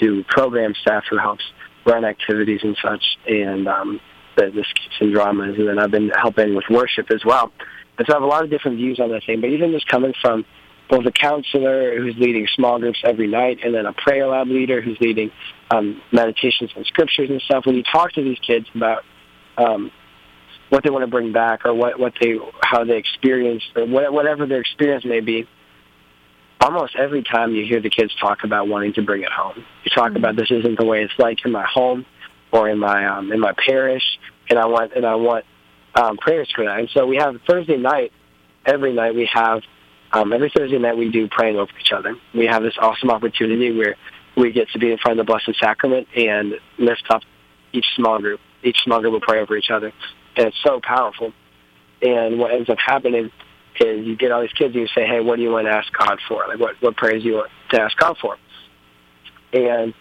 to 0.00 0.24
program 0.28 0.74
staff 0.80 1.04
who 1.10 1.18
helps 1.18 1.42
run 1.84 2.04
activities 2.04 2.60
and 2.62 2.76
such. 2.82 3.02
And 3.26 3.66
um, 3.66 4.00
the, 4.38 4.50
the 4.50 4.64
and 5.00 5.12
dramas, 5.12 5.56
and 5.58 5.68
then 5.68 5.78
I've 5.78 5.90
been 5.90 6.10
helping 6.10 6.54
with 6.54 6.64
worship 6.70 7.10
as 7.10 7.24
well. 7.24 7.52
And 7.98 8.06
so 8.06 8.14
I 8.14 8.16
have 8.16 8.22
a 8.22 8.26
lot 8.26 8.44
of 8.44 8.50
different 8.50 8.76
views 8.76 9.00
on 9.00 9.10
that 9.10 9.24
thing. 9.26 9.40
But 9.40 9.50
even 9.50 9.72
just 9.72 9.88
coming 9.88 10.14
from 10.20 10.44
both 10.88 11.04
a 11.04 11.12
counselor 11.12 11.98
who's 11.98 12.16
leading 12.16 12.46
small 12.54 12.78
groups 12.78 13.00
every 13.04 13.26
night, 13.26 13.58
and 13.62 13.74
then 13.74 13.86
a 13.86 13.92
prayer 13.92 14.26
lab 14.26 14.48
leader 14.48 14.80
who's 14.80 14.98
leading 15.00 15.30
um, 15.70 16.00
meditations 16.12 16.70
and 16.74 16.86
scriptures 16.86 17.28
and 17.30 17.42
stuff. 17.42 17.66
When 17.66 17.74
you 17.74 17.82
talk 17.82 18.12
to 18.12 18.22
these 18.22 18.38
kids 18.38 18.66
about 18.74 19.02
um, 19.58 19.90
what 20.70 20.84
they 20.84 20.90
want 20.90 21.02
to 21.02 21.10
bring 21.10 21.32
back, 21.32 21.66
or 21.66 21.74
what 21.74 21.98
what 21.98 22.14
they 22.20 22.38
how 22.62 22.84
they 22.84 22.96
experience, 22.96 23.62
or 23.76 23.86
what, 23.86 24.12
whatever 24.12 24.46
their 24.46 24.60
experience 24.60 25.04
may 25.04 25.20
be, 25.20 25.46
almost 26.60 26.96
every 26.96 27.22
time 27.22 27.54
you 27.54 27.66
hear 27.66 27.80
the 27.80 27.90
kids 27.90 28.14
talk 28.20 28.44
about 28.44 28.68
wanting 28.68 28.94
to 28.94 29.02
bring 29.02 29.22
it 29.22 29.32
home. 29.32 29.64
You 29.84 29.90
talk 29.94 30.08
mm-hmm. 30.08 30.16
about 30.16 30.36
this 30.36 30.50
isn't 30.50 30.78
the 30.78 30.86
way 30.86 31.02
it's 31.02 31.18
like 31.18 31.44
in 31.44 31.52
my 31.52 31.66
home 31.66 32.06
or 32.52 32.68
in 32.68 32.78
my 32.78 33.06
um, 33.06 33.32
in 33.32 33.40
my 33.40 33.52
parish, 33.52 34.02
and 34.48 34.58
I 34.58 34.66
want 34.66 34.92
and 34.94 35.04
I 35.04 35.14
want 35.14 35.44
um, 35.94 36.16
prayers 36.16 36.48
for 36.54 36.64
that. 36.64 36.78
And 36.78 36.90
so 36.92 37.06
we 37.06 37.16
have 37.16 37.36
Thursday 37.46 37.76
night. 37.76 38.12
Every 38.66 38.92
night 38.92 39.14
we 39.14 39.28
have 39.32 39.62
um, 40.12 40.32
every 40.32 40.50
Thursday 40.54 40.78
night 40.78 40.96
we 40.96 41.10
do 41.10 41.28
praying 41.28 41.56
over 41.56 41.70
each 41.80 41.92
other. 41.92 42.14
We 42.34 42.46
have 42.46 42.62
this 42.62 42.74
awesome 42.80 43.10
opportunity 43.10 43.76
where 43.76 43.96
we 44.36 44.52
get 44.52 44.68
to 44.70 44.78
be 44.78 44.92
in 44.92 44.98
front 44.98 45.18
of 45.18 45.26
the 45.26 45.30
Blessed 45.30 45.58
Sacrament 45.60 46.08
and 46.16 46.54
lift 46.78 47.04
up 47.10 47.22
each 47.72 47.86
small 47.96 48.18
group. 48.18 48.40
Each 48.62 48.78
small 48.82 49.00
group 49.00 49.12
will 49.12 49.20
pray 49.20 49.40
over 49.40 49.56
each 49.56 49.70
other, 49.70 49.92
and 50.36 50.46
it's 50.46 50.56
so 50.64 50.80
powerful. 50.82 51.32
And 52.00 52.38
what 52.38 52.52
ends 52.52 52.70
up 52.70 52.78
happening 52.78 53.30
is 53.80 54.06
you 54.06 54.16
get 54.16 54.32
all 54.32 54.40
these 54.40 54.52
kids 54.52 54.74
and 54.74 54.82
you 54.82 54.88
say, 54.94 55.06
"Hey, 55.06 55.20
what 55.20 55.36
do 55.36 55.42
you 55.42 55.50
want 55.50 55.66
to 55.66 55.72
ask 55.72 55.92
God 55.92 56.18
for? 56.26 56.46
Like, 56.48 56.58
what 56.58 56.80
what 56.80 56.96
prayers 56.96 57.22
do 57.22 57.28
you 57.28 57.34
want 57.36 57.50
to 57.70 57.80
ask 57.80 57.96
God 57.96 58.16
for?" 58.18 58.36
And 59.52 59.94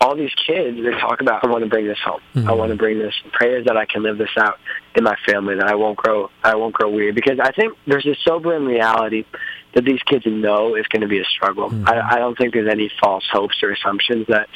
all 0.00 0.16
these 0.16 0.32
kids 0.34 0.78
they 0.82 0.90
talk 0.98 1.20
about 1.20 1.44
I 1.44 1.48
want 1.48 1.62
to 1.62 1.68
bring 1.68 1.86
this 1.86 1.98
home. 2.02 2.20
Mm-hmm. 2.34 2.48
I 2.48 2.52
want 2.52 2.70
to 2.70 2.76
bring 2.76 2.98
this 2.98 3.14
prayers 3.32 3.66
that 3.66 3.76
I 3.76 3.84
can 3.84 4.02
live 4.02 4.18
this 4.18 4.30
out 4.38 4.58
in 4.94 5.04
my 5.04 5.16
family 5.26 5.56
that 5.56 5.66
I 5.66 5.74
won't 5.74 5.96
grow 5.96 6.30
I 6.42 6.54
won't 6.54 6.74
grow 6.74 6.90
weird 6.90 7.14
because 7.14 7.38
I 7.40 7.52
think 7.52 7.76
there's 7.86 8.06
a 8.06 8.16
sobering 8.24 8.64
reality 8.64 9.24
that 9.74 9.84
these 9.84 10.02
kids 10.02 10.24
know 10.26 10.74
is 10.74 10.86
going 10.86 11.02
to 11.02 11.08
be 11.08 11.20
a 11.20 11.24
struggle. 11.24 11.70
Mm-hmm. 11.70 11.88
I, 11.88 12.14
I 12.14 12.18
don't 12.18 12.36
think 12.36 12.54
there's 12.54 12.70
any 12.70 12.90
false 13.00 13.24
hopes 13.30 13.62
or 13.62 13.70
assumptions 13.70 14.26
that 14.28 14.48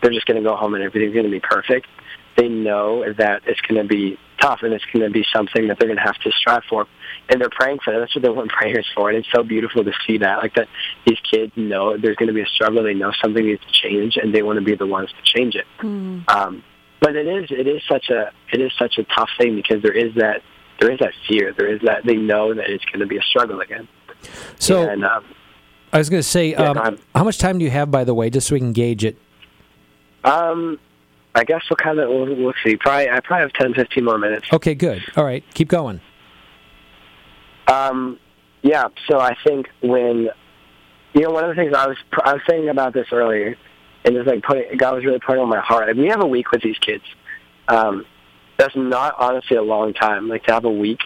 they're 0.00 0.12
just 0.12 0.26
going 0.26 0.42
to 0.42 0.48
go 0.48 0.56
home 0.56 0.74
and 0.74 0.82
everything's 0.82 1.12
going 1.12 1.26
to 1.26 1.30
be 1.30 1.40
perfect. 1.40 1.86
They 2.36 2.48
know 2.48 3.12
that 3.12 3.42
it's 3.46 3.60
going 3.60 3.82
to 3.82 3.86
be 3.86 4.18
tough 4.40 4.60
and 4.62 4.72
it's 4.72 4.84
going 4.92 5.04
to 5.04 5.10
be 5.10 5.24
something 5.32 5.68
that 5.68 5.78
they're 5.78 5.88
going 5.88 5.98
to 5.98 6.04
have 6.04 6.18
to 6.20 6.32
strive 6.32 6.64
for 6.68 6.86
and 7.28 7.40
they're 7.40 7.50
praying 7.50 7.78
for 7.84 7.92
that. 7.92 8.00
That's 8.00 8.14
what 8.14 8.22
they 8.22 8.28
want 8.28 8.50
prayers 8.58 8.86
for, 8.94 9.08
and 9.08 9.18
it's 9.18 9.28
so 9.32 9.42
beautiful 9.42 9.84
to 9.84 9.92
see 10.06 10.18
that. 10.18 10.38
Like 10.38 10.54
that, 10.54 10.68
these 11.06 11.18
kids 11.30 11.52
know 11.56 11.96
there's 11.96 12.16
going 12.16 12.28
to 12.28 12.34
be 12.34 12.42
a 12.42 12.46
struggle. 12.46 12.82
They 12.82 12.94
know 12.94 13.12
something 13.22 13.44
needs 13.44 13.62
to 13.62 13.72
change, 13.72 14.16
and 14.16 14.34
they 14.34 14.42
want 14.42 14.58
to 14.58 14.64
be 14.64 14.74
the 14.74 14.86
ones 14.86 15.10
to 15.10 15.38
change 15.38 15.54
it. 15.54 15.66
Mm. 15.80 16.28
Um, 16.28 16.64
but 17.00 17.16
it 17.16 17.26
is 17.26 17.50
it 17.50 17.66
is 17.66 17.82
such 17.88 18.10
a 18.10 18.30
it 18.52 18.60
is 18.60 18.72
such 18.78 18.98
a 18.98 19.04
tough 19.04 19.30
thing 19.38 19.56
because 19.56 19.82
there 19.82 19.92
is 19.92 20.14
that 20.16 20.42
there 20.80 20.90
is 20.90 20.98
that 21.00 21.12
fear. 21.28 21.52
There 21.52 21.68
is 21.68 21.80
that 21.82 22.04
they 22.04 22.16
know 22.16 22.54
that 22.54 22.68
it's 22.68 22.84
going 22.86 23.00
to 23.00 23.06
be 23.06 23.18
a 23.18 23.22
struggle 23.22 23.60
again. 23.60 23.88
So 24.58 24.88
and, 24.88 25.04
um, 25.04 25.24
I 25.92 25.98
was 25.98 26.08
going 26.08 26.22
to 26.22 26.28
say, 26.28 26.50
yeah, 26.50 26.70
um, 26.70 26.98
how 27.14 27.24
much 27.24 27.38
time 27.38 27.58
do 27.58 27.64
you 27.64 27.70
have, 27.70 27.90
by 27.90 28.04
the 28.04 28.14
way, 28.14 28.30
just 28.30 28.48
so 28.48 28.54
we 28.54 28.60
can 28.60 28.72
gauge 28.72 29.04
it? 29.04 29.18
Um, 30.24 30.78
I 31.34 31.44
guess 31.44 31.62
we'll 31.68 31.76
kind 31.76 31.98
of 31.98 32.08
we'll, 32.08 32.34
we'll 32.36 32.54
see. 32.64 32.76
Probably 32.76 33.10
I 33.10 33.20
probably 33.20 33.42
have 33.42 33.52
10, 33.54 33.74
15 33.74 34.04
more 34.04 34.18
minutes. 34.18 34.46
Okay, 34.52 34.74
good. 34.74 35.02
All 35.16 35.24
right, 35.24 35.44
keep 35.54 35.68
going. 35.68 36.00
Um, 37.66 38.18
yeah. 38.62 38.88
So 39.10 39.18
I 39.18 39.36
think 39.44 39.68
when 39.82 40.28
you 41.14 41.20
know 41.20 41.30
one 41.30 41.44
of 41.44 41.54
the 41.54 41.62
things 41.62 41.74
I 41.74 41.86
was 41.86 41.96
I 42.24 42.34
was 42.34 42.42
saying 42.48 42.68
about 42.68 42.94
this 42.94 43.08
earlier, 43.12 43.56
and 44.04 44.16
it's 44.16 44.26
like 44.26 44.42
putting 44.42 44.76
God 44.76 44.94
was 44.94 45.04
really 45.04 45.20
putting 45.20 45.42
on 45.42 45.48
my 45.48 45.60
heart. 45.60 45.88
Like, 45.88 45.96
we 45.96 46.08
have 46.08 46.22
a 46.22 46.26
week 46.26 46.50
with 46.50 46.62
these 46.62 46.78
kids. 46.78 47.04
Um, 47.68 48.04
that's 48.58 48.76
not 48.76 49.14
honestly 49.18 49.56
a 49.56 49.62
long 49.62 49.94
time. 49.94 50.28
Like 50.28 50.44
to 50.44 50.52
have 50.52 50.64
a 50.64 50.70
week 50.70 51.00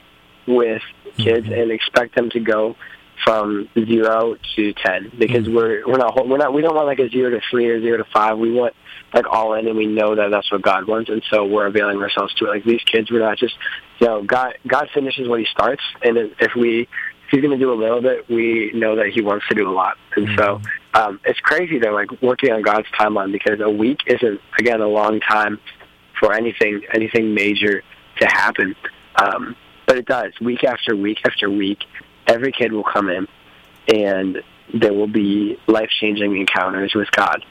with 0.46 0.82
kids 1.16 1.48
and 1.48 1.70
expect 1.70 2.14
them 2.14 2.30
to 2.30 2.40
go 2.40 2.76
from 3.24 3.68
zero 3.74 4.36
to 4.54 4.72
ten 4.74 5.10
because 5.18 5.48
we're 5.48 5.86
we're 5.86 5.96
not 5.96 6.28
we're 6.28 6.36
not 6.36 6.52
we 6.52 6.62
don't 6.62 6.74
want 6.74 6.86
like 6.86 6.98
a 6.98 7.08
zero 7.08 7.30
to 7.30 7.40
three 7.50 7.66
or 7.66 7.80
zero 7.80 7.98
to 7.98 8.04
five. 8.12 8.38
We 8.38 8.52
want 8.52 8.74
like 9.14 9.26
all 9.30 9.54
in, 9.54 9.66
and 9.66 9.76
we 9.76 9.86
know 9.86 10.14
that 10.14 10.30
that's 10.30 10.50
what 10.50 10.62
God 10.62 10.86
wants, 10.86 11.10
and 11.10 11.22
so 11.30 11.44
we're 11.44 11.66
availing 11.66 12.00
ourselves 12.02 12.34
to 12.34 12.46
it. 12.46 12.48
Like 12.48 12.64
these 12.64 12.82
kids, 12.82 13.10
we're 13.10 13.20
not 13.20 13.38
just 13.38 13.54
you 13.98 14.06
know 14.06 14.22
God 14.22 14.58
God 14.66 14.88
finishes 14.92 15.28
what 15.28 15.40
He 15.40 15.46
starts, 15.46 15.82
and 16.02 16.16
if 16.16 16.54
we 16.54 16.82
if 16.82 17.30
He's 17.30 17.40
going 17.40 17.58
to 17.58 17.58
do 17.58 17.72
a 17.72 17.74
little 17.74 18.02
bit, 18.02 18.28
we 18.28 18.70
know 18.74 18.96
that 18.96 19.08
He 19.08 19.22
wants 19.22 19.46
to 19.48 19.54
do 19.54 19.68
a 19.68 19.72
lot, 19.72 19.96
and 20.14 20.28
so 20.36 20.60
um, 20.94 21.20
it's 21.24 21.40
crazy 21.40 21.78
though, 21.78 21.92
like 21.92 22.10
working 22.22 22.52
on 22.52 22.62
God's 22.62 22.88
timeline 22.98 23.32
because 23.32 23.60
a 23.60 23.70
week 23.70 24.00
isn't 24.06 24.40
again 24.58 24.80
a 24.80 24.88
long 24.88 25.20
time 25.20 25.58
for 26.18 26.32
anything 26.32 26.82
anything 26.92 27.34
major 27.34 27.82
to 28.20 28.26
happen. 28.26 28.74
Um, 29.16 29.56
but 29.86 29.98
it 29.98 30.06
does 30.06 30.32
week 30.40 30.64
after 30.64 30.96
week 30.96 31.18
after 31.24 31.48
week. 31.48 31.78
Every 32.26 32.52
kid 32.52 32.72
will 32.72 32.84
come 32.84 33.08
in, 33.08 33.28
and 33.92 34.42
there 34.74 34.92
will 34.92 35.06
be 35.06 35.58
life 35.66 35.90
changing 36.00 36.36
encounters 36.36 36.94
with 36.94 37.10
God, 37.12 37.44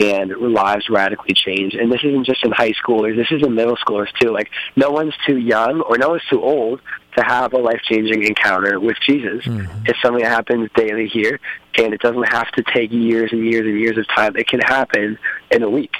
and 0.00 0.30
lives 0.30 0.88
radically 0.88 1.34
change. 1.34 1.74
And 1.74 1.92
this 1.92 2.00
isn't 2.02 2.24
just 2.24 2.44
in 2.44 2.50
high 2.50 2.72
schoolers. 2.72 3.16
This 3.16 3.30
is 3.30 3.42
in 3.46 3.54
middle 3.54 3.76
schoolers 3.76 4.08
too. 4.20 4.30
Like 4.30 4.50
no 4.74 4.90
one's 4.90 5.14
too 5.26 5.36
young 5.36 5.82
or 5.82 5.98
no 5.98 6.10
one's 6.10 6.24
too 6.30 6.42
old 6.42 6.80
to 7.16 7.24
have 7.24 7.52
a 7.52 7.58
life 7.58 7.80
changing 7.82 8.22
encounter 8.22 8.80
with 8.80 8.96
Jesus. 9.06 9.44
Mm-hmm. 9.44 9.84
It's 9.86 10.00
something 10.00 10.22
that 10.22 10.30
happens 10.30 10.70
daily 10.74 11.08
here, 11.08 11.40
and 11.76 11.92
it 11.92 12.00
doesn't 12.00 12.32
have 12.32 12.50
to 12.52 12.62
take 12.62 12.90
years 12.90 13.32
and 13.32 13.44
years 13.44 13.66
and 13.66 13.78
years 13.78 13.98
of 13.98 14.06
time. 14.08 14.36
It 14.36 14.48
can 14.48 14.60
happen 14.60 15.18
in 15.50 15.62
a 15.62 15.68
week. 15.68 15.94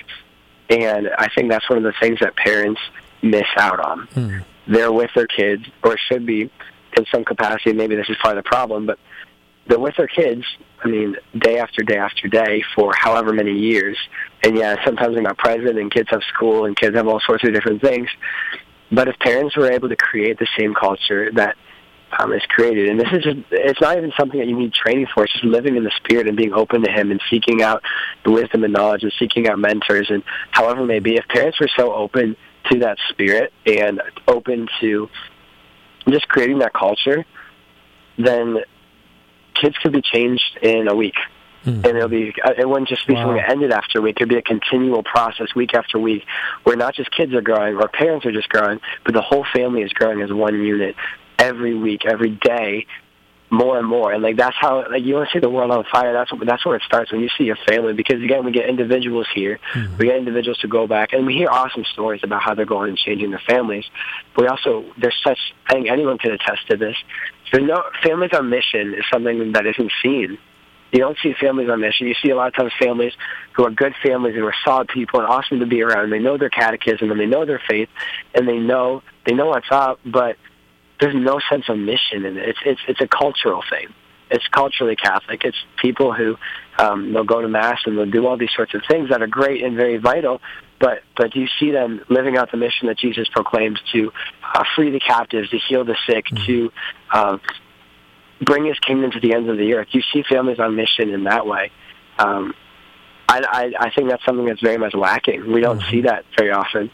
And 0.71 1.11
I 1.19 1.29
think 1.29 1.51
that's 1.51 1.69
one 1.69 1.77
of 1.77 1.85
the 1.85 1.93
things 2.01 2.21
that 2.21 2.35
parents 2.35 2.81
miss 3.21 3.47
out 3.59 3.79
on. 3.79 4.07
Mm-hmm. 4.09 4.73
They're 4.73 4.93
with 4.93 5.11
their 5.15 5.27
kids, 5.27 5.65
or 5.83 5.99
should 5.99 6.25
be 6.25 6.51
in 6.97 7.07
some 7.13 7.25
capacity. 7.25 7.73
Maybe 7.73 7.97
this 7.97 8.09
is 8.09 8.17
part 8.23 8.37
of 8.37 8.45
the 8.45 8.49
problem, 8.49 8.87
but 8.87 8.99
they're 9.67 9.79
with 9.79 9.97
their 9.97 10.09
kids. 10.09 10.45
I 10.83 10.89
mean, 10.89 11.17
day 11.39 11.59
after 11.59 11.83
day 11.83 11.97
after 11.97 12.29
day 12.29 12.63
for 12.75 12.93
however 12.95 13.33
many 13.33 13.53
years. 13.53 13.97
And 14.43 14.57
yeah, 14.57 14.85
sometimes 14.85 15.15
they're 15.15 15.23
not 15.23 15.39
present, 15.39 15.79
and 15.79 15.91
kids 15.91 16.09
have 16.11 16.23
school, 16.35 16.65
and 16.65 16.77
kids 16.77 16.97
have 16.97 17.07
all 17.07 17.21
sorts 17.21 17.45
of 17.45 17.55
different 17.55 17.81
things. 17.81 18.09
But 18.91 19.09
if 19.09 19.19
parents 19.19 19.57
were 19.57 19.71
able 19.71 19.89
to 19.89 19.97
create 19.97 20.39
the 20.39 20.49
same 20.59 20.75
culture 20.75 21.31
that 21.33 21.57
um, 22.19 22.33
is 22.33 22.43
created, 22.49 22.89
and 22.89 23.01
this 23.01 23.09
is 23.13 23.23
just, 23.23 23.39
it's 23.51 23.81
not 23.81 23.97
even 23.97 24.13
something 24.19 24.39
that 24.39 24.49
you 24.49 24.59
need 24.59 24.75
training 24.75 25.07
for. 25.15 25.25
It's 25.25 25.33
just 25.33 25.45
living 25.45 25.77
in 25.77 25.85
the 25.85 25.93
spirit 25.97 26.27
and 26.27 26.37
being 26.37 26.53
open 26.53 26.83
to 26.83 26.91
Him 26.91 27.11
and 27.11 27.21
seeking 27.31 27.63
out 27.63 27.83
the 28.25 28.33
wisdom 28.33 28.65
and 28.65 28.73
knowledge 28.73 29.03
and 29.05 29.13
seeking 29.19 29.49
out 29.49 29.59
mentors 29.59 30.11
and 30.11 30.23
however 30.51 30.83
it 30.83 30.87
may 30.87 30.99
be. 30.99 31.17
If 31.17 31.27
parents 31.29 31.59
were 31.61 31.71
so 31.77 31.95
open 31.95 32.37
to 32.71 32.81
that 32.81 32.99
spirit 33.11 33.53
and 33.65 34.03
open 34.29 34.69
to 34.81 35.09
just 36.09 36.29
creating 36.29 36.59
that 36.61 36.73
culture, 36.73 37.25
then 38.19 38.59
kids 39.55 39.77
could 39.79 39.93
be 39.93 40.03
changed 40.03 40.59
in 40.63 40.89
a 40.89 40.95
week. 40.95 41.15
And 41.65 41.87
it'll 41.87 42.09
be, 42.09 42.35
uh, 42.45 42.55
it 42.59 42.69
wouldn't 42.69 42.89
just 42.89 43.07
be 43.07 43.15
Wow. 43.15 43.21
something 43.21 43.37
that 43.37 43.49
ended 43.49 43.71
after 43.71 44.01
a 44.01 44.03
week. 44.03 44.17
It'd 44.17 44.29
be 44.29 44.37
a 44.37 44.43
continual 44.43 45.05
process 45.05 45.55
week 45.55 45.75
after 45.75 45.97
week 45.97 46.25
where 46.65 46.75
not 46.77 46.95
just 46.95 47.13
kids 47.13 47.33
are 47.35 47.41
growing 47.41 47.77
or 47.77 47.87
parents 47.87 48.27
are 48.27 48.33
just 48.33 48.49
growing, 48.49 48.81
but 49.05 49.15
the 49.15 49.21
whole 49.23 49.45
family 49.55 49.83
is 49.83 49.93
growing 49.93 50.23
as 50.23 50.33
one 50.33 50.61
unit 50.61 50.97
every 51.39 51.75
week, 51.75 52.05
every 52.05 52.31
day, 52.31 52.87
more 53.53 53.79
and 53.79 53.87
more. 53.87 54.13
And 54.13 54.23
like 54.23 54.37
that's 54.37 54.57
how 54.59 54.89
like 54.91 55.05
you 55.05 55.15
want 55.15 55.29
to 55.29 55.33
see 55.35 55.39
the 55.39 55.51
world 55.51 55.71
on 55.71 55.85
fire. 55.93 56.13
That's 56.15 56.33
what, 56.33 56.45
that's 56.47 56.65
where 56.65 56.75
it 56.77 56.83
starts 56.85 57.13
when 57.13 57.21
you 57.21 57.29
see 57.37 57.45
your 57.45 57.59
family. 57.69 57.93
Because 57.93 58.23
again, 58.23 58.45
we 58.45 58.51
get 58.51 58.69
individuals 58.69 59.27
here, 59.35 59.61
mm-hmm. 59.75 59.99
we 59.99 60.07
get 60.07 60.17
individuals 60.17 60.59
to 60.61 60.69
go 60.69 60.87
back, 60.87 61.13
and 61.13 61.27
we 61.27 61.35
hear 61.35 61.51
awesome 61.51 61.85
stories 61.93 62.23
about 62.25 62.43
how 62.43 62.55
they're 62.55 62.65
going 62.65 62.89
and 62.89 62.99
changing 62.99 63.31
their 63.31 63.43
families. 63.47 63.85
But 64.35 64.43
we 64.43 64.49
also 64.49 64.87
there's 64.99 65.21
such 65.23 65.39
I 65.67 65.75
think 65.75 65.91
anyone 65.91 66.17
can 66.17 66.33
attest 66.33 66.67
to 66.71 66.79
this. 66.79 66.97
There's 67.53 67.67
no 67.67 67.85
families 68.03 68.31
on 68.33 68.49
mission 68.49 68.95
is 68.95 69.05
something 69.13 69.53
that 69.53 69.67
isn't 69.67 69.93
seen. 70.03 70.39
You 70.91 70.99
don't 71.01 71.17
see 71.23 71.35
families 71.39 71.69
on 71.69 71.81
mission. 71.81 72.07
You 72.07 72.15
see 72.23 72.31
a 72.31 72.37
lot 72.37 72.49
of 72.49 72.55
times 72.55 72.73
families 72.79 73.13
who 73.55 73.65
are 73.67 73.71
good 73.71 73.95
families 74.03 74.35
and 74.35 74.45
are 74.45 74.55
solid 74.65 74.89
people 74.89 75.21
and 75.21 75.29
awesome 75.29 75.61
to 75.61 75.67
be 75.67 75.83
around. 75.83 76.11
They 76.11 76.19
know 76.19 76.39
their 76.39 76.51
catechism 76.51 77.11
and 77.11 77.21
they 77.21 77.27
know 77.27 77.45
their 77.45 77.63
faith 77.69 77.89
and 78.35 78.49
they 78.49 78.59
know 78.59 79.03
they 79.27 79.35
know 79.35 79.47
what's 79.47 79.71
up, 79.71 80.01
but 80.05 80.37
there's 81.03 81.17
no 81.17 81.41
sense 81.51 81.65
of 81.69 81.77
mission 81.77 82.25
in 82.25 82.37
it. 82.37 82.51
It's 82.51 82.59
it's 82.65 82.81
it's 82.87 83.01
a 83.01 83.09
cultural 83.09 83.63
thing. 83.69 83.93
It's 84.31 84.47
culturally 84.47 84.95
Catholic. 84.95 85.43
It's 85.45 85.57
people 85.83 86.15
who 86.15 86.37
um, 86.79 87.13
they'll 87.13 87.25
go 87.25 87.43
to 87.43 87.49
mass 87.49 87.81
and 87.85 87.99
they'll 87.99 88.11
do 88.11 88.27
all 88.27 88.39
these 88.39 88.53
sorts 88.55 88.73
of 88.73 88.83
things 88.89 89.11
that 89.11 89.21
are 89.21 89.27
great 89.27 89.65
and 89.65 89.77
very 89.77 89.97
vital. 89.97 90.41
But 90.79 91.03
but 91.17 91.35
you 91.35 91.49
see 91.59 91.73
them 91.73 92.03
living 92.09 92.37
out 92.37 92.53
the 92.53 92.57
mission 92.57 92.87
that 92.87 92.99
Jesus 92.99 93.29
proclaims 93.29 93.81
to 93.93 94.13
uh, 94.55 94.63
free 94.77 94.93
the 94.93 95.01
captives, 95.01 95.51
to 95.51 95.59
heal 95.59 95.85
the 95.85 95.97
sick, 96.07 96.27
to 96.47 96.73
uh, 97.11 97.39
bring 98.41 98.65
His 98.65 98.79
kingdom 98.79 99.11
to 99.11 99.19
the 99.19 99.35
ends 99.35 99.51
of 99.51 99.59
the 99.59 99.75
earth. 99.75 99.89
You 99.91 100.03
see 100.13 100.23
families 100.23 100.61
on 100.61 100.77
mission 100.77 101.11
in 101.11 101.25
that 101.25 101.49
way. 101.49 101.73
Um, 102.17 102.55
I, 103.29 103.41
I 103.41 103.87
I 103.87 103.91
think 103.91 104.09
that's 104.09 104.25
something 104.25 104.47
that's 104.47 104.63
very 104.63 104.79
much 104.79 104.95
lacking. 104.95 105.53
We 105.53 105.61
don't 105.61 105.83
see 105.91 106.03
that 106.03 106.27
very 106.39 106.53
often 106.53 106.93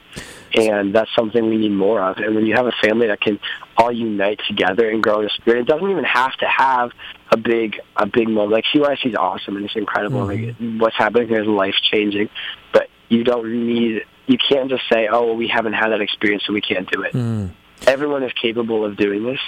and 0.54 0.94
that's 0.94 1.10
something 1.14 1.48
we 1.48 1.56
need 1.56 1.72
more 1.72 2.02
of. 2.02 2.18
And 2.18 2.34
when 2.34 2.46
you 2.46 2.54
have 2.54 2.66
a 2.66 2.72
family 2.82 3.08
that 3.08 3.20
can 3.20 3.38
all 3.76 3.92
unite 3.92 4.40
together 4.48 4.88
and 4.88 5.02
grow 5.02 5.18
in 5.18 5.24
the 5.24 5.30
spirit, 5.30 5.60
it 5.60 5.66
doesn't 5.66 5.90
even 5.90 6.04
have 6.04 6.34
to 6.36 6.46
have 6.46 6.90
a 7.30 7.36
big 7.36 7.80
a 7.96 8.06
big 8.06 8.28
moment. 8.28 8.52
Like 8.52 8.64
CYSC 8.74 9.06
is 9.06 9.14
awesome 9.14 9.56
and 9.56 9.64
it's 9.64 9.76
incredible. 9.76 10.24
Like 10.24 10.54
what's 10.78 10.96
happening 10.96 11.28
here 11.28 11.42
is 11.42 11.48
life 11.48 11.74
changing, 11.90 12.28
but 12.72 12.88
you 13.08 13.24
don't 13.24 13.66
need. 13.66 14.04
You 14.26 14.36
can't 14.36 14.68
just 14.68 14.82
say, 14.92 15.08
"Oh, 15.10 15.26
well, 15.26 15.36
we 15.36 15.48
haven't 15.48 15.72
had 15.72 15.88
that 15.90 16.00
experience, 16.00 16.44
so 16.46 16.52
we 16.52 16.60
can't 16.60 16.90
do 16.90 17.02
it." 17.02 17.12
Mm. 17.14 17.50
Everyone 17.86 18.22
is 18.22 18.32
capable 18.34 18.84
of 18.84 18.96
doing 18.96 19.24
this. 19.24 19.40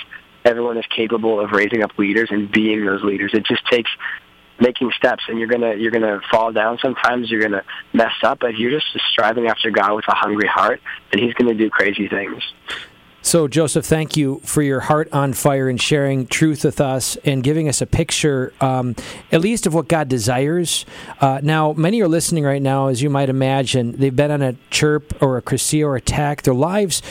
Everyone 0.44 0.78
is 0.78 0.86
capable 0.86 1.40
of 1.40 1.51
raising 1.53 1.82
up 1.82 1.98
leaders 1.98 2.28
and 2.30 2.51
being 2.51 2.86
those 2.86 3.03
leaders. 3.03 3.32
It 3.34 3.44
just 3.44 3.66
takes 3.66 3.90
making 4.61 4.90
steps 4.96 5.22
and 5.28 5.38
you're 5.38 5.48
gonna 5.48 5.74
you're 5.74 5.90
gonna 5.90 6.20
fall 6.30 6.52
down 6.52 6.78
sometimes 6.82 7.30
you're 7.30 7.42
gonna 7.42 7.64
mess 7.92 8.12
up 8.22 8.40
but 8.40 8.50
if 8.50 8.58
you're 8.58 8.70
just 8.70 8.86
striving 9.12 9.46
after 9.46 9.70
god 9.70 9.94
with 9.94 10.06
a 10.08 10.14
hungry 10.14 10.48
heart 10.48 10.80
then 11.12 11.22
he's 11.22 11.34
gonna 11.34 11.54
do 11.54 11.70
crazy 11.70 12.08
things 12.08 12.42
So, 13.22 13.48
Joseph, 13.48 13.84
thank 13.84 14.16
you 14.16 14.40
for 14.44 14.62
your 14.62 14.80
heart 14.80 15.12
on 15.12 15.34
fire 15.34 15.68
and 15.68 15.78
sharing 15.78 16.26
truth 16.26 16.64
with 16.64 16.80
us 16.80 17.16
and 17.16 17.42
giving 17.42 17.68
us 17.68 17.82
a 17.82 17.86
picture, 17.86 18.54
um, 18.62 18.96
at 19.30 19.42
least, 19.42 19.66
of 19.66 19.74
what 19.74 19.88
God 19.88 20.08
desires. 20.08 20.86
Uh, 21.20 21.38
now, 21.42 21.74
many 21.74 22.00
are 22.00 22.08
listening 22.08 22.44
right 22.44 22.62
now, 22.62 22.86
as 22.86 23.02
you 23.02 23.11
might 23.11 23.28
imagine. 23.28 23.92
They've 23.92 24.16
been 24.16 24.30
on 24.30 24.40
a 24.40 24.54
CRHP 24.70 25.20
or 25.20 25.36
a 25.36 25.42
Cursillo 25.42 25.84
or 25.84 25.96
a 25.96 26.00
TEC. 26.00 26.42
Their 26.42 26.54
lives. 26.54 27.02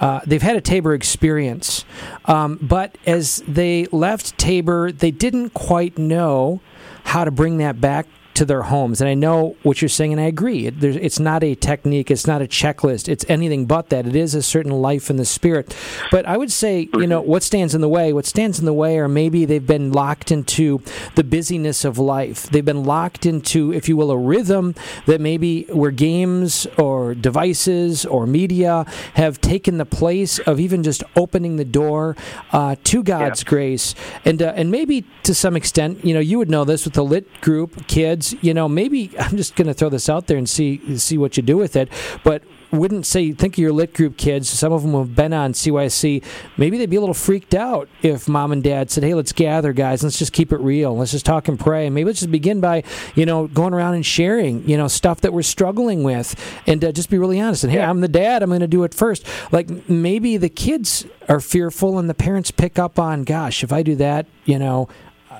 Uh, 0.00 0.20
they've 0.24 0.40
had 0.40 0.56
a 0.56 0.60
Tabor 0.62 0.94
experience, 0.94 1.84
um, 2.24 2.58
but 2.62 2.96
as 3.04 3.42
they 3.46 3.84
left 3.92 4.38
Tabor, 4.38 4.90
they 4.90 5.10
didn't 5.10 5.50
quite 5.50 5.98
know 5.98 6.60
how 7.08 7.24
to 7.24 7.30
bring 7.30 7.56
that 7.58 7.80
back 7.80 8.06
to 8.38 8.44
their 8.44 8.62
homes. 8.62 9.00
And 9.00 9.10
I 9.10 9.14
know 9.14 9.56
what 9.64 9.82
you're 9.82 9.88
saying, 9.88 10.12
and 10.12 10.20
I 10.20 10.26
agree. 10.26 10.66
It, 10.66 10.78
there's, 10.78 10.94
it's 10.94 11.18
not 11.18 11.42
a 11.42 11.56
technique, 11.56 12.08
it's 12.08 12.24
not 12.24 12.40
a 12.40 12.46
checklist, 12.46 13.08
it's 13.08 13.24
anything 13.28 13.66
but 13.66 13.88
that. 13.88 14.06
It 14.06 14.14
is 14.14 14.32
a 14.32 14.42
certain 14.42 14.70
life 14.70 15.10
in 15.10 15.16
the 15.16 15.24
spirit. 15.24 15.76
But 16.12 16.24
I 16.24 16.36
would 16.36 16.52
say, 16.52 16.88
you 16.94 17.08
know, 17.08 17.20
what 17.20 17.42
stands 17.42 17.74
in 17.74 17.80
the 17.80 17.88
way? 17.88 18.12
What 18.12 18.26
stands 18.26 18.60
in 18.60 18.64
the 18.64 18.72
way 18.72 18.96
are 19.00 19.08
maybe 19.08 19.44
they've 19.44 19.66
been 19.66 19.90
locked 19.90 20.30
into 20.30 20.80
the 21.16 21.24
busyness 21.24 21.84
of 21.84 21.98
life. 21.98 22.44
They've 22.44 22.64
been 22.64 22.84
locked 22.84 23.26
into, 23.26 23.72
if 23.72 23.88
you 23.88 23.96
will, 23.96 24.12
a 24.12 24.16
rhythm 24.16 24.76
that 25.06 25.20
maybe 25.20 25.64
where 25.64 25.90
games 25.90 26.64
or 26.76 27.16
devices 27.16 28.06
or 28.06 28.24
media 28.24 28.86
have 29.14 29.40
taken 29.40 29.78
the 29.78 29.84
place 29.84 30.38
of 30.38 30.60
even 30.60 30.84
just 30.84 31.02
opening 31.16 31.56
the 31.56 31.64
door 31.64 32.14
uh, 32.52 32.76
to 32.84 33.02
God's 33.02 33.42
grace. 33.42 33.96
And, 34.24 34.40
uh, 34.40 34.52
and 34.54 34.70
maybe 34.70 35.04
to 35.24 35.34
some 35.34 35.56
extent, 35.56 36.04
you 36.04 36.14
know, 36.14 36.20
you 36.20 36.38
would 36.38 36.50
know 36.50 36.64
this 36.64 36.84
with 36.84 36.94
the 36.94 37.04
lit 37.04 37.40
group, 37.40 37.88
kids, 37.88 38.27
you 38.42 38.54
know, 38.54 38.68
maybe 38.68 39.12
I'm 39.18 39.36
just 39.36 39.56
going 39.56 39.68
to 39.68 39.74
throw 39.74 39.88
this 39.88 40.08
out 40.08 40.26
there 40.26 40.38
and 40.38 40.48
see 40.48 40.98
see 40.98 41.18
what 41.18 41.36
you 41.36 41.42
do 41.42 41.56
with 41.56 41.76
it. 41.76 41.88
But 42.24 42.42
wouldn't 42.70 43.06
say 43.06 43.32
think 43.32 43.54
of 43.54 43.58
your 43.58 43.72
lit 43.72 43.94
group 43.94 44.16
kids. 44.16 44.48
Some 44.48 44.72
of 44.72 44.82
them 44.82 44.92
have 44.92 45.14
been 45.14 45.32
on 45.32 45.52
CYSC. 45.52 46.22
Maybe 46.56 46.76
they'd 46.76 46.90
be 46.90 46.96
a 46.96 47.00
little 47.00 47.14
freaked 47.14 47.54
out 47.54 47.88
if 48.02 48.28
mom 48.28 48.52
and 48.52 48.62
dad 48.62 48.90
said, 48.90 49.04
"Hey, 49.04 49.14
let's 49.14 49.32
gather, 49.32 49.72
guys. 49.72 50.02
Let's 50.02 50.18
just 50.18 50.32
keep 50.32 50.52
it 50.52 50.58
real. 50.58 50.96
Let's 50.96 51.12
just 51.12 51.24
talk 51.24 51.48
and 51.48 51.58
pray. 51.58 51.88
Maybe 51.88 52.06
let's 52.06 52.20
just 52.20 52.30
begin 52.30 52.60
by, 52.60 52.84
you 53.14 53.24
know, 53.24 53.46
going 53.46 53.72
around 53.72 53.94
and 53.94 54.04
sharing, 54.04 54.68
you 54.68 54.76
know, 54.76 54.88
stuff 54.88 55.22
that 55.22 55.32
we're 55.32 55.42
struggling 55.42 56.02
with, 56.02 56.34
and 56.66 56.84
uh, 56.84 56.92
just 56.92 57.10
be 57.10 57.18
really 57.18 57.40
honest. 57.40 57.64
And 57.64 57.72
hey, 57.72 57.80
I'm 57.80 58.00
the 58.00 58.08
dad. 58.08 58.42
I'm 58.42 58.50
going 58.50 58.60
to 58.60 58.66
do 58.66 58.84
it 58.84 58.94
first. 58.94 59.26
Like 59.50 59.88
maybe 59.88 60.36
the 60.36 60.50
kids 60.50 61.06
are 61.28 61.40
fearful, 61.40 61.98
and 61.98 62.08
the 62.08 62.14
parents 62.14 62.50
pick 62.50 62.78
up 62.78 62.98
on, 62.98 63.24
gosh, 63.24 63.64
if 63.64 63.72
I 63.72 63.82
do 63.82 63.96
that, 63.96 64.26
you 64.44 64.58
know, 64.58 64.88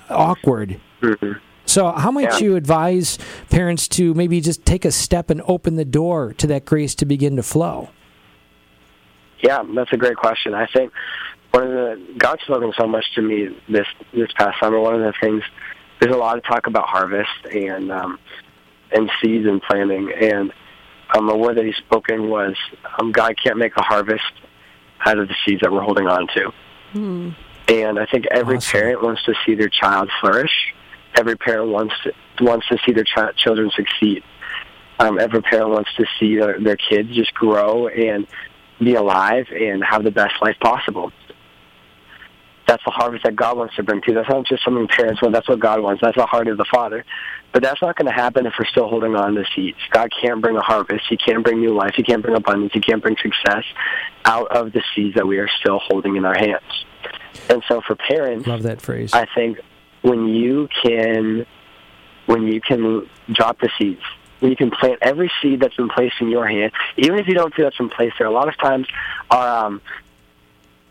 awkward. 0.09 0.81
So, 1.69 1.93
how 1.93 2.11
might 2.11 2.23
Yeah. 2.33 2.39
you 2.39 2.57
advise 2.57 3.19
parents 3.51 3.89
to 3.89 4.15
maybe 4.15 4.41
just 4.41 4.65
take 4.65 4.87
a 4.87 4.91
step 4.91 5.29
and 5.29 5.43
open 5.47 5.77
the 5.77 5.85
door 5.85 6.33
to 6.39 6.47
that 6.47 6.65
grace 6.65 6.95
to 6.97 7.05
begin 7.05 7.37
to 7.37 7.43
flow? 7.43 7.91
Yeah, 9.41 9.63
that's 9.75 9.93
a 9.93 9.97
great 9.99 10.17
question. 10.17 10.55
I 10.55 10.67
think 10.67 10.93
one 11.51 11.65
of 11.65 11.71
the 11.71 12.01
God's 12.17 12.43
spoken 12.43 12.73
so 12.79 12.87
much 12.87 13.05
to 13.17 13.23
me 13.23 13.55
this 13.69 13.87
this 14.15 14.33
past 14.33 14.59
summer. 14.61 14.81
One 14.81 14.95
of 14.95 15.01
the 15.03 15.13
things 15.21 15.43
there's 16.01 16.15
a 16.15 16.19
lot 16.19 16.39
of 16.39 16.45
talk 16.45 16.67
about 16.67 16.87
harvest 16.89 17.29
and 17.53 17.93
um, 17.93 18.19
and 18.91 19.11
seeds 19.23 19.47
and 19.47 19.61
planting, 19.63 20.11
and 20.13 20.51
um, 21.15 21.29
a 21.29 21.37
word 21.37 21.59
that 21.59 21.67
He's 21.67 21.77
spoken 21.77 22.31
was, 22.31 22.57
um, 22.99 23.13
God 23.13 23.35
can't 23.43 23.59
make 23.59 23.77
a 23.77 23.83
harvest 23.83 24.25
out 25.05 25.19
of 25.19 25.29
the 25.29 25.35
seeds 25.47 25.61
that 25.61 25.71
we're 25.71 25.83
holding 25.83 26.07
on 26.09 26.27
to. 26.29 26.53
And 27.69 27.99
I 27.99 28.07
think 28.07 28.27
every 28.31 28.57
Awesome. 28.57 28.81
parent 28.81 29.03
wants 29.03 29.23
to 29.25 29.35
see 29.45 29.55
their 29.55 29.69
child 29.69 30.11
flourish. 30.21 30.73
Every 31.19 31.37
parent 31.37 31.71
wants 31.71 31.95
to, 32.05 32.45
wants 32.45 32.69
to 32.69 32.79
see 32.87 32.93
their 32.93 33.05
chi- 33.05 33.33
children 33.33 33.71
succeed. 33.75 34.23
Um, 35.01 35.19
every 35.19 35.43
parent 35.43 35.71
wants 35.71 35.91
to 35.97 36.05
see 36.19 36.37
their, 36.37 36.61
their 36.61 36.77
kids 36.77 37.13
just 37.13 37.35
grow 37.35 37.89
and 37.89 38.27
be 38.79 38.95
alive 38.95 39.47
and 39.51 39.83
have 39.85 40.05
the 40.05 40.13
best 40.13 40.35
life 40.41 40.57
possible. 40.61 41.11
That's 42.69 42.85
the 42.85 42.93
harvest 42.93 43.25
that 43.25 43.35
God 43.35 43.57
wants 43.57 43.75
to 43.77 43.83
bring 43.83 44.03
to. 44.03 44.15
That's 44.15 44.29
not 44.29 44.47
just 44.47 44.63
something 44.63 44.87
parents 44.87 45.21
want. 45.21 45.35
That's 45.35 45.49
what 45.49 45.59
God 45.59 45.81
wants. 45.81 46.03
That's 46.03 46.17
the 46.17 46.27
heart 46.27 46.47
of 46.49 46.59
the 46.59 46.67
Father. 46.71 47.05
But 47.53 47.63
that's 47.63 47.81
not 47.81 47.97
going 47.97 48.07
to 48.07 48.13
happen 48.13 48.47
if 48.47 48.53
we're 48.59 48.67
still 48.67 48.89
holding 48.89 49.17
on 49.17 49.35
to 49.35 49.45
seeds. 49.57 49.79
God 49.91 50.11
can't 50.21 50.41
bring 50.41 50.57
a 50.57 50.61
harvest. 50.61 51.05
He 51.09 51.17
can't 51.17 51.43
bring 51.43 51.61
new 51.61 51.75
life. 51.75 51.95
He 51.97 52.03
can't 52.03 52.23
bring 52.23 52.37
abundance. 52.37 52.73
He 52.75 52.81
can't 52.81 53.03
bring 53.03 53.17
success 53.23 53.65
out 54.25 54.55
of 54.55 54.73
the 54.73 54.83
seeds 54.95 55.15
that 55.17 55.27
we 55.27 55.39
are 55.39 55.49
still 55.61 55.79
holding 55.79 56.17
in 56.17 56.25
our 56.25 56.37
hands. 56.37 56.85
And 57.49 57.63
so 57.67 57.81
for 57.81 57.97
parents, 57.97 58.47
Love 58.47 58.63
that 58.65 58.83
phrase. 58.83 59.15
I 59.15 59.27
think 59.35 59.59
when 60.03 60.29
you 60.29 60.69
can 60.83 61.47
when 62.27 62.47
you 62.47 62.61
can 62.61 63.09
drop 63.33 63.59
the 63.61 63.71
seeds, 63.79 64.03
when 64.41 64.51
you 64.51 64.57
can 64.57 64.71
plant 64.71 64.99
every 65.01 65.31
seed 65.41 65.61
that's 65.61 65.77
been 65.77 65.89
placed 65.89 66.17
in 66.21 66.29
your 66.29 66.47
hand, 66.47 66.73
even 66.97 67.19
if 67.19 67.27
you 67.27 67.35
don't 67.35 67.55
feel 67.55 67.65
that's 67.65 67.79
been 67.79 67.89
placed 67.89 68.17
there. 68.19 68.27
A 68.27 68.33
lot 68.33 68.49
of 68.49 68.57
times, 68.59 68.87
our 69.31 69.67
um, 69.67 69.83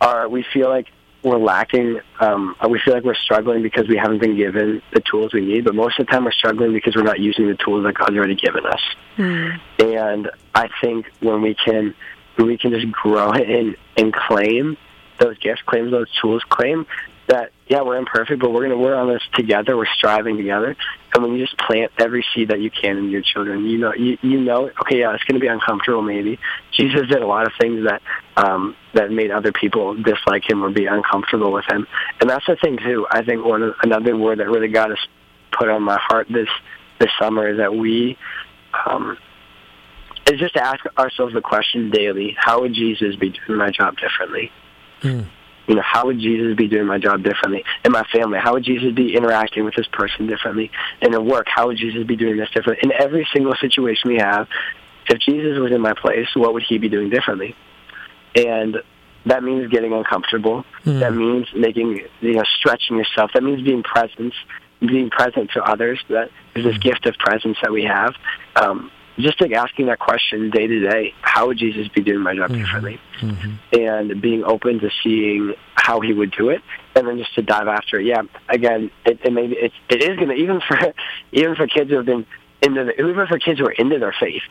our 0.01 0.27
we 0.27 0.43
feel 0.53 0.69
like 0.69 0.87
we're 1.23 1.37
lacking. 1.37 1.99
Um, 2.19 2.55
we 2.69 2.79
feel 2.79 2.93
like 2.93 3.03
we're 3.03 3.15
struggling 3.15 3.61
because 3.61 3.87
we 3.87 3.97
haven't 3.97 4.19
been 4.19 4.35
given 4.35 4.81
the 4.93 5.01
tools 5.01 5.33
we 5.33 5.41
need. 5.41 5.65
But 5.65 5.75
most 5.75 5.99
of 5.99 6.05
the 6.05 6.11
time, 6.11 6.25
we're 6.25 6.31
struggling 6.31 6.73
because 6.73 6.95
we're 6.95 7.03
not 7.03 7.19
using 7.19 7.47
the 7.47 7.55
tools 7.55 7.83
that 7.85 7.93
God's 7.93 8.15
already 8.15 8.35
given 8.35 8.65
us. 8.65 8.81
And 9.79 10.29
I 10.55 10.69
think 10.81 11.11
when 11.19 11.41
we 11.41 11.55
can 11.55 11.95
when 12.35 12.47
we 12.47 12.57
can 12.57 12.71
just 12.71 12.91
grow 12.91 13.31
and 13.31 13.75
and 13.95 14.13
claim 14.13 14.77
those 15.19 15.37
gifts, 15.39 15.61
claim 15.63 15.91
those 15.91 16.11
tools, 16.21 16.43
claim 16.49 16.85
that 17.27 17.51
yeah, 17.67 17.81
we're 17.81 17.97
imperfect, 17.97 18.39
but 18.39 18.51
we're 18.51 18.63
gonna 18.63 18.77
work 18.77 18.95
on 18.97 19.09
this 19.09 19.21
together. 19.33 19.75
We're 19.75 19.93
striving 19.97 20.37
together, 20.37 20.75
and 21.13 21.23
when 21.23 21.33
you 21.33 21.45
just 21.45 21.57
plant 21.57 21.91
every 21.97 22.25
seed 22.33 22.49
that 22.49 22.61
you 22.61 22.71
can 22.71 22.97
in 22.97 23.09
your 23.09 23.21
children, 23.21 23.65
you 23.65 23.77
know, 23.77 23.93
you 23.93 24.17
you 24.21 24.39
know, 24.39 24.69
okay, 24.81 24.99
yeah, 24.99 25.13
it's 25.13 25.23
gonna 25.25 25.41
be 25.41 25.47
uncomfortable. 25.47 26.01
Maybe 26.01 26.39
Jesus 26.71 27.07
did 27.09 27.21
a 27.21 27.27
lot 27.27 27.45
of 27.45 27.51
things 27.59 27.85
that 27.85 28.01
um, 28.37 28.75
that 28.93 29.11
made 29.11 29.31
other 29.31 29.51
people 29.51 30.01
dislike 30.01 30.49
him 30.49 30.63
or 30.63 30.69
be 30.69 30.85
uncomfortable 30.85 31.51
with 31.51 31.65
him, 31.69 31.87
and 32.21 32.29
that's 32.29 32.45
the 32.45 32.55
thing 32.55 32.77
too. 32.77 33.05
I 33.11 33.23
think 33.23 33.43
one 33.43 33.73
another 33.83 34.15
word 34.15 34.39
that 34.39 34.47
really 34.47 34.69
got 34.69 34.91
us 34.91 34.99
put 35.51 35.67
on 35.67 35.83
my 35.83 35.99
heart 35.99 36.27
this 36.29 36.49
this 36.99 37.11
summer 37.19 37.49
is 37.49 37.57
that 37.57 37.75
we. 37.75 38.17
Um, 38.85 39.17
is 40.29 40.41
just 40.41 40.55
to 40.55 40.61
ask 40.63 40.83
ourselves 40.97 41.33
the 41.33 41.41
question 41.41 41.89
daily: 41.89 42.35
How 42.37 42.61
would 42.61 42.73
Jesus 42.73 43.15
be 43.15 43.29
doing 43.29 43.57
my 43.57 43.71
job 43.71 43.95
differently? 43.97 44.51
You 45.67 45.75
know, 45.75 45.81
how 45.81 46.05
would 46.05 46.19
Jesus 46.19 46.55
be 46.55 46.67
doing 46.67 46.87
my 46.87 46.97
job 46.97 47.23
differently? 47.23 47.63
In 47.83 47.91
my 47.91 48.03
family, 48.13 48.39
how 48.39 48.53
would 48.53 48.63
Jesus 48.63 48.93
be 48.93 49.15
interacting 49.15 49.65
with 49.65 49.75
this 49.75 49.87
person 49.91 50.27
differently? 50.27 50.71
In 51.01 51.13
at 51.13 51.23
work, 51.23 51.47
how 51.53 51.67
would 51.67 51.77
Jesus 51.77 52.05
be 52.05 52.15
doing 52.15 52.37
this 52.37 52.49
differently? 52.51 52.89
In 52.89 52.93
every 52.97 53.27
single 53.33 53.53
situation 53.59 54.09
we 54.09 54.17
have, 54.17 54.47
if 55.09 55.19
Jesus 55.19 55.59
was 55.59 55.71
in 55.71 55.81
my 55.81 55.93
place, 55.93 56.27
what 56.35 56.53
would 56.53 56.63
he 56.63 56.77
be 56.77 56.89
doing 56.89 57.09
differently? 57.09 57.55
And 58.35 58.77
that 59.25 59.43
means 59.43 59.69
getting 59.69 59.93
uncomfortable. 59.93 60.63
That 60.99 61.13
means 61.13 61.47
making, 61.55 62.01
you 62.21 62.33
know, 62.33 62.43
stretching 62.59 62.97
yourself. 62.97 63.31
That 63.33 63.43
means 63.43 63.61
being 63.61 63.83
present, 63.83 64.33
being 64.79 65.09
present 65.09 65.51
to 65.51 65.63
others. 65.63 65.99
That 66.09 66.29
is 66.55 66.63
this 66.63 66.77
gift 66.77 67.05
of 67.05 67.15
presence 67.17 67.57
that 67.61 67.71
we 67.71 67.83
have. 67.83 68.13
Um, 68.55 68.91
just 69.19 69.41
like 69.41 69.51
asking 69.51 69.87
that 69.87 69.99
question 69.99 70.49
day 70.49 70.67
to 70.67 70.89
day, 70.89 71.13
how 71.21 71.47
would 71.47 71.57
Jesus 71.57 71.87
be 71.87 72.01
doing 72.01 72.21
my 72.21 72.35
job 72.35 72.51
mm-hmm. 72.51 72.61
differently? 72.61 72.99
Mm-hmm. 73.21 73.79
And 73.79 74.21
being 74.21 74.43
open 74.43 74.79
to 74.79 74.89
seeing 75.03 75.53
how 75.75 75.99
he 76.01 76.13
would 76.13 76.31
do 76.31 76.49
it, 76.49 76.61
and 76.95 77.07
then 77.07 77.17
just 77.17 77.33
to 77.35 77.41
dive 77.41 77.67
after 77.67 77.99
it. 77.99 78.05
Yeah, 78.05 78.23
again, 78.49 78.91
it, 79.05 79.19
it 79.23 79.33
maybe 79.33 79.55
it, 79.55 79.71
it 79.89 80.03
is 80.03 80.17
gonna 80.17 80.33
even 80.33 80.61
for 80.61 80.77
even 81.31 81.55
for 81.55 81.67
kids 81.67 81.89
who 81.89 81.97
have 81.97 82.05
been 82.05 82.25
into 82.61 82.85
the, 82.85 82.93
even 82.93 83.27
for 83.27 83.39
kids 83.39 83.59
who 83.59 83.67
are 83.67 83.71
into 83.71 83.99
their 83.99 84.15
faith, 84.19 84.43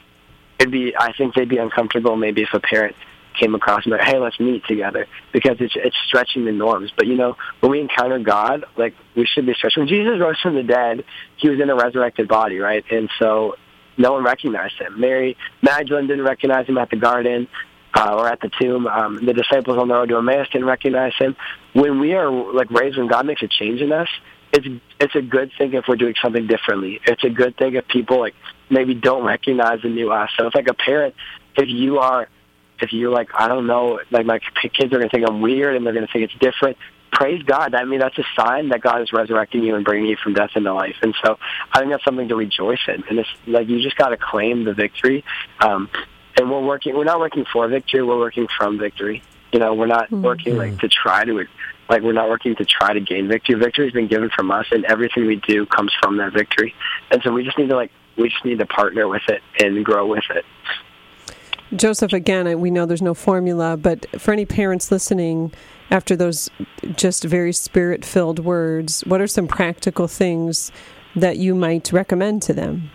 it'd 0.58 0.72
be 0.72 0.94
I 0.98 1.12
think 1.12 1.34
they'd 1.34 1.48
be 1.48 1.58
uncomfortable 1.58 2.16
maybe 2.16 2.42
if 2.42 2.52
a 2.52 2.60
parent 2.60 2.96
came 3.38 3.54
across 3.54 3.84
and 3.84 3.92
like, 3.92 4.00
hey, 4.00 4.18
let's 4.18 4.40
meet 4.40 4.64
together 4.64 5.06
because 5.32 5.56
it's 5.60 5.74
it's 5.76 5.96
stretching 6.06 6.44
the 6.44 6.52
norms. 6.52 6.90
But 6.96 7.06
you 7.06 7.14
know, 7.14 7.36
when 7.60 7.70
we 7.70 7.80
encounter 7.80 8.18
God, 8.18 8.64
like 8.76 8.94
we 9.14 9.26
should 9.26 9.46
be 9.46 9.54
stretching. 9.54 9.82
When 9.82 9.88
Jesus 9.88 10.18
rose 10.18 10.40
from 10.40 10.54
the 10.54 10.62
dead, 10.62 11.04
he 11.36 11.48
was 11.48 11.60
in 11.60 11.70
a 11.70 11.74
resurrected 11.74 12.28
body, 12.28 12.58
right? 12.58 12.84
And 12.90 13.10
so 13.18 13.56
no 13.96 14.12
one 14.12 14.24
recognized 14.24 14.74
him. 14.78 15.00
Mary 15.00 15.36
Magdalene 15.62 16.06
didn't 16.06 16.24
recognize 16.24 16.66
him 16.66 16.78
at 16.78 16.90
the 16.90 16.96
garden 16.96 17.48
uh, 17.94 18.14
or 18.14 18.28
at 18.28 18.40
the 18.40 18.50
tomb. 18.60 18.86
Um, 18.86 19.24
the 19.24 19.32
disciples 19.32 19.78
on 19.78 19.88
the 19.88 19.94
road 19.94 20.08
to 20.10 20.18
Emmaus 20.18 20.48
didn't 20.50 20.66
recognize 20.66 21.14
him. 21.18 21.36
When 21.72 21.98
we 22.00 22.14
are 22.14 22.30
like 22.30 22.70
raised, 22.70 22.98
when 22.98 23.08
God 23.08 23.26
makes 23.26 23.42
a 23.42 23.48
change 23.48 23.80
in 23.80 23.92
us, 23.92 24.08
it's 24.52 24.66
it's 25.00 25.14
a 25.14 25.22
good 25.22 25.50
thing 25.58 25.74
if 25.74 25.84
we're 25.88 25.96
doing 25.96 26.14
something 26.22 26.46
differently. 26.46 27.00
It's 27.06 27.24
a 27.24 27.30
good 27.30 27.56
thing 27.56 27.74
if 27.74 27.88
people 27.88 28.20
like 28.20 28.34
maybe 28.70 28.94
don't 28.94 29.24
recognize 29.24 29.82
the 29.82 29.88
new 29.88 30.12
us. 30.12 30.30
So 30.38 30.46
if 30.46 30.54
like 30.54 30.68
a 30.68 30.74
parent, 30.74 31.14
if 31.56 31.68
you 31.68 31.98
are, 31.98 32.28
if 32.80 32.92
you're 32.92 33.10
like 33.10 33.30
I 33.34 33.48
don't 33.48 33.66
know, 33.66 34.00
like 34.10 34.26
my 34.26 34.38
kids 34.38 34.92
are 34.92 34.98
gonna 34.98 35.08
think 35.08 35.28
I'm 35.28 35.40
weird 35.40 35.76
and 35.76 35.86
they're 35.86 35.94
gonna 35.94 36.08
think 36.12 36.30
it's 36.30 36.38
different. 36.40 36.76
Praise 37.12 37.42
God. 37.42 37.74
I 37.74 37.84
mean, 37.84 38.00
that's 38.00 38.18
a 38.18 38.24
sign 38.38 38.68
that 38.70 38.82
God 38.82 39.00
is 39.00 39.12
resurrecting 39.12 39.62
you 39.62 39.74
and 39.74 39.84
bringing 39.84 40.10
you 40.10 40.16
from 40.22 40.34
death 40.34 40.50
into 40.54 40.72
life. 40.74 40.96
And 41.02 41.14
so 41.24 41.38
I 41.72 41.78
think 41.78 41.90
that's 41.90 42.04
something 42.04 42.28
to 42.28 42.36
rejoice 42.36 42.80
in. 42.88 43.04
And 43.08 43.18
it's 43.18 43.28
like 43.46 43.68
you 43.68 43.80
just 43.80 43.96
got 43.96 44.08
to 44.08 44.16
claim 44.16 44.64
the 44.64 44.74
victory. 44.74 45.24
Um, 45.60 45.88
and 46.36 46.50
we're 46.50 46.64
working. 46.64 46.94
We're 46.94 47.04
not 47.04 47.18
working 47.18 47.46
for 47.50 47.66
victory. 47.68 48.02
We're 48.02 48.18
working 48.18 48.46
from 48.58 48.78
victory. 48.78 49.22
You 49.52 49.60
know, 49.60 49.74
we're 49.74 49.86
not 49.86 50.10
working 50.10 50.56
like 50.56 50.78
to 50.80 50.88
try 50.88 51.24
to 51.24 51.46
like 51.88 52.02
we're 52.02 52.12
not 52.12 52.28
working 52.28 52.54
to 52.56 52.64
try 52.64 52.92
to 52.92 53.00
gain 53.00 53.28
victory. 53.28 53.58
Victory 53.58 53.86
has 53.86 53.92
been 53.92 54.08
given 54.08 54.28
from 54.28 54.50
us, 54.50 54.66
and 54.70 54.84
everything 54.84 55.26
we 55.26 55.36
do 55.36 55.64
comes 55.66 55.92
from 56.02 56.18
that 56.18 56.32
victory. 56.32 56.74
And 57.10 57.22
so 57.22 57.32
we 57.32 57.44
just 57.44 57.56
need 57.56 57.70
to 57.70 57.76
like 57.76 57.90
we 58.18 58.28
just 58.28 58.44
need 58.44 58.58
to 58.58 58.66
partner 58.66 59.08
with 59.08 59.22
it 59.28 59.42
and 59.60 59.84
grow 59.84 60.06
with 60.06 60.24
it. 60.30 60.44
Joseph, 61.74 62.12
again, 62.12 62.60
we 62.60 62.70
know 62.70 62.86
there's 62.86 63.02
no 63.02 63.14
formula, 63.14 63.76
but 63.76 64.06
for 64.20 64.32
any 64.32 64.46
parents 64.46 64.92
listening 64.92 65.52
after 65.90 66.16
those 66.16 66.50
just 66.96 67.24
very 67.24 67.52
spirit 67.52 68.04
filled 68.04 68.38
words, 68.40 69.02
what 69.06 69.20
are 69.20 69.26
some 69.26 69.46
practical 69.46 70.08
things 70.08 70.72
that 71.14 71.38
you 71.38 71.54
might 71.54 71.92
recommend 71.92 72.42
to 72.42 72.52
them? 72.52 72.90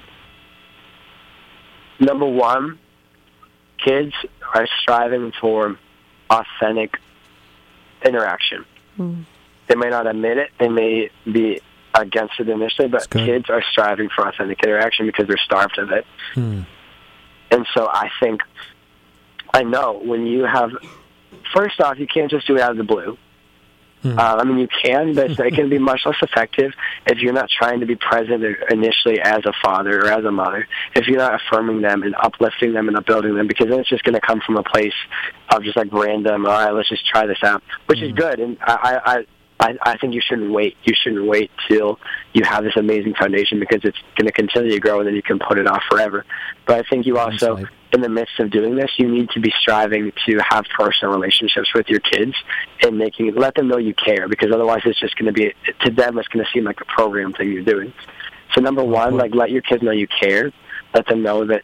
Number 1.99 2.25
one, 2.25 2.79
kids 3.77 4.13
are 4.53 4.67
striving 4.81 5.31
for 5.39 5.77
authentic 6.29 6.97
interaction. 8.03 8.65
Mm. 8.97 9.25
They 9.67 9.75
may 9.75 9.89
not 9.89 10.07
admit 10.07 10.37
it. 10.37 10.49
They 10.59 10.67
may 10.67 11.09
be 11.25 11.61
against 11.93 12.39
it 12.39 12.49
initially, 12.49 12.87
but 12.87 13.09
kids 13.09 13.49
are 13.49 13.63
striving 13.71 14.09
for 14.09 14.27
authentic 14.27 14.63
interaction 14.63 15.05
because 15.05 15.27
they're 15.27 15.37
starved 15.37 15.77
of 15.77 15.91
it. 15.91 16.05
Hmm. 16.33 16.61
And 17.51 17.67
so 17.73 17.87
I 17.87 18.09
think, 18.19 18.41
I 19.53 19.63
know 19.63 19.99
when 20.03 20.25
you 20.25 20.43
have, 20.43 20.71
first 21.53 21.79
off, 21.81 21.99
you 21.99 22.07
can't 22.07 22.29
just 22.29 22.47
do 22.47 22.55
it 22.55 22.61
out 22.61 22.71
of 22.71 22.77
the 22.77 22.83
blue. 22.83 23.17
Uh, 24.03 24.37
I 24.39 24.43
mean, 24.43 24.57
you 24.57 24.67
can, 24.67 25.13
but 25.13 25.39
it 25.39 25.53
can 25.53 25.69
be 25.69 25.77
much 25.77 26.01
less 26.05 26.15
effective 26.23 26.71
if 27.05 27.19
you're 27.19 27.33
not 27.33 27.49
trying 27.49 27.81
to 27.81 27.85
be 27.85 27.95
present 27.95 28.43
initially 28.71 29.21
as 29.21 29.45
a 29.45 29.53
father 29.63 29.99
or 29.99 30.11
as 30.11 30.25
a 30.25 30.31
mother. 30.31 30.67
If 30.95 31.07
you're 31.07 31.19
not 31.19 31.35
affirming 31.35 31.81
them 31.81 32.01
and 32.01 32.15
uplifting 32.15 32.73
them 32.73 32.87
and 32.87 32.97
upbuilding 32.97 33.35
them, 33.35 33.47
because 33.47 33.67
then 33.69 33.79
it's 33.79 33.89
just 33.89 34.03
going 34.03 34.15
to 34.15 34.21
come 34.21 34.41
from 34.43 34.57
a 34.57 34.63
place 34.63 34.93
of 35.49 35.63
just 35.63 35.77
like 35.77 35.93
random. 35.93 36.47
All 36.47 36.51
right, 36.51 36.71
let's 36.71 36.89
just 36.89 37.05
try 37.05 37.27
this 37.27 37.43
out, 37.43 37.61
which 37.85 38.01
is 38.01 38.11
good. 38.13 38.39
And 38.39 38.57
I, 38.61 39.01
I, 39.05 39.25
I, 39.61 39.77
I 39.83 39.97
think 39.97 40.15
you 40.15 40.21
shouldn't 40.21 40.51
wait. 40.51 40.75
You 40.83 40.95
shouldn't 40.95 41.27
wait 41.27 41.51
till 41.67 41.99
you 42.33 42.43
have 42.43 42.63
this 42.63 42.75
amazing 42.77 43.13
foundation 43.13 43.59
because 43.59 43.81
it's 43.83 43.97
going 44.17 44.25
to 44.25 44.31
continue 44.31 44.71
to 44.71 44.79
grow, 44.79 44.99
and 44.99 45.07
then 45.07 45.15
you 45.15 45.21
can 45.21 45.37
put 45.37 45.59
it 45.59 45.67
off 45.67 45.83
forever. 45.87 46.25
But 46.65 46.83
I 46.83 46.89
think 46.89 47.05
you 47.05 47.19
also, 47.19 47.57
right. 47.57 47.65
in 47.93 48.01
the 48.01 48.09
midst 48.09 48.39
of 48.39 48.49
doing 48.49 48.75
this, 48.75 48.89
you 48.97 49.07
need 49.07 49.29
to 49.29 49.39
be 49.39 49.53
striving 49.61 50.11
to 50.25 50.39
have 50.49 50.65
personal 50.75 51.13
relationships 51.13 51.71
with 51.75 51.89
your 51.89 51.99
kids 51.99 52.33
and 52.81 52.97
making 52.97 53.35
let 53.35 53.53
them 53.53 53.67
know 53.67 53.77
you 53.77 53.93
care 53.93 54.27
because 54.27 54.51
otherwise 54.51 54.81
it's 54.85 54.99
just 54.99 55.15
going 55.15 55.31
to 55.31 55.33
be 55.33 55.53
to 55.85 55.91
them 55.91 56.17
it's 56.17 56.27
going 56.29 56.43
to 56.43 56.51
seem 56.51 56.63
like 56.63 56.81
a 56.81 56.85
program 56.85 57.31
thing 57.31 57.51
you're 57.51 57.63
doing. 57.63 57.93
So 58.55 58.61
number 58.61 58.83
one, 58.83 59.15
like 59.15 59.35
let 59.35 59.51
your 59.51 59.61
kids 59.61 59.83
know 59.83 59.91
you 59.91 60.07
care. 60.07 60.51
Let 60.95 61.05
them 61.05 61.21
know 61.21 61.45
that 61.45 61.61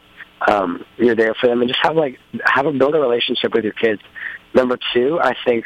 um, 0.48 0.86
you're 0.98 1.16
there 1.16 1.34
for 1.34 1.48
them, 1.48 1.62
and 1.62 1.70
just 1.70 1.80
have 1.82 1.96
like 1.96 2.20
have 2.46 2.68
a 2.68 2.72
build 2.72 2.94
a 2.94 3.00
relationship 3.00 3.56
with 3.56 3.64
your 3.64 3.74
kids. 3.74 4.04
Number 4.54 4.78
two, 4.94 5.20
I 5.20 5.36
think 5.44 5.66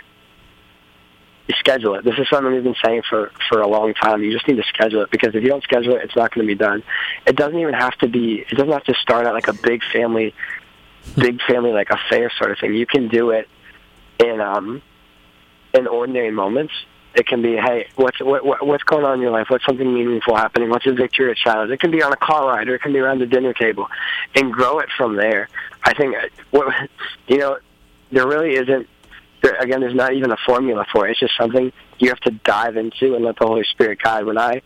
you 1.52 1.60
schedule 1.60 1.96
it. 1.96 2.04
This 2.04 2.18
is 2.18 2.28
something 2.30 2.54
we've 2.54 2.64
been 2.64 2.76
saying 2.84 3.04
for 3.10 3.32
for 3.50 3.62
a 3.62 3.68
long 3.68 3.94
time. 3.94 4.24
You 4.24 4.32
just 4.32 4.48
need 4.48 4.58
to 4.58 4.64
schedule 4.64 5.02
it 5.02 5.12
because 5.12 5.36
if 5.36 5.44
you 5.44 5.50
don't 5.50 5.64
schedule 5.64 5.96
it, 5.96 6.04
it's 6.04 6.16
not 6.16 6.34
going 6.34 6.48
to 6.48 6.52
be 6.52 6.58
done. 6.58 6.84
It 7.28 7.36
doesn't 7.36 7.60
even 7.60 7.74
have 7.74 7.98
to 8.00 8.08
be. 8.08 8.46
It 8.50 8.56
doesn't 8.56 8.72
have 8.72 8.86
to 8.86 8.94
start 8.96 9.28
at 9.28 9.34
like 9.34 9.48
a 9.48 9.54
big 9.54 9.82
family, 9.92 10.34
big 11.18 11.42
family 11.42 11.72
like 11.72 11.90
affair 11.90 12.32
sort 12.38 12.52
of 12.52 12.60
thing. 12.60 12.74
You 12.74 12.86
can 12.86 13.08
do 13.08 13.32
it 13.32 13.48
in 14.20 14.40
um 14.40 14.82
in 15.74 15.88
ordinary 15.88 16.32
moments 16.32 16.74
It 17.14 17.28
can 17.28 17.42
be, 17.42 17.58
hey, 17.58 17.88
what's 17.96 18.20
what, 18.22 18.46
what, 18.46 18.66
what's 18.66 18.84
going 18.84 19.06
on 19.06 19.16
in 19.16 19.22
your 19.22 19.32
life? 19.32 19.48
What's 19.50 19.66
something 19.66 19.94
meaningful 19.94 20.36
happening? 20.36 20.70
What's 20.70 20.88
a 20.88 20.94
victory 20.94 21.32
at 21.32 21.38
challenge? 21.38 21.72
It 21.72 21.80
can 21.80 21.92
be 21.92 22.02
on 22.02 22.14
a 22.14 22.18
car 22.18 22.48
ride, 22.48 22.70
or 22.70 22.76
it 22.76 22.82
can 22.82 22.94
be 22.94 23.00
around 23.00 23.20
the 23.20 23.26
dinner 23.26 23.54
table, 23.54 23.88
and 24.36 24.52
grow 24.52 24.80
it 24.80 24.90
from 24.98 25.16
there. 25.16 25.50
I 25.84 25.94
think, 25.94 26.16
uh, 26.16 26.28
what 26.52 26.74
you 27.28 27.38
know, 27.38 27.58
there 28.12 28.28
really 28.28 28.56
isn't. 28.56 28.88
There, 29.42 29.56
again, 29.56 29.82
there's 29.82 29.96
not 29.96 30.14
even 30.14 30.32
a 30.32 30.38
formula 30.46 30.86
for 30.92 31.08
it. 31.08 31.12
It's 31.12 31.20
just 31.20 31.38
something 31.38 31.72
you 32.00 32.10
have 32.10 32.20
to 32.22 32.32
dive 32.32 32.78
into 32.78 33.16
and 33.16 33.26
let 33.26 33.38
the 33.40 33.48
Holy 33.48 33.64
Spirit 33.72 34.00
guide. 34.04 34.26
When 34.26 34.38
I 34.38 34.62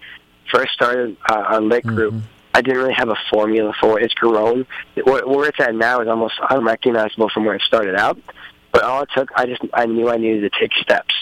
first 0.51 0.73
started 0.73 1.17
uh, 1.29 1.43
on 1.49 1.69
Lit 1.69 1.85
Group, 1.85 2.13
Mm-hmm. 2.13 2.31
I 2.55 2.61
didn't 2.61 2.77
really 2.77 2.93
have 2.93 3.09
a 3.09 3.17
formula 3.29 3.73
for 3.81 3.99
it. 3.99 4.05
It's 4.05 4.13
grown. 4.13 4.65
Where, 5.03 5.27
where 5.27 5.49
it's 5.49 5.59
at 5.59 5.75
now 5.75 5.99
is 5.99 6.07
almost 6.07 6.35
unrecognizable 6.49 7.29
from 7.29 7.43
where 7.43 7.55
it 7.55 7.61
started 7.63 7.95
out. 7.95 8.17
But 8.71 8.83
all 8.83 9.01
it 9.03 9.09
took, 9.13 9.29
I 9.35 9.45
just 9.45 9.61
I 9.73 9.85
knew 9.87 10.09
I 10.09 10.15
needed 10.15 10.49
to 10.49 10.57
take 10.57 10.71
steps, 10.75 11.13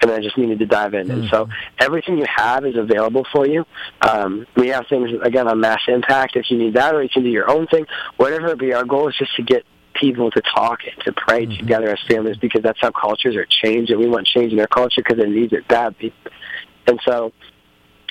and 0.00 0.10
I 0.10 0.20
just 0.20 0.38
needed 0.38 0.60
to 0.60 0.66
dive 0.66 0.94
in. 0.94 1.10
And 1.10 1.28
so 1.28 1.50
everything 1.78 2.16
you 2.16 2.24
have 2.34 2.64
is 2.64 2.76
available 2.76 3.26
for 3.30 3.46
you. 3.46 3.66
Um, 4.00 4.46
we 4.56 4.68
have 4.68 4.86
things 4.88 5.10
again 5.22 5.46
on 5.46 5.60
Mass 5.60 5.82
Impact 5.88 6.36
if 6.36 6.50
you 6.50 6.56
need 6.56 6.72
that, 6.74 6.94
or 6.94 7.02
you 7.02 7.10
can 7.10 7.22
do 7.22 7.28
your 7.28 7.50
own 7.50 7.66
thing. 7.66 7.86
Whatever 8.16 8.48
it 8.48 8.58
be, 8.58 8.72
our 8.72 8.84
goal 8.84 9.08
is 9.08 9.16
just 9.16 9.36
to 9.36 9.42
get 9.42 9.66
people 10.00 10.30
to 10.30 10.40
talk 10.40 10.80
and 10.84 11.04
to 11.04 11.12
pray 11.12 11.46
together 11.46 11.90
as 11.90 11.98
families 12.08 12.36
because 12.36 12.62
that's 12.62 12.80
how 12.80 12.90
cultures 12.90 13.36
are 13.36 13.46
changed, 13.46 13.90
and 13.90 14.00
we 14.00 14.08
want 14.08 14.26
change 14.26 14.52
in 14.52 14.60
our 14.60 14.66
culture 14.66 15.02
because 15.02 15.18
it 15.18 15.28
needs 15.28 15.52
it 15.52 15.66
badly. 15.68 16.12
And 16.86 17.00
so, 17.04 17.32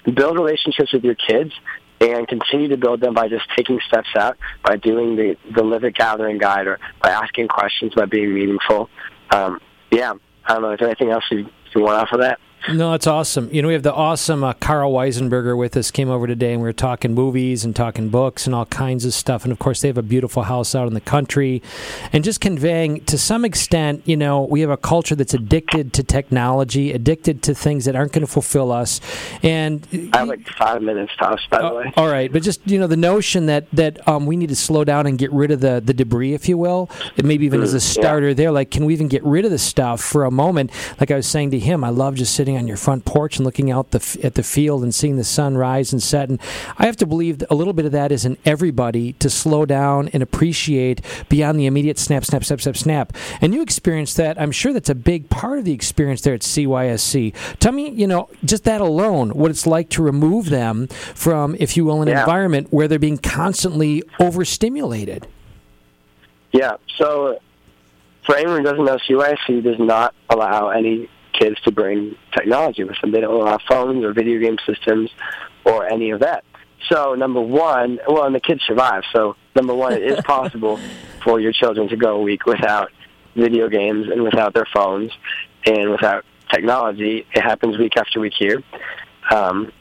build 0.05 0.37
relationships 0.37 0.93
with 0.93 1.03
your 1.03 1.15
kids 1.15 1.51
and 1.99 2.27
continue 2.27 2.67
to 2.69 2.77
build 2.77 3.01
them 3.01 3.13
by 3.13 3.27
just 3.27 3.45
taking 3.55 3.79
steps 3.87 4.09
out, 4.17 4.37
by 4.63 4.75
doing 4.75 5.15
the 5.15 5.35
the 5.55 5.63
Live 5.63 5.83
It 5.83 5.95
Gathering 5.95 6.37
guide, 6.37 6.67
or 6.67 6.79
by 7.01 7.09
asking 7.09 7.47
questions, 7.47 7.93
by 7.95 8.05
being 8.05 8.33
meaningful. 8.33 8.89
Um, 9.31 9.59
yeah, 9.91 10.13
I 10.45 10.53
don't 10.53 10.61
know. 10.61 10.71
Is 10.71 10.79
there 10.79 10.87
anything 10.87 11.11
else 11.11 11.23
you, 11.31 11.49
you 11.75 11.81
want 11.81 11.97
off 11.97 12.09
of 12.11 12.19
that? 12.21 12.39
No, 12.69 12.93
it's 12.93 13.07
awesome. 13.07 13.49
You 13.53 13.61
know, 13.61 13.69
we 13.69 13.75
have 13.75 13.83
the 13.83 13.93
awesome 13.93 14.43
uh, 14.43 14.51
Carl 14.51 14.91
Weisenberger 14.91 15.57
with 15.57 15.77
us. 15.77 15.89
Came 15.89 16.09
over 16.09 16.27
today, 16.27 16.51
and 16.51 16.61
we 16.61 16.67
were 16.67 16.73
talking 16.73 17.13
movies 17.13 17.63
and 17.63 17.73
talking 17.73 18.09
books 18.09 18.45
and 18.45 18.53
all 18.53 18.65
kinds 18.65 19.05
of 19.05 19.13
stuff. 19.13 19.43
And 19.43 19.53
of 19.53 19.59
course, 19.59 19.81
they 19.81 19.87
have 19.87 19.97
a 19.97 20.03
beautiful 20.03 20.43
house 20.43 20.75
out 20.75 20.85
in 20.85 20.93
the 20.93 20.99
country, 20.99 21.63
and 22.11 22.25
just 22.25 22.41
conveying 22.41 23.05
to 23.05 23.17
some 23.17 23.45
extent. 23.45 24.01
You 24.05 24.17
know, 24.17 24.43
we 24.43 24.59
have 24.61 24.69
a 24.69 24.75
culture 24.75 25.15
that's 25.15 25.33
addicted 25.33 25.93
to 25.93 26.03
technology, 26.03 26.91
addicted 26.91 27.41
to 27.43 27.55
things 27.55 27.85
that 27.85 27.95
aren't 27.95 28.11
going 28.11 28.25
to 28.25 28.31
fulfill 28.31 28.73
us. 28.73 28.99
And 29.43 29.87
I 30.11 30.17
have 30.17 30.27
like 30.27 30.45
five 30.49 30.81
minutes 30.81 31.15
tops, 31.15 31.47
by 31.49 31.59
the 31.59 31.67
uh, 31.67 31.73
way. 31.73 31.93
all 31.95 32.09
right, 32.09 32.31
but 32.31 32.43
just 32.43 32.67
you 32.69 32.79
know 32.79 32.87
the 32.87 32.97
notion 32.97 33.45
that 33.45 33.71
that 33.71 34.05
um, 34.09 34.25
we 34.25 34.35
need 34.35 34.49
to 34.49 34.57
slow 34.57 34.83
down 34.83 35.07
and 35.07 35.17
get 35.17 35.31
rid 35.31 35.51
of 35.51 35.61
the 35.61 35.81
the 35.83 35.93
debris, 35.93 36.33
if 36.33 36.49
you 36.49 36.57
will, 36.57 36.89
and 37.15 37.25
maybe 37.25 37.45
even 37.45 37.61
as 37.61 37.73
a 37.73 37.79
starter 37.79 38.33
there. 38.33 38.51
Like, 38.51 38.71
can 38.71 38.83
we 38.83 38.93
even 38.93 39.07
get 39.07 39.23
rid 39.23 39.45
of 39.45 39.51
the 39.51 39.57
stuff 39.57 40.01
for 40.01 40.25
a 40.25 40.31
moment? 40.31 40.69
Like 40.99 41.11
I 41.11 41.15
was 41.15 41.27
saying 41.27 41.51
to 41.51 41.59
him, 41.59 41.85
I 41.85 41.89
love 41.89 42.15
just 42.15 42.35
sitting 42.35 42.46
on 42.55 42.67
your 42.67 42.77
front 42.77 43.03
porch 43.03 43.37
and 43.37 43.45
looking 43.45 43.71
out 43.71 43.91
the 43.91 44.19
at 44.23 44.35
the 44.35 44.43
field 44.43 44.83
and 44.83 44.93
seeing 44.93 45.17
the 45.17 45.23
sun 45.23 45.57
rise 45.57 45.91
and 45.91 46.01
set. 46.01 46.29
And 46.29 46.39
I 46.77 46.85
have 46.85 46.95
to 46.97 47.07
believe 47.07 47.43
a 47.49 47.55
little 47.55 47.73
bit 47.73 47.85
of 47.85 47.91
that 47.93 48.11
is 48.11 48.23
in 48.25 48.37
everybody 48.45 49.13
to 49.13 49.29
slow 49.29 49.65
down 49.65 50.09
and 50.09 50.21
appreciate 50.21 51.01
beyond 51.29 51.59
the 51.59 51.65
immediate 51.65 51.97
snap, 51.97 52.23
snap, 52.23 52.45
snap, 52.45 52.61
snap, 52.61 52.77
snap. 52.77 53.13
And 53.41 53.53
you 53.53 53.61
experienced 53.63 54.17
that. 54.17 54.39
I'm 54.39 54.51
sure 54.51 54.71
that's 54.71 54.89
a 54.89 54.95
big 54.95 55.29
part 55.29 55.57
of 55.57 55.65
the 55.65 55.73
experience 55.73 56.21
there 56.21 56.35
at 56.35 56.41
CYSC. 56.41 57.33
Tell 57.59 57.71
me, 57.71 57.89
you 57.89 58.05
know, 58.05 58.29
just 58.45 58.63
that 58.65 58.79
alone, 58.79 59.31
what 59.31 59.49
it's 59.49 59.65
like 59.65 59.89
to 59.89 60.03
remove 60.03 60.49
them 60.49 60.87
from, 60.87 61.55
if 61.59 61.75
you 61.75 61.83
will, 61.85 62.01
an 62.03 62.07
Yeah. 62.07 62.19
environment 62.19 62.67
where 62.69 62.87
they're 62.87 62.99
being 62.99 63.17
constantly 63.17 64.03
overstimulated. 64.19 65.27
Yeah. 66.51 66.75
So, 66.97 67.39
for 68.25 68.35
anyone 68.35 68.57
who 68.57 68.63
doesn't 68.63 68.85
know, 68.85 68.97
CYSC 69.07 69.61
does 69.63 69.79
not 69.79 70.13
allow 70.29 70.69
any 70.69 71.09
kids 71.37 71.59
to 71.61 71.71
bring 71.71 72.15
technology 72.31 72.83
with 72.83 72.99
them. 73.01 73.11
They 73.11 73.21
don't 73.21 73.33
allow 73.33 73.59
phones 73.67 74.03
or 74.03 74.13
video 74.13 74.39
game 74.39 74.57
systems 74.65 75.09
or 75.65 75.85
any 75.85 76.11
of 76.11 76.21
that. 76.21 76.43
So, 76.89 77.15
number 77.15 77.41
one, 77.41 77.99
well, 78.07 78.25
and 78.25 78.35
the 78.35 78.39
kids 78.39 78.61
survive. 78.65 79.03
So, 79.13 79.35
number 79.55 79.73
one, 79.73 79.93
it 79.93 80.03
is 80.03 80.21
possible 80.25 80.79
for 81.23 81.39
your 81.39 81.51
children 81.51 81.89
to 81.89 81.97
go 81.97 82.17
a 82.17 82.21
week 82.21 82.45
without 82.45 82.91
video 83.35 83.67
games 83.67 84.07
and 84.09 84.23
without 84.23 84.53
their 84.53 84.67
phones 84.73 85.11
and 85.65 85.91
without 85.91 86.25
technology. 86.51 87.25
It 87.33 87.41
happens 87.41 87.77
week 87.77 87.97
after 87.97 88.19
week 88.19 88.33
here. 88.37 88.63
Um, 89.29 89.71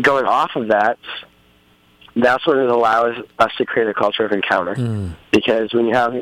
going 0.00 0.26
off 0.26 0.54
of 0.56 0.68
that, 0.68 0.98
that's 2.16 2.46
what 2.46 2.58
it 2.58 2.68
allows 2.68 3.16
us 3.38 3.52
to 3.58 3.64
create 3.64 3.88
a 3.88 3.94
culture 3.94 4.24
of 4.24 4.32
encounter. 4.32 4.74
Because 5.30 5.72
when 5.72 5.86
you 5.86 5.94
have 5.94 6.14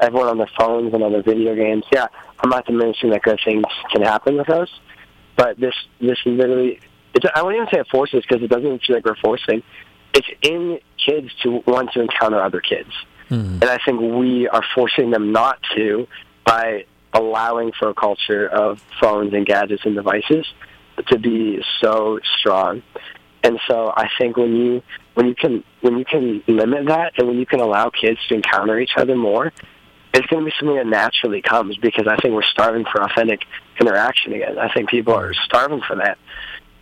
everyone 0.00 0.28
on 0.28 0.38
their 0.38 0.50
phones 0.58 0.92
and 0.94 1.02
on 1.02 1.12
their 1.12 1.22
video 1.22 1.54
games, 1.54 1.84
yeah, 1.92 2.06
I'm 2.40 2.50
not 2.50 2.66
diminishing 2.66 3.10
that 3.10 3.22
good 3.22 3.40
things 3.44 3.64
can 3.90 4.02
happen 4.02 4.36
with 4.36 4.50
us, 4.50 4.68
but 5.36 5.58
this 5.58 5.74
this 6.00 6.18
literally, 6.24 6.80
it's, 7.14 7.26
I 7.34 7.42
wouldn't 7.42 7.62
even 7.62 7.74
say 7.74 7.80
it 7.80 7.88
forces 7.88 8.24
because 8.28 8.42
it 8.42 8.48
doesn't 8.48 8.82
feel 8.84 8.96
like 8.96 9.04
we're 9.04 9.16
forcing. 9.16 9.62
It's 10.14 10.28
in 10.42 10.80
kids 11.04 11.30
to 11.42 11.62
want 11.66 11.92
to 11.92 12.00
encounter 12.00 12.40
other 12.40 12.60
kids, 12.60 12.90
mm-hmm. 13.28 13.62
and 13.62 13.64
I 13.64 13.78
think 13.84 14.00
we 14.00 14.48
are 14.48 14.64
forcing 14.74 15.10
them 15.10 15.32
not 15.32 15.58
to 15.76 16.06
by 16.44 16.84
allowing 17.12 17.72
for 17.72 17.88
a 17.88 17.94
culture 17.94 18.46
of 18.46 18.82
phones 19.00 19.32
and 19.32 19.46
gadgets 19.46 19.84
and 19.84 19.94
devices 19.94 20.46
to 21.08 21.18
be 21.18 21.62
so 21.80 22.20
strong. 22.38 22.82
And 23.42 23.60
so 23.68 23.92
I 23.96 24.08
think 24.18 24.36
when 24.36 24.56
you 24.56 24.82
when 25.14 25.28
you 25.28 25.34
can 25.34 25.62
when 25.80 25.98
you 25.98 26.04
can 26.04 26.42
limit 26.46 26.86
that 26.86 27.12
and 27.18 27.28
when 27.28 27.38
you 27.38 27.46
can 27.46 27.60
allow 27.60 27.90
kids 27.90 28.18
to 28.28 28.34
encounter 28.34 28.78
each 28.78 28.96
other 28.96 29.14
more, 29.14 29.52
it's 30.16 30.26
going 30.28 30.42
to 30.42 30.50
be 30.50 30.54
something 30.58 30.76
that 30.76 30.86
naturally 30.86 31.42
comes 31.42 31.76
because 31.76 32.06
I 32.08 32.16
think 32.16 32.34
we're 32.34 32.42
starving 32.42 32.86
for 32.90 33.02
authentic 33.02 33.40
interaction 33.78 34.32
again. 34.32 34.58
I 34.58 34.72
think 34.72 34.88
people 34.88 35.14
are 35.14 35.34
starving 35.44 35.82
for 35.86 35.96
that, 35.96 36.16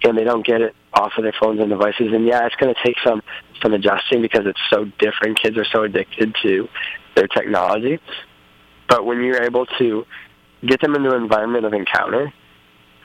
and 0.04 0.16
they 0.16 0.22
don't 0.22 0.46
get 0.46 0.60
it 0.60 0.74
off 0.92 1.12
of 1.18 1.24
their 1.24 1.34
phones 1.40 1.58
and 1.60 1.68
devices. 1.68 2.12
And 2.12 2.26
yeah, 2.26 2.46
it's 2.46 2.54
going 2.54 2.72
to 2.72 2.80
take 2.84 2.96
some 3.04 3.22
some 3.60 3.74
adjusting 3.74 4.22
because 4.22 4.46
it's 4.46 4.60
so 4.70 4.84
different. 5.00 5.40
Kids 5.40 5.58
are 5.58 5.64
so 5.64 5.82
addicted 5.82 6.36
to 6.42 6.68
their 7.16 7.26
technology, 7.26 7.98
but 8.88 9.04
when 9.04 9.20
you're 9.22 9.42
able 9.42 9.66
to 9.78 10.06
get 10.64 10.80
them 10.80 10.94
into 10.94 11.10
an 11.10 11.22
environment 11.22 11.64
of 11.64 11.72
encounter, 11.72 12.32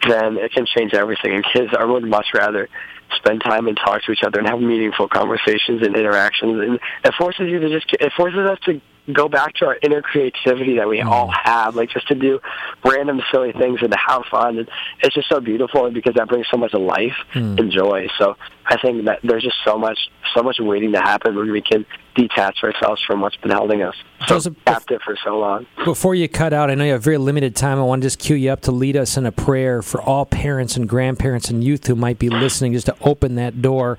then 0.07 0.37
it 0.37 0.51
can 0.51 0.67
change 0.67 0.93
everything. 0.93 1.33
And 1.33 1.43
kids, 1.43 1.73
I 1.77 1.85
would 1.85 2.03
much 2.03 2.27
rather 2.35 2.69
spend 3.15 3.41
time 3.41 3.67
and 3.67 3.75
talk 3.75 4.03
to 4.03 4.11
each 4.11 4.23
other 4.23 4.39
and 4.39 4.47
have 4.47 4.59
meaningful 4.59 5.07
conversations 5.07 5.81
and 5.81 5.95
interactions. 5.95 6.61
And 6.61 6.79
it 7.03 7.13
forces 7.17 7.49
you 7.49 7.59
to 7.59 7.69
just, 7.69 7.91
it 7.93 8.13
forces 8.15 8.47
us 8.47 8.59
to 8.65 8.79
go 9.13 9.27
back 9.27 9.55
to 9.55 9.65
our 9.65 9.77
inner 9.81 10.01
creativity 10.01 10.77
that 10.77 10.87
we 10.87 10.99
mm. 10.99 11.05
all 11.05 11.29
have, 11.29 11.75
like 11.75 11.89
just 11.89 12.07
to 12.09 12.15
do 12.15 12.39
random 12.83 13.21
silly 13.31 13.51
things 13.51 13.81
and 13.81 13.91
to 13.91 13.97
have 13.97 14.23
fun. 14.29 14.59
And 14.59 14.69
it's 15.01 15.15
just 15.15 15.29
so 15.29 15.39
beautiful 15.39 15.89
because 15.91 16.15
that 16.15 16.27
brings 16.27 16.47
so 16.49 16.57
much 16.57 16.73
life 16.73 17.15
mm. 17.33 17.59
and 17.59 17.71
joy. 17.71 18.07
So 18.17 18.37
I 18.69 18.77
think 18.77 19.05
that 19.05 19.19
there's 19.23 19.43
just 19.43 19.57
so 19.65 19.77
much, 19.77 19.97
so 20.35 20.43
much 20.43 20.57
waiting 20.59 20.91
to 20.93 20.99
happen 20.99 21.35
when 21.35 21.51
we 21.51 21.61
can 21.61 21.85
detach 22.15 22.63
ourselves 22.63 23.01
from 23.05 23.21
what's 23.21 23.35
been 23.37 23.51
holding 23.51 23.81
us 23.81 23.95
so 24.21 24.35
Joseph, 24.35 24.55
captive 24.65 25.01
for 25.03 25.17
so 25.23 25.39
long. 25.39 25.65
Before 25.85 26.13
you 26.13 26.27
cut 26.27 26.51
out, 26.51 26.69
I 26.69 26.75
know 26.75 26.83
you 26.83 26.91
have 26.91 27.03
very 27.03 27.17
limited 27.17 27.55
time. 27.55 27.79
I 27.79 27.83
want 27.83 28.01
to 28.01 28.05
just 28.05 28.19
cue 28.19 28.35
you 28.35 28.51
up 28.51 28.61
to 28.61 28.71
lead 28.71 28.97
us 28.97 29.15
in 29.15 29.25
a 29.25 29.31
prayer 29.31 29.81
for 29.81 30.01
all 30.01 30.25
parents 30.25 30.75
and 30.75 30.89
grandparents 30.89 31.49
and 31.49 31.63
youth 31.63 31.87
who 31.87 31.95
might 31.95 32.19
be 32.19 32.29
listening, 32.29 32.73
just 32.73 32.87
to 32.87 32.95
open 33.01 33.35
that 33.35 33.61
door. 33.61 33.97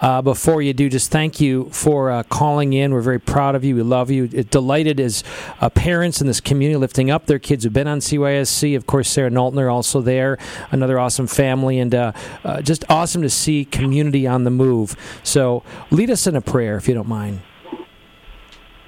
Uh, 0.00 0.20
before 0.20 0.60
you 0.60 0.74
do, 0.74 0.90
just 0.90 1.10
thank 1.10 1.40
you 1.40 1.70
for 1.70 2.10
uh, 2.10 2.22
calling 2.24 2.74
in. 2.74 2.92
We're 2.92 3.00
very 3.00 3.20
proud 3.20 3.54
of 3.54 3.64
you. 3.64 3.74
We 3.74 3.82
love 3.82 4.10
you. 4.10 4.28
It, 4.32 4.50
delighted 4.50 5.00
as 5.00 5.24
uh, 5.62 5.70
parents 5.70 6.20
in 6.20 6.26
this 6.26 6.40
community 6.40 6.76
lifting 6.76 7.10
up 7.10 7.24
their 7.24 7.38
kids 7.38 7.64
who've 7.64 7.72
been 7.72 7.88
on 7.88 8.00
CYSC. 8.00 8.76
Of 8.76 8.86
course, 8.86 9.08
Sarah 9.08 9.30
Knowltner 9.30 9.72
also 9.72 10.02
there, 10.02 10.36
another 10.70 10.98
awesome 10.98 11.26
family, 11.26 11.78
and 11.78 11.94
uh, 11.94 12.12
uh, 12.44 12.60
just 12.60 12.84
awesome 12.90 13.22
to 13.22 13.30
see 13.30 13.64
community 13.64 14.11
on 14.26 14.44
the 14.44 14.50
move. 14.50 14.96
So 15.22 15.62
lead 15.90 16.10
us 16.10 16.26
in 16.26 16.36
a 16.36 16.40
prayer, 16.40 16.76
if 16.76 16.88
you 16.88 16.94
don't 16.94 17.08
mind. 17.08 17.42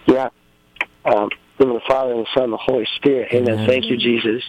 Yeah. 0.06 0.30
Um, 1.04 1.28
in 1.58 1.68
the 1.68 1.80
Father 1.86 2.12
and 2.12 2.20
the 2.22 2.28
Son 2.34 2.44
and 2.44 2.52
the 2.52 2.58
Holy 2.58 2.86
Spirit. 2.96 3.28
Amen. 3.32 3.54
Amen. 3.54 3.66
Thank 3.66 3.86
you, 3.86 3.96
Jesus. 3.96 4.42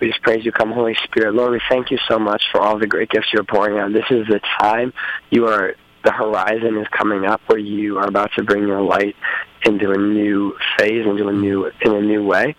We 0.00 0.08
just 0.08 0.22
praise 0.22 0.44
you, 0.44 0.52
come 0.52 0.72
Holy 0.72 0.96
Spirit. 1.04 1.34
Lord, 1.34 1.52
we 1.52 1.60
thank 1.70 1.90
you 1.90 1.98
so 2.08 2.18
much 2.18 2.42
for 2.52 2.60
all 2.60 2.78
the 2.78 2.86
great 2.86 3.08
gifts 3.08 3.28
you're 3.32 3.44
pouring 3.44 3.78
out. 3.78 3.92
This 3.92 4.04
is 4.10 4.26
the 4.26 4.40
time 4.60 4.92
you 5.30 5.46
are 5.46 5.74
the 6.04 6.12
horizon 6.12 6.78
is 6.78 6.86
coming 6.96 7.26
up 7.26 7.40
where 7.46 7.58
you 7.58 7.98
are 7.98 8.06
about 8.06 8.30
to 8.36 8.44
bring 8.44 8.66
your 8.66 8.80
light 8.80 9.16
into 9.64 9.90
a 9.90 9.98
new 9.98 10.56
phase, 10.78 11.04
into 11.04 11.26
a 11.26 11.32
new 11.32 11.66
in 11.80 11.92
a 11.92 12.00
new 12.00 12.24
way. 12.24 12.54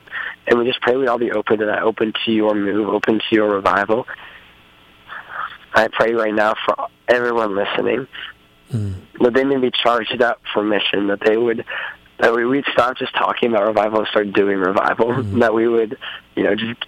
And 0.48 0.60
we 0.60 0.66
just 0.66 0.82
pray 0.82 0.98
we 0.98 1.08
all 1.08 1.18
be 1.18 1.32
open 1.32 1.60
to 1.60 1.66
that, 1.68 1.84
open 1.84 2.14
to 2.26 2.32
your 2.32 2.54
move, 2.54 2.90
open 2.90 3.20
to 3.20 3.36
your 3.36 3.50
revival. 3.50 4.06
I 5.78 5.88
pray 5.90 6.14
right 6.14 6.34
now 6.34 6.56
for 6.66 6.88
everyone 7.08 7.56
listening. 7.56 8.08
That 9.22 9.34
they 9.34 9.44
may 9.44 9.58
be 9.58 9.72
charged 9.72 10.22
up 10.22 10.42
for 10.54 10.64
mission, 10.64 11.08
that 11.08 11.20
they 11.24 11.38
would 11.38 11.64
that 12.20 12.34
we, 12.34 12.46
we'd 12.46 12.66
stop 12.74 12.98
just 12.98 13.14
talking 13.14 13.50
about 13.52 13.68
revival 13.68 14.00
and 14.00 14.08
start 14.08 14.34
doing 14.34 14.58
revival, 14.58 15.22
that 15.40 15.54
we 15.54 15.68
would, 15.68 15.98
you 16.36 16.44
know, 16.44 16.56
just 16.56 16.84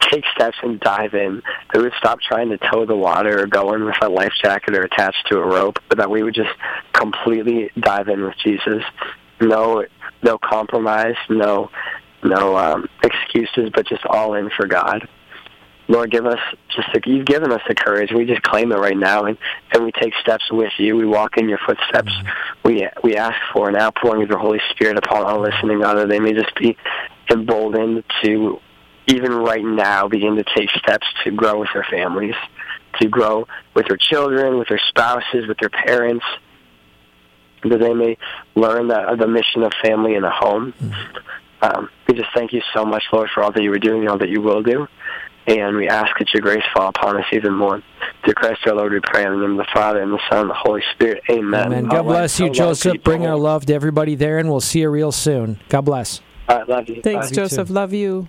take 0.00 0.24
steps 0.34 0.58
and 0.62 0.78
dive 0.80 1.14
in, 1.14 1.42
that 1.72 1.78
we 1.78 1.84
would 1.84 1.94
stop 1.98 2.20
trying 2.20 2.50
to 2.50 2.58
tow 2.58 2.84
the 2.84 2.94
water 2.94 3.40
or 3.42 3.46
go 3.46 3.72
in 3.72 3.84
with 3.86 3.96
a 4.02 4.08
life 4.08 4.32
jacket 4.42 4.76
or 4.76 4.82
attached 4.82 5.26
to 5.30 5.38
a 5.38 5.46
rope, 5.46 5.78
but 5.88 5.98
that 5.98 6.10
we 6.10 6.22
would 6.22 6.34
just 6.34 6.54
completely 6.92 7.70
dive 7.80 8.08
in 8.08 8.22
with 8.22 8.36
Jesus. 8.44 8.82
No 9.40 9.84
no 10.22 10.38
compromise, 10.38 11.16
no 11.30 11.70
no 12.22 12.56
um, 12.56 12.88
excuses, 13.02 13.70
but 13.74 13.86
just 13.86 14.04
all 14.04 14.34
in 14.34 14.50
for 14.50 14.66
God. 14.66 15.08
Lord, 15.88 16.10
give 16.10 16.26
us 16.26 16.40
just 16.74 16.88
the, 16.92 17.00
you've 17.06 17.26
given 17.26 17.52
us 17.52 17.62
the 17.68 17.74
courage. 17.74 18.10
We 18.12 18.24
just 18.24 18.42
claim 18.42 18.72
it 18.72 18.76
right 18.76 18.96
now, 18.96 19.24
and 19.24 19.38
and 19.72 19.84
we 19.84 19.92
take 19.92 20.14
steps 20.20 20.44
with 20.50 20.72
you. 20.78 20.96
We 20.96 21.06
walk 21.06 21.36
in 21.36 21.48
your 21.48 21.58
footsteps. 21.64 22.12
We 22.64 22.88
we 23.04 23.16
ask 23.16 23.36
for 23.52 23.68
an 23.68 23.76
outpouring 23.76 24.22
of 24.22 24.28
your 24.28 24.38
Holy 24.38 24.60
Spirit 24.70 24.98
upon 24.98 25.24
all 25.24 25.40
listening, 25.40 25.80
God, 25.80 25.94
that 25.94 26.08
they 26.08 26.18
may 26.18 26.32
just 26.32 26.54
be 26.56 26.76
emboldened 27.30 28.04
to 28.22 28.60
even 29.06 29.32
right 29.32 29.64
now 29.64 30.08
begin 30.08 30.36
to 30.36 30.44
take 30.56 30.70
steps 30.70 31.06
to 31.24 31.30
grow 31.30 31.60
with 31.60 31.68
their 31.72 31.86
families, 31.88 32.34
to 33.00 33.08
grow 33.08 33.46
with 33.74 33.86
their 33.86 33.96
children, 33.96 34.58
with 34.58 34.68
their 34.68 34.80
spouses, 34.88 35.46
with 35.46 35.58
their 35.58 35.70
parents, 35.70 36.24
that 37.62 37.78
they 37.78 37.94
may 37.94 38.18
learn 38.54 38.88
the, 38.88 39.16
the 39.18 39.28
mission 39.28 39.62
of 39.62 39.72
family 39.82 40.14
in 40.14 40.22
the 40.22 40.30
home. 40.30 40.74
Um, 41.62 41.88
we 42.06 42.14
just 42.14 42.30
thank 42.34 42.52
you 42.52 42.62
so 42.74 42.84
much, 42.84 43.04
Lord, 43.12 43.30
for 43.32 43.42
all 43.42 43.52
that 43.52 43.62
you 43.62 43.70
were 43.70 43.78
doing 43.78 44.00
and 44.00 44.08
all 44.08 44.18
that 44.18 44.28
you 44.28 44.40
will 44.40 44.62
do. 44.62 44.86
And 45.48 45.76
we 45.76 45.88
ask 45.88 46.10
that 46.18 46.32
your 46.34 46.40
grace 46.40 46.64
fall 46.74 46.88
upon 46.88 47.16
us 47.16 47.24
even 47.32 47.54
more. 47.54 47.82
Through 48.24 48.34
Christ 48.34 48.66
our 48.66 48.74
Lord, 48.74 48.92
we 48.92 49.00
pray 49.00 49.24
in 49.24 49.30
the 49.30 49.38
name 49.46 49.52
of 49.52 49.58
the 49.58 49.72
Father, 49.72 50.02
and 50.02 50.12
the 50.12 50.20
Son, 50.28 50.40
and 50.42 50.50
the 50.50 50.54
Holy 50.54 50.82
Spirit. 50.94 51.22
Amen. 51.30 51.66
Amen. 51.66 51.84
God 51.84 51.98
All 51.98 52.02
right. 52.04 52.08
bless 52.08 52.40
you, 52.40 52.46
I 52.46 52.50
Joseph. 52.50 53.02
Bring 53.04 53.26
our 53.26 53.36
love 53.36 53.66
to 53.66 53.74
everybody 53.74 54.16
there, 54.16 54.38
and 54.38 54.50
we'll 54.50 54.60
see 54.60 54.80
you 54.80 54.90
real 54.90 55.12
soon. 55.12 55.60
God 55.68 55.82
bless. 55.82 56.20
All 56.48 56.58
right, 56.58 56.68
love 56.68 56.88
you. 56.88 57.00
Thanks, 57.02 57.30
Bye. 57.30 57.34
Joseph. 57.36 57.70
Love 57.70 57.92
you. 57.92 58.28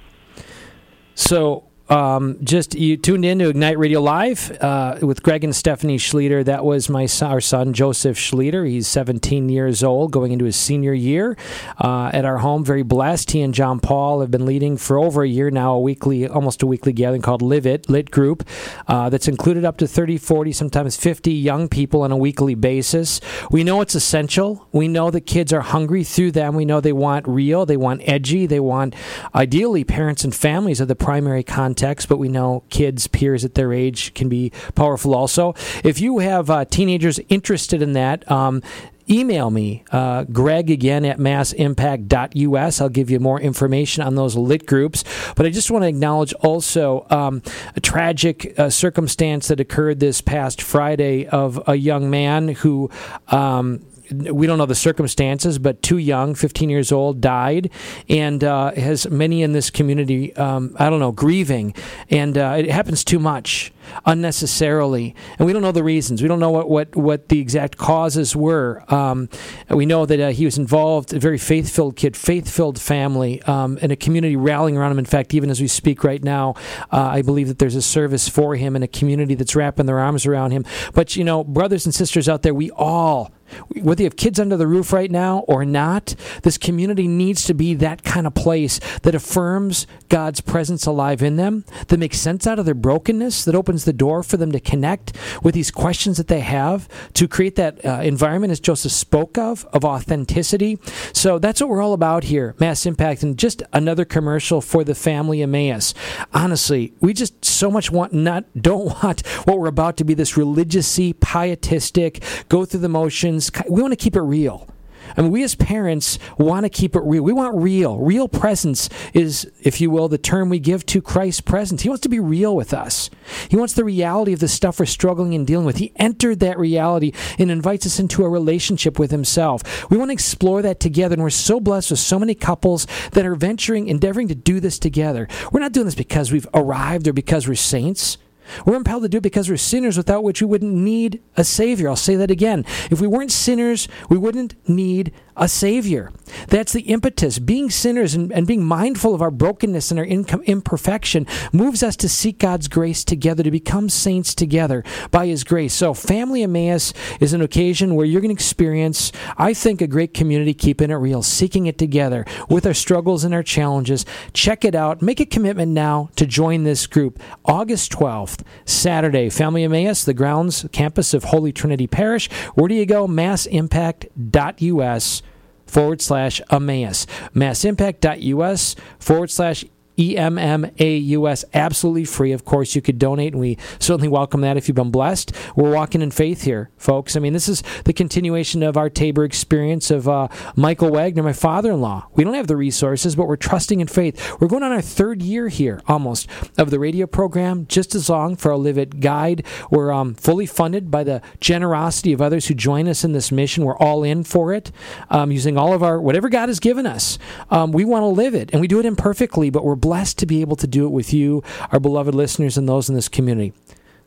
So, 1.16 1.67
um, 1.90 2.38
just 2.44 2.76
you 2.76 2.98
tuned 2.98 3.26
in 3.26 3.40
to 3.40 3.50
Ignite 3.50 3.78
Radio 3.78 4.02
Live 4.02 4.52
uh, 4.62 4.98
with 5.02 5.24
Greg 5.24 5.44
and 5.44 5.56
Stephanie 5.56 5.98
Schlueter. 5.98 6.44
That 6.44 6.66
was 6.66 6.90
my 6.90 7.06
son, 7.06 7.32
our 7.32 7.42
son 7.42 7.74
Joseph 7.74 8.18
Schlueter. 8.18 8.68
He's 8.68 8.88
17 8.88 9.50
years 9.50 9.84
old, 9.84 10.12
going 10.12 10.32
into 10.32 10.46
his 10.46 10.56
senior 10.56 10.94
year 10.94 11.38
uh, 11.80 12.12
at 12.14 12.26
our 12.26 12.40
home. 12.40 12.66
Very 12.66 12.84
blessed. 12.84 13.32
He 13.32 13.42
and 13.42 13.54
John 13.54 13.80
Paul 13.80 14.22
have 14.22 14.32
been 14.32 14.46
leading 14.46 14.78
for 14.78 14.98
over 14.98 15.24
a 15.24 15.28
year 15.28 15.50
now, 15.50 15.74
a 15.74 15.80
weekly, 15.80 16.28
almost 16.28 16.62
a 16.62 16.68
weekly 16.68 16.94
gathering 16.94 17.22
called 17.22 17.42
Live 17.42 17.66
It 17.66 17.90
Lit 17.90 18.12
Group. 18.12 18.48
Uh, 18.88 19.10
that's 19.10 19.28
included 19.28 19.64
up 19.64 19.78
to 19.78 19.88
30, 19.88 20.18
40, 20.18 20.52
sometimes 20.52 20.98
50 20.98 21.32
young 21.32 21.70
people 21.70 22.02
on 22.02 22.12
a 22.12 22.18
weekly 22.18 22.56
basis. 22.56 23.22
We 23.50 23.64
know 23.64 23.82
it's 23.82 23.96
essential. 23.96 24.68
We 24.72 24.88
know 24.88 25.10
that 25.12 25.22
kids 25.22 25.54
are 25.54 25.62
hungry 25.62 26.04
through 26.04 26.32
them. 26.32 26.56
We 26.56 26.66
know 26.66 26.82
they 26.82 26.94
want 26.94 27.28
real, 27.28 27.66
they 27.66 27.78
want 27.78 28.02
edgy, 28.06 28.46
they 28.46 28.60
want 28.60 28.96
ideally 29.34 29.84
parents 29.84 30.24
and 30.24 30.36
families 30.36 30.82
are 30.82 30.86
the 30.86 30.96
primary 30.96 31.44
context, 31.78 32.10
but 32.10 32.18
we 32.18 32.28
know 32.28 32.64
kids, 32.70 33.06
peers 33.08 33.46
at 33.46 33.54
their 33.54 33.72
age 33.72 34.14
can 34.16 34.28
be 34.28 34.52
powerful 34.74 35.14
also. 35.14 35.54
If 35.84 36.02
you 36.02 36.20
have 36.20 36.50
uh, 36.50 36.66
teenagers 36.66 37.20
interested 37.30 37.84
in 37.84 37.94
that, 37.94 38.30
um, 38.32 38.64
email 39.08 39.52
me, 39.52 39.84
uh, 39.92 40.24
Greg 40.24 40.72
again 40.72 41.06
at 41.06 41.20
massimpact.us. 41.20 42.82
I'll 42.82 42.90
give 42.90 43.12
you 43.12 43.20
more 43.20 43.40
information 43.40 44.04
on 44.04 44.16
those 44.16 44.36
lit 44.36 44.66
groups. 44.66 45.04
But 45.36 45.46
I 45.46 45.50
just 45.50 45.70
want 45.70 45.84
to 45.84 45.88
acknowledge 45.88 46.34
also 46.34 47.06
um, 47.12 47.44
a 47.76 47.80
tragic 47.80 48.58
uh, 48.60 48.72
circumstance 48.72 49.48
that 49.50 49.60
occurred 49.60 50.00
this 50.00 50.20
past 50.20 50.62
Friday 50.62 51.28
of 51.28 51.62
a 51.68 51.76
young 51.76 52.10
man 52.10 52.50
who. 52.50 52.90
Um, 53.28 53.86
we 54.12 54.48
don't 54.48 54.58
know 54.58 54.66
the 54.66 54.76
circumstances, 54.76 55.60
but 55.60 55.82
too 55.82 55.98
young, 55.98 56.36
15 56.36 56.70
years 56.70 56.92
old, 56.92 57.22
died, 57.22 57.70
and 58.10 58.44
uh, 58.44 58.72
has 58.74 59.10
many 59.10 59.44
in 59.44 59.54
this 59.54 59.70
community, 59.70 60.36
um, 60.36 60.76
I 60.80 60.90
don't 60.90 61.00
know, 61.00 61.12
grieving. 61.12 61.74
And 62.10 62.38
uh, 62.38 62.56
it 62.58 62.70
happens 62.70 63.04
too 63.04 63.20
much 63.20 63.72
unnecessarily. 64.06 65.16
And 65.38 65.46
we 65.46 65.54
don't 65.54 65.62
know 65.62 65.72
the 65.72 65.84
reasons. 65.84 66.22
We 66.22 66.28
don't 66.28 66.40
know 66.40 66.52
what, 66.52 66.70
what, 66.70 66.96
what 66.96 67.30
the 67.30 67.40
exact 67.40 67.78
causes 67.78 68.36
were. 68.36 68.84
Um, 68.94 69.30
we 69.70 69.86
know 69.86 70.06
that 70.06 70.20
uh, 70.20 70.30
he 70.30 70.46
was 70.46 70.58
involved, 70.58 71.14
a 71.14 71.20
very 71.20 71.38
faith 71.38 71.70
filled 71.70 71.96
kid, 71.96 72.16
faith 72.16 72.50
filled 72.50 72.80
family, 72.80 73.42
um, 73.44 73.78
and 73.82 73.92
a 73.92 73.96
community 73.96 74.36
rallying 74.36 74.78
around 74.78 74.92
him. 74.92 75.00
In 75.00 75.06
fact, 75.06 75.34
even 75.34 75.50
as 75.50 75.62
we 75.62 75.68
speak 75.68 76.04
right 76.04 76.24
now, 76.24 76.56
uh, 76.92 77.02
I 77.02 77.22
believe 77.22 77.48
that 77.48 77.60
there's 77.60 77.76
a 77.76 77.82
service 77.82 78.28
for 78.30 78.56
him 78.56 78.76
and 78.76 78.84
a 78.84 78.88
community 78.88 79.36
that's 79.36 79.56
wrapping 79.56 79.86
their 79.86 80.00
arms 80.00 80.26
around 80.26 80.52
him. 80.52 80.66
But, 80.94 81.16
you 81.16 81.24
know, 81.24 81.44
brothers 81.44 81.86
and 81.86 81.94
sisters 81.94 82.28
out 82.30 82.42
there, 82.42 82.54
we 82.54 82.72
all 82.72 83.32
whether 83.70 84.02
you 84.02 84.06
have 84.06 84.16
kids 84.16 84.40
under 84.40 84.58
the 84.58 84.68
roof 84.68 84.92
right 84.92 85.10
now 85.10 85.40
or 85.40 85.66
not, 85.66 86.16
this 86.44 86.58
community 86.58 87.08
needs 87.08 87.46
to 87.46 87.54
be 87.54 87.74
that 87.76 88.04
kind 88.04 88.28
of 88.28 88.34
place 88.34 88.80
that 89.04 89.16
affirms 89.16 89.88
God's 90.10 90.42
presence 90.42 90.86
alive 90.86 91.22
in 91.24 91.38
them, 91.38 91.66
that 91.88 91.98
makes 91.98 92.20
sense 92.20 92.46
out 92.46 92.60
of 92.60 92.66
their 92.66 92.74
brokenness, 92.74 93.46
that 93.46 93.56
opens 93.56 93.77
the 93.86 93.94
door 93.94 94.24
for 94.24 94.38
them 94.38 94.52
to 94.52 94.60
connect 94.60 95.14
with 95.44 95.56
these 95.56 95.72
questions 95.72 96.18
that 96.18 96.28
they 96.28 96.42
have, 96.42 96.88
to 97.14 97.28
create 97.28 97.56
that 97.56 97.84
uh, 97.86 98.02
environment, 98.04 98.52
as 98.52 98.60
Joseph 98.60 98.92
spoke 98.92 99.38
of, 99.38 99.66
of 99.74 99.84
authenticity. 99.86 100.80
So 101.14 101.40
that's 101.40 101.62
what 101.62 101.70
we're 101.70 101.82
all 101.82 101.94
about 101.94 102.26
here, 102.26 102.56
Mass 102.60 102.86
Impact, 102.86 103.24
and 103.24 103.38
just 103.38 103.64
another 103.74 104.06
commercial 104.06 104.62
for 104.62 104.84
the 104.84 104.96
family 104.96 105.42
Emmaus. 105.42 105.94
Honestly, 106.34 106.94
we 107.02 107.14
just 107.14 107.44
so 107.44 107.72
much 107.72 107.92
want 107.92 108.14
not 108.14 108.46
don't 108.62 109.04
want 109.04 109.26
what 109.46 109.60
we're 109.60 109.68
about 109.68 109.98
to 109.98 110.04
be 110.04 110.14
this 110.14 110.34
religiousy, 110.34 111.18
pietistic, 111.20 112.24
go 112.50 112.66
through 112.66 112.82
the 112.82 112.90
motions. 112.90 113.52
We 113.70 113.82
want 113.82 113.92
to 113.92 113.98
keep 113.98 114.16
it 114.16 114.22
real. 114.22 114.68
I 115.16 115.22
mean, 115.22 115.32
we 115.32 115.44
as 115.44 115.56
parents 115.56 116.20
want 116.38 116.66
to 116.66 116.70
keep 116.70 116.96
it 116.96 117.02
real. 117.04 117.24
We 117.24 117.34
want 117.34 117.56
real. 117.56 117.98
Real 117.98 118.28
presence 118.28 118.90
is, 119.14 119.50
if 119.62 119.80
you 119.80 119.90
will, 119.90 120.08
the 120.08 120.18
term 120.18 120.50
we 120.50 120.60
give 120.60 120.86
to 120.88 121.02
Christ's 121.02 121.42
presence. 121.42 121.84
He 121.84 121.90
wants 121.90 122.02
to 122.02 122.10
be 122.10 122.20
real 122.20 122.56
with 122.56 122.74
us. 122.74 123.10
He 123.50 123.56
wants 123.56 123.74
the 123.74 123.86
reality 123.86 124.34
of 124.34 124.40
the 124.40 124.48
stuff 124.48 124.80
we're 124.80 124.86
struggling 124.86 125.34
and 125.34 125.46
dealing 125.46 125.66
with. 125.66 125.78
He 125.78 125.94
entered 125.96 126.40
that 126.40 126.60
reality 126.60 127.12
and 127.38 127.52
invites 127.52 127.86
us 127.86 128.00
into 128.00 128.24
a 128.24 128.30
relationship 128.30 129.00
with 129.00 129.12
Himself. 129.12 129.90
We 129.90 129.98
want 129.98 130.10
to 130.10 130.14
explore 130.14 130.62
that 130.62 130.80
together, 130.80 131.14
and 131.14 131.24
we're 131.24 131.30
so 131.30 131.60
blessed 131.60 131.92
with 131.92 132.00
so 132.00 132.20
many 132.20 132.36
couples 132.36 132.88
that 133.12 133.26
are 133.26 133.36
venturing, 133.36 133.88
endeavoring 133.88 134.28
to 134.30 134.36
do 134.36 134.60
this 134.60 134.80
together. 134.80 135.28
We're 135.52 135.60
not 135.60 135.74
doing 135.74 135.86
this 135.86 135.96
because 135.96 136.32
we've 136.32 136.48
arrived 136.54 137.08
or 137.08 137.14
because 137.14 137.48
we're 137.48 137.56
saints. 137.56 138.18
We're 138.66 138.76
impelled 138.76 139.04
to 139.04 139.10
do 139.10 139.18
it 139.18 139.24
because 139.24 139.50
we're 139.50 139.58
sinners 139.58 139.98
without 139.98 140.24
which 140.24 140.42
we 140.42 140.48
wouldn't 140.48 140.74
need 140.74 141.22
a 141.36 141.44
Savior. 141.44 141.90
I'll 141.90 141.96
say 141.96 142.16
that 142.16 142.32
again. 142.32 142.66
If 142.90 143.02
we 143.02 143.08
weren't 143.08 143.32
sinners, 143.32 143.88
we 144.10 144.18
wouldn't 144.18 144.56
need 144.70 145.14
a 145.38 145.48
Savior. 145.48 146.12
That's 146.48 146.74
the 146.74 146.82
impetus. 146.82 147.40
Being 147.40 147.70
sinners 147.70 148.16
and, 148.16 148.32
and 148.32 148.48
being 148.48 148.64
mindful 148.64 149.14
of 149.14 149.22
our 149.22 149.32
brokenness 149.32 149.92
and 149.92 150.00
our 150.00 150.06
imperfection 150.06 151.28
moves 151.54 151.84
us 151.84 151.96
to 151.98 152.10
seek 152.10 152.40
God's 152.40 152.68
grace 152.68 153.04
together, 153.04 153.44
to 153.44 153.52
become 153.52 153.90
saints 153.90 154.34
together 154.36 154.84
by 155.12 155.28
His 155.28 155.44
grace. 155.44 155.74
So, 155.74 155.94
Family 155.94 156.44
Emmaus 156.44 156.94
is 157.20 157.34
an 157.34 157.42
occasion 157.42 157.96
where 157.96 158.06
you're 158.06 158.22
going 158.22 158.36
to 158.36 158.40
experience, 158.40 159.12
I 159.38 159.54
think, 159.54 159.82
a 159.82 159.88
great 159.88 160.14
community 160.14 160.54
keeping 160.54 160.92
it 160.92 160.96
real, 160.96 161.24
seeking 161.24 161.68
it 161.68 161.78
together 161.78 162.26
with 162.50 162.66
our 162.66 162.74
struggles 162.74 163.24
and 163.24 163.34
our 163.34 163.44
challenges. 163.44 164.06
Check 164.34 164.66
it 164.66 164.76
out. 164.76 165.02
Make 165.02 165.20
a 165.20 165.26
commitment 165.26 165.72
now 165.72 166.10
to 166.16 166.26
join 166.26 166.64
this 166.64 166.88
group. 166.88 167.20
August 167.46 167.92
12th, 167.94 168.42
Saturday, 168.66 169.30
Family 169.30 169.64
Emmaus, 169.64 170.04
the 170.04 170.14
grounds 170.14 170.66
campus 170.72 171.14
of 171.14 171.26
Holy 171.26 171.54
Trinity 171.54 171.88
Parish. 171.88 172.30
Where 172.56 172.68
do 172.68 172.76
you 172.76 172.86
go? 172.86 173.08
Massimpact.us 173.08 175.22
forward 175.68 176.02
slash 176.02 176.42
Emmaus. 176.52 177.06
Massimpact.us 177.34 178.76
forward 179.00 179.30
slash 179.30 179.66
EMMAUS, 179.98 181.44
absolutely 181.54 182.06
free. 182.06 182.32
Of 182.32 182.46
course, 182.46 182.76
you 182.76 182.82
could 182.82 183.00
donate, 183.00 183.34
and 183.34 183.42
we 183.42 183.58
certainly 183.80 184.08
welcome 184.08 184.42
that 184.42 184.58
if 184.58 184.68
you've 184.68 184.76
been 184.76 184.92
blessed. 184.92 185.32
We're 185.56 185.74
walking 185.74 186.02
in 186.02 186.12
faith 186.12 186.44
here, 186.44 186.70
folks. 186.78 187.16
I 187.16 187.20
mean, 187.20 187.34
this 187.34 187.50
is 187.50 187.64
the 187.86 187.94
continuation 187.94 188.64
of 188.64 188.78
our 188.78 188.90
Tabor 188.90 189.24
experience 189.24 189.90
of 189.90 190.08
uh, 190.08 190.28
Michael 190.56 190.92
Wagner, 190.92 191.24
my 191.24 191.34
father 191.34 191.72
in 191.72 191.82
law. 191.82 192.08
We 192.14 192.24
don't 192.24 192.36
have 192.36 192.48
the 192.48 192.56
resources, 192.56 193.16
but 193.16 193.28
we're 193.28 193.38
trusting 193.38 193.80
in 193.80 193.88
faith. 193.88 194.40
We're 194.40 194.48
going 194.48 194.64
on 194.64 194.72
our 194.72 194.82
third 194.82 195.22
year 195.22 195.48
here, 195.48 195.82
almost, 195.88 196.30
of 196.58 196.70
the 196.70 196.80
radio 196.80 197.08
program, 197.08 197.66
just 197.68 197.96
as 197.96 198.10
long 198.10 198.36
for 198.36 198.52
our 198.52 198.58
Live 198.58 198.78
It 198.78 199.00
guide. 199.00 199.46
We're 199.72 199.92
um, 199.92 200.14
fully 200.14 200.46
funded 200.46 200.92
by 200.92 201.04
the 201.04 201.22
generosity 201.40 202.14
of 202.14 202.22
others 202.22 202.48
who 202.48 202.54
join 202.54 202.88
us 202.88 203.04
in 203.04 203.14
this 203.14 203.32
mission. 203.32 203.66
We're 203.66 203.78
all 203.78 204.04
in 204.04 204.24
for 204.24 204.54
it, 204.54 204.72
um, 205.10 205.32
using 205.32 205.58
all 205.58 205.74
of 205.74 205.82
our, 205.82 206.00
whatever 206.00 206.30
God 206.30 206.50
has 206.50 206.60
given 206.60 206.86
us. 206.86 207.18
Um, 207.50 207.72
we 207.72 207.84
want 207.84 208.04
to 208.04 208.08
live 208.08 208.36
it, 208.36 208.52
and 208.52 208.62
we 208.62 208.68
do 208.68 208.80
it 208.80 208.86
imperfectly, 208.86 209.50
but 209.50 209.64
we're 209.64 209.76
blessed 209.88 210.18
to 210.18 210.26
be 210.26 210.42
able 210.42 210.58
to 210.58 210.68
do 210.68 210.86
it 210.86 210.90
with 210.90 211.14
you, 211.14 211.42
our 211.72 211.80
beloved 211.80 212.14
listeners, 212.14 212.58
and 212.58 212.68
those 212.68 212.90
in 212.90 212.96
this 212.96 213.08
community. 213.08 213.54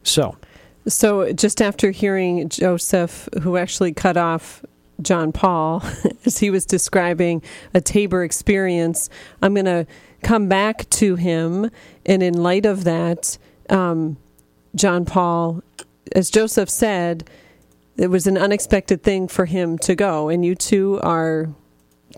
So, 0.02 0.36
So, 0.86 1.32
just 1.32 1.62
after 1.62 1.90
hearing 1.90 2.50
Joseph, 2.50 3.30
who 3.40 3.56
actually 3.56 3.94
cut 3.94 4.18
off 4.18 4.62
John 5.00 5.32
Paul 5.32 5.82
as 6.26 6.36
he 6.36 6.50
was 6.50 6.66
describing 6.66 7.42
a 7.72 7.80
Tabor 7.80 8.22
experience, 8.24 9.08
I'm 9.40 9.54
going 9.54 9.64
to 9.64 9.86
come 10.22 10.48
back 10.48 10.88
to 10.90 11.14
him. 11.14 11.70
And 12.04 12.22
in 12.22 12.34
light 12.34 12.66
of 12.66 12.84
that, 12.84 13.38
um, 13.70 14.18
John 14.74 15.06
Paul, 15.06 15.62
as 16.14 16.28
Joseph 16.28 16.68
said, 16.68 17.26
it 17.96 18.08
was 18.08 18.26
an 18.26 18.36
unexpected 18.36 19.02
thing 19.02 19.28
for 19.28 19.46
him 19.46 19.78
to 19.78 19.94
go. 19.94 20.28
And 20.28 20.44
you 20.44 20.54
two 20.54 21.00
are 21.02 21.48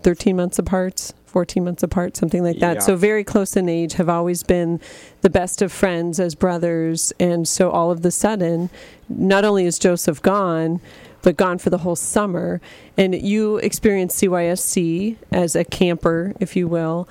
13 0.01 0.35
months 0.35 0.59
apart, 0.59 1.13
14 1.33 1.63
months 1.65 1.83
apart, 1.83 2.15
something 2.15 2.43
like 2.43 2.59
that. 2.59 2.75
Yeah. 2.75 2.79
So 2.79 2.95
very 2.95 3.23
close 3.23 3.57
in 3.57 3.67
age, 3.67 3.93
have 3.93 4.07
always 4.07 4.43
been 4.43 4.79
the 5.21 5.29
best 5.29 5.61
of 5.61 5.71
friends 5.71 6.19
as 6.19 6.35
brothers. 6.35 7.11
And 7.19 7.47
so 7.47 7.71
all 7.71 7.89
of 7.91 8.03
the 8.03 8.11
sudden, 8.11 8.69
not 9.09 9.43
only 9.43 9.65
is 9.65 9.77
Joseph 9.79 10.21
gone, 10.21 10.79
but 11.23 11.35
gone 11.35 11.57
for 11.57 11.69
the 11.71 11.79
whole 11.79 11.95
summer. 11.95 12.61
And 12.97 13.15
you 13.19 13.57
experienced 13.57 14.21
CYSC 14.21 15.15
as 15.31 15.55
a 15.55 15.63
camper, 15.65 16.33
if 16.39 16.55
you 16.55 16.67
will. 16.67 17.07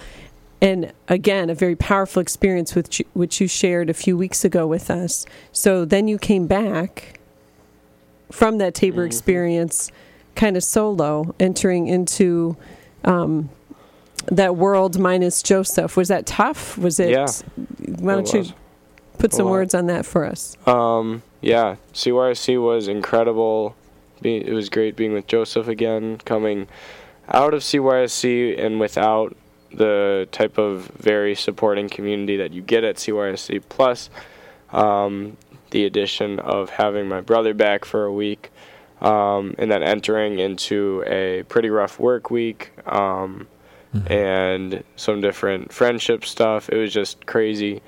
and 0.60 0.92
again, 1.08 1.50
a 1.50 1.54
very 1.56 1.74
powerful 1.74 2.22
experience 2.22 2.76
with 2.76 2.88
which 3.14 3.40
you 3.40 3.48
shared 3.48 3.90
a 3.90 3.94
few 3.94 4.16
weeks 4.16 4.44
ago 4.44 4.64
with 4.64 4.92
us. 4.92 5.26
So 5.50 5.84
then 5.84 6.06
you 6.06 6.18
came 6.18 6.46
back 6.46 7.18
from 8.30 8.58
that 8.58 8.72
Tabor 8.72 9.02
Mhm. 9.02 9.06
experience, 9.06 9.90
kind 10.36 10.56
of 10.56 10.62
solo, 10.62 11.34
entering 11.40 11.88
into 11.88 12.56
um, 13.04 13.48
that 14.26 14.56
world 14.56 14.98
minus 14.98 15.42
Joseph. 15.42 15.96
Was 15.96 16.08
that 16.08 16.26
tough? 16.26 16.78
Was 16.78 17.00
it? 17.00 17.10
Yeah, 17.10 17.26
Why 17.98 18.14
don't 18.14 18.32
you 18.32 18.46
put 19.18 19.32
some 19.32 19.48
words 19.48 19.74
on 19.74 19.86
that 19.86 20.04
for 20.06 20.24
us? 20.24 20.56
Um, 20.66 21.22
yeah, 21.40 21.76
CYSC 21.92 22.62
was 22.62 22.88
incredible. 22.88 23.76
It 24.22 24.52
was 24.52 24.68
great 24.68 24.94
being 24.94 25.12
with 25.12 25.26
Joseph 25.26 25.66
again, 25.66 26.18
coming 26.24 26.68
out 27.28 27.54
of 27.54 27.62
CYSC 27.62 28.58
and 28.64 28.78
without 28.78 29.36
the 29.74 30.28
type 30.32 30.58
of 30.58 30.86
very 30.96 31.34
supporting 31.34 31.88
community 31.88 32.36
that 32.36 32.52
you 32.52 32.62
get 32.62 32.84
at 32.84 32.96
CYSC. 32.96 33.62
Plus, 33.68 34.10
um, 34.70 35.36
the 35.70 35.84
addition 35.84 36.38
of 36.38 36.70
having 36.70 37.08
my 37.08 37.20
brother 37.20 37.54
back 37.54 37.84
for 37.84 38.04
a 38.04 38.12
week, 38.12 38.50
um, 39.00 39.54
and 39.58 39.70
then 39.70 39.82
entering 39.82 40.38
into 40.38 41.02
a 41.06 41.42
pretty 41.44 41.70
rough 41.70 41.98
work 41.98 42.30
week. 42.30 42.72
Um, 42.86 43.48
and 44.06 44.82
some 44.96 45.20
different 45.20 45.72
friendship 45.72 46.24
stuff. 46.24 46.68
It 46.68 46.76
was 46.76 46.92
just 46.92 47.26
crazy. 47.26 47.82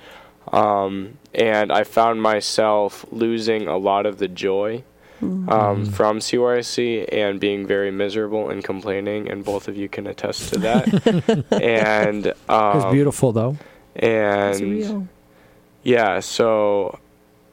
Um, 0.52 1.18
and 1.34 1.72
I 1.72 1.84
found 1.84 2.20
myself 2.22 3.04
losing 3.10 3.66
a 3.66 3.76
lot 3.76 4.06
of 4.06 4.18
the 4.18 4.28
joy 4.28 4.84
um, 5.22 5.86
from 5.86 6.18
CYSC 6.18 7.08
and 7.12 7.40
being 7.40 7.66
very 7.66 7.90
miserable 7.90 8.50
and 8.50 8.62
complaining, 8.62 9.30
and 9.30 9.44
both 9.44 9.68
of 9.68 9.76
you 9.76 9.88
can 9.88 10.06
attest 10.06 10.52
to 10.52 10.58
that. 10.60 11.46
and 11.62 12.26
It 12.26 12.36
was 12.48 12.84
um, 12.84 12.92
beautiful, 12.92 13.32
though. 13.32 13.56
And 13.96 14.60
real. 14.60 15.08
yeah, 15.82 16.20
so 16.20 16.98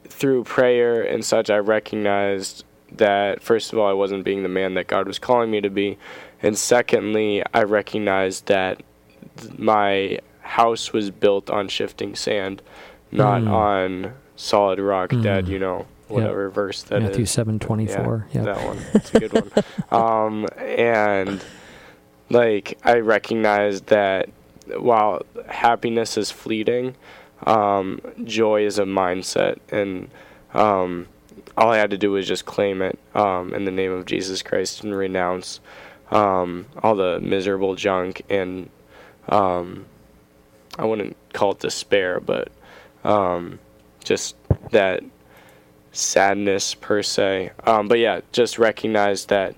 through 0.05 0.43
prayer 0.43 1.01
and 1.01 1.23
such, 1.23 1.49
I 1.49 1.57
recognized 1.57 2.65
that, 2.91 3.41
first 3.41 3.71
of 3.71 3.79
all, 3.79 3.87
I 3.87 3.93
wasn't 3.93 4.25
being 4.25 4.43
the 4.43 4.49
man 4.49 4.73
that 4.73 4.87
God 4.87 5.07
was 5.07 5.17
calling 5.17 5.49
me 5.49 5.61
to 5.61 5.69
be. 5.69 5.97
And 6.43 6.57
secondly, 6.57 7.43
I 7.53 7.63
recognized 7.63 8.47
that 8.47 8.81
th- 9.37 9.57
my 9.57 10.19
house 10.41 10.91
was 10.91 11.11
built 11.11 11.49
on 11.49 11.67
shifting 11.67 12.15
sand, 12.15 12.61
not 13.11 13.41
Mm. 13.41 13.51
on 13.51 14.13
solid 14.35 14.79
rock, 14.79 15.11
Mm. 15.11 15.23
Dad, 15.23 15.47
you 15.47 15.59
know, 15.59 15.85
whatever 16.07 16.49
verse 16.49 16.81
that 16.83 17.01
is. 17.03 17.09
Matthew 17.09 17.25
seven 17.25 17.59
twenty 17.59 17.85
four. 17.87 18.27
Yeah, 18.31 18.43
Yeah. 18.43 18.53
that 18.53 18.65
one. 18.65 18.77
It's 18.93 19.13
a 19.15 19.19
good 19.19 19.33
one. 19.33 19.51
Um, 19.91 20.47
and 20.57 21.43
like 22.29 22.77
I 22.83 22.99
recognized 22.99 23.87
that 23.87 24.29
while 24.77 25.21
happiness 25.47 26.17
is 26.17 26.31
fleeting, 26.31 26.95
um, 27.45 27.99
joy 28.23 28.65
is 28.65 28.79
a 28.79 28.83
mindset, 28.85 29.57
and 29.71 30.09
um, 30.53 31.07
all 31.57 31.71
I 31.71 31.77
had 31.77 31.89
to 31.91 31.97
do 31.97 32.11
was 32.11 32.27
just 32.27 32.45
claim 32.45 32.81
it 32.81 32.97
um, 33.15 33.53
in 33.53 33.65
the 33.65 33.71
name 33.71 33.91
of 33.91 34.05
Jesus 34.05 34.41
Christ 34.41 34.83
and 34.83 34.95
renounce 34.95 35.59
um, 36.11 36.67
all 36.83 36.95
the 36.95 37.19
miserable 37.19 37.75
junk 37.75 38.21
and 38.29 38.69
um, 39.29 39.85
I 40.77 40.85
wouldn't 40.85 41.15
call 41.33 41.51
it 41.51 41.59
despair, 41.59 42.19
but 42.19 42.49
um, 43.03 43.59
just 44.03 44.35
that 44.71 45.03
sadness 45.91 46.75
per 46.75 47.03
se. 47.03 47.51
Um, 47.65 47.87
but 47.87 47.99
yeah, 47.99 48.21
just 48.31 48.57
recognize 48.57 49.25
that 49.25 49.55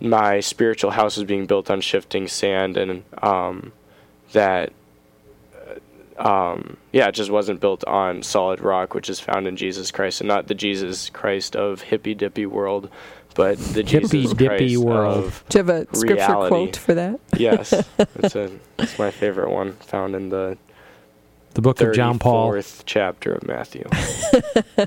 my 0.00 0.40
spiritual 0.40 0.92
house 0.92 1.18
is 1.18 1.24
being 1.24 1.46
built 1.46 1.70
on 1.70 1.80
shifting 1.80 2.28
sand, 2.28 2.76
and 2.76 3.04
um, 3.22 3.72
that 4.32 4.72
uh, 6.18 6.52
um, 6.52 6.76
yeah, 6.92 7.08
it 7.08 7.14
just 7.14 7.30
wasn't 7.30 7.60
built 7.60 7.84
on 7.84 8.22
solid 8.22 8.60
rock, 8.60 8.94
which 8.94 9.10
is 9.10 9.20
found 9.20 9.46
in 9.46 9.56
Jesus 9.56 9.90
Christ, 9.90 10.20
and 10.20 10.28
not 10.28 10.46
the 10.46 10.54
Jesus 10.54 11.10
Christ 11.10 11.56
of 11.56 11.82
hippy 11.82 12.14
dippy 12.14 12.46
world, 12.46 12.88
but 13.34 13.58
the 13.58 13.82
Jesus 13.82 14.10
Hippy-dippy 14.10 14.46
Christ 14.74 14.76
world. 14.78 15.24
of 15.24 15.44
Do 15.48 15.58
you 15.58 15.64
have 15.64 15.68
a 15.88 15.96
scripture 15.96 16.14
reality. 16.26 16.48
quote 16.48 16.76
for 16.76 16.94
that? 16.94 17.20
yes, 17.36 17.72
it's 18.16 18.34
a 18.34 18.50
it's 18.78 18.98
my 18.98 19.10
favorite 19.10 19.50
one 19.50 19.72
found 19.74 20.14
in 20.14 20.28
the 20.30 20.56
The 21.54 21.62
book 21.62 21.80
of 21.80 21.94
John 21.94 22.18
Paul. 22.18 22.48
fourth 22.50 22.82
chapter 22.86 23.32
of 23.32 23.46
Matthew. 23.46 23.84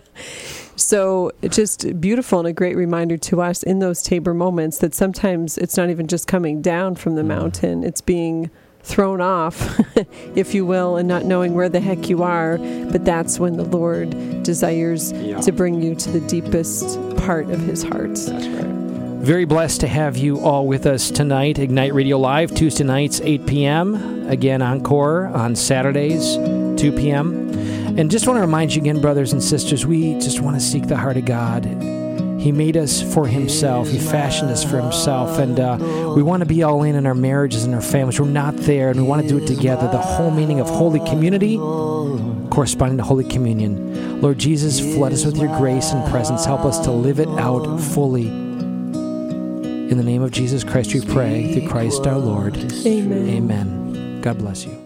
So 0.75 1.31
just 1.49 2.01
beautiful 2.01 2.39
and 2.39 2.47
a 2.47 2.53
great 2.53 2.75
reminder 2.75 3.15
to 3.17 3.41
us 3.41 3.61
in 3.61 3.77
those 3.77 4.01
Tabor 4.01 4.33
moments 4.33 4.79
that 4.79 4.95
sometimes 4.95 5.57
it's 5.59 5.77
not 5.77 5.91
even 5.91 6.07
just 6.07 6.27
coming 6.27 6.61
down 6.63 6.95
from 6.95 7.13
Mm. 7.13 7.17
the 7.17 7.23
mountain, 7.23 7.83
it's 7.83 8.01
being 8.01 8.49
thrown 8.83 9.21
off, 9.21 9.79
if 10.35 10.53
you 10.53 10.65
will, 10.65 10.97
and 10.97 11.07
not 11.07 11.25
knowing 11.25 11.53
where 11.53 11.69
the 11.69 11.79
heck 11.79 12.09
you 12.09 12.21
are. 12.23 12.57
But 12.57 13.05
that's 13.05 13.39
when 13.39 13.57
the 13.57 13.63
Lord 13.63 14.43
desires 14.43 15.11
Yeah. 15.13 15.39
to 15.41 15.51
bring 15.51 15.81
you 15.81 15.95
to 15.95 16.11
the 16.11 16.19
deepest 16.21 16.99
part 17.17 17.49
of 17.49 17.59
his 17.61 17.83
heart. 17.83 18.15
That's 18.15 18.47
right. 18.47 18.65
Very 19.23 19.45
blessed 19.45 19.79
to 19.81 19.87
have 19.87 20.17
you 20.17 20.41
all 20.41 20.67
with 20.67 20.85
us 20.85 21.09
tonight. 21.09 21.57
Ignite 21.57 21.93
Radio 21.93 22.17
Live, 22.17 22.53
Tuesday 22.53 22.83
nights, 22.83 23.21
8 23.23 23.45
p.m. 23.45 24.27
Again, 24.27 24.61
Encore 24.61 25.27
on 25.27 25.55
Saturdays, 25.55 26.35
2 26.35 26.91
p.m. 26.97 27.49
And 27.97 28.11
just 28.11 28.27
want 28.27 28.35
to 28.37 28.41
remind 28.41 28.75
you 28.75 28.81
again, 28.81 28.99
brothers 28.99 29.31
and 29.31 29.41
sisters, 29.41 29.85
we 29.85 30.15
just 30.15 30.41
want 30.41 30.57
to 30.57 30.61
seek 30.61 30.87
the 30.87 30.97
heart 30.97 31.15
of 31.15 31.23
God. 31.23 31.65
He 32.43 32.51
made 32.51 32.75
us 32.75 33.01
for 33.13 33.25
Himself, 33.25 33.87
He 33.87 33.97
fashioned 33.97 34.51
us 34.51 34.65
for 34.65 34.81
Himself. 34.81 35.39
And 35.39 35.57
uh, 35.57 36.13
we 36.13 36.21
want 36.21 36.41
to 36.41 36.45
be 36.45 36.61
all 36.61 36.83
in 36.83 36.95
in 36.95 37.05
our 37.05 37.15
marriages 37.15 37.63
and 37.63 37.73
our 37.73 37.81
families. 37.81 38.19
We're 38.19 38.27
not 38.27 38.57
there, 38.57 38.89
and 38.89 38.99
we 38.99 39.07
want 39.07 39.21
to 39.21 39.27
do 39.29 39.37
it 39.37 39.47
together. 39.47 39.87
The 39.87 39.97
whole 39.97 40.29
meaning 40.29 40.59
of 40.59 40.67
Holy 40.67 40.99
Community 41.09 41.55
corresponding 41.57 42.97
to 42.97 43.03
Holy 43.03 43.23
Communion. 43.23 44.21
Lord 44.21 44.39
Jesus, 44.39 44.81
flood 44.81 45.13
us 45.13 45.23
with 45.23 45.37
your 45.37 45.55
grace 45.57 45.93
and 45.93 46.05
presence. 46.11 46.43
Help 46.43 46.65
us 46.65 46.79
to 46.79 46.91
live 46.91 47.21
it 47.21 47.29
out 47.29 47.79
fully. 47.79 48.27
In 48.27 49.97
the 49.97 50.03
name 50.03 50.21
of 50.21 50.31
Jesus 50.31 50.65
Christ, 50.65 50.93
we 50.93 50.99
pray 50.99 51.53
through 51.53 51.69
Christ 51.69 52.05
our 52.07 52.19
Lord. 52.19 52.57
Amen. 52.85 53.29
Amen. 53.29 54.21
God 54.21 54.37
bless 54.39 54.65
you. 54.65 54.82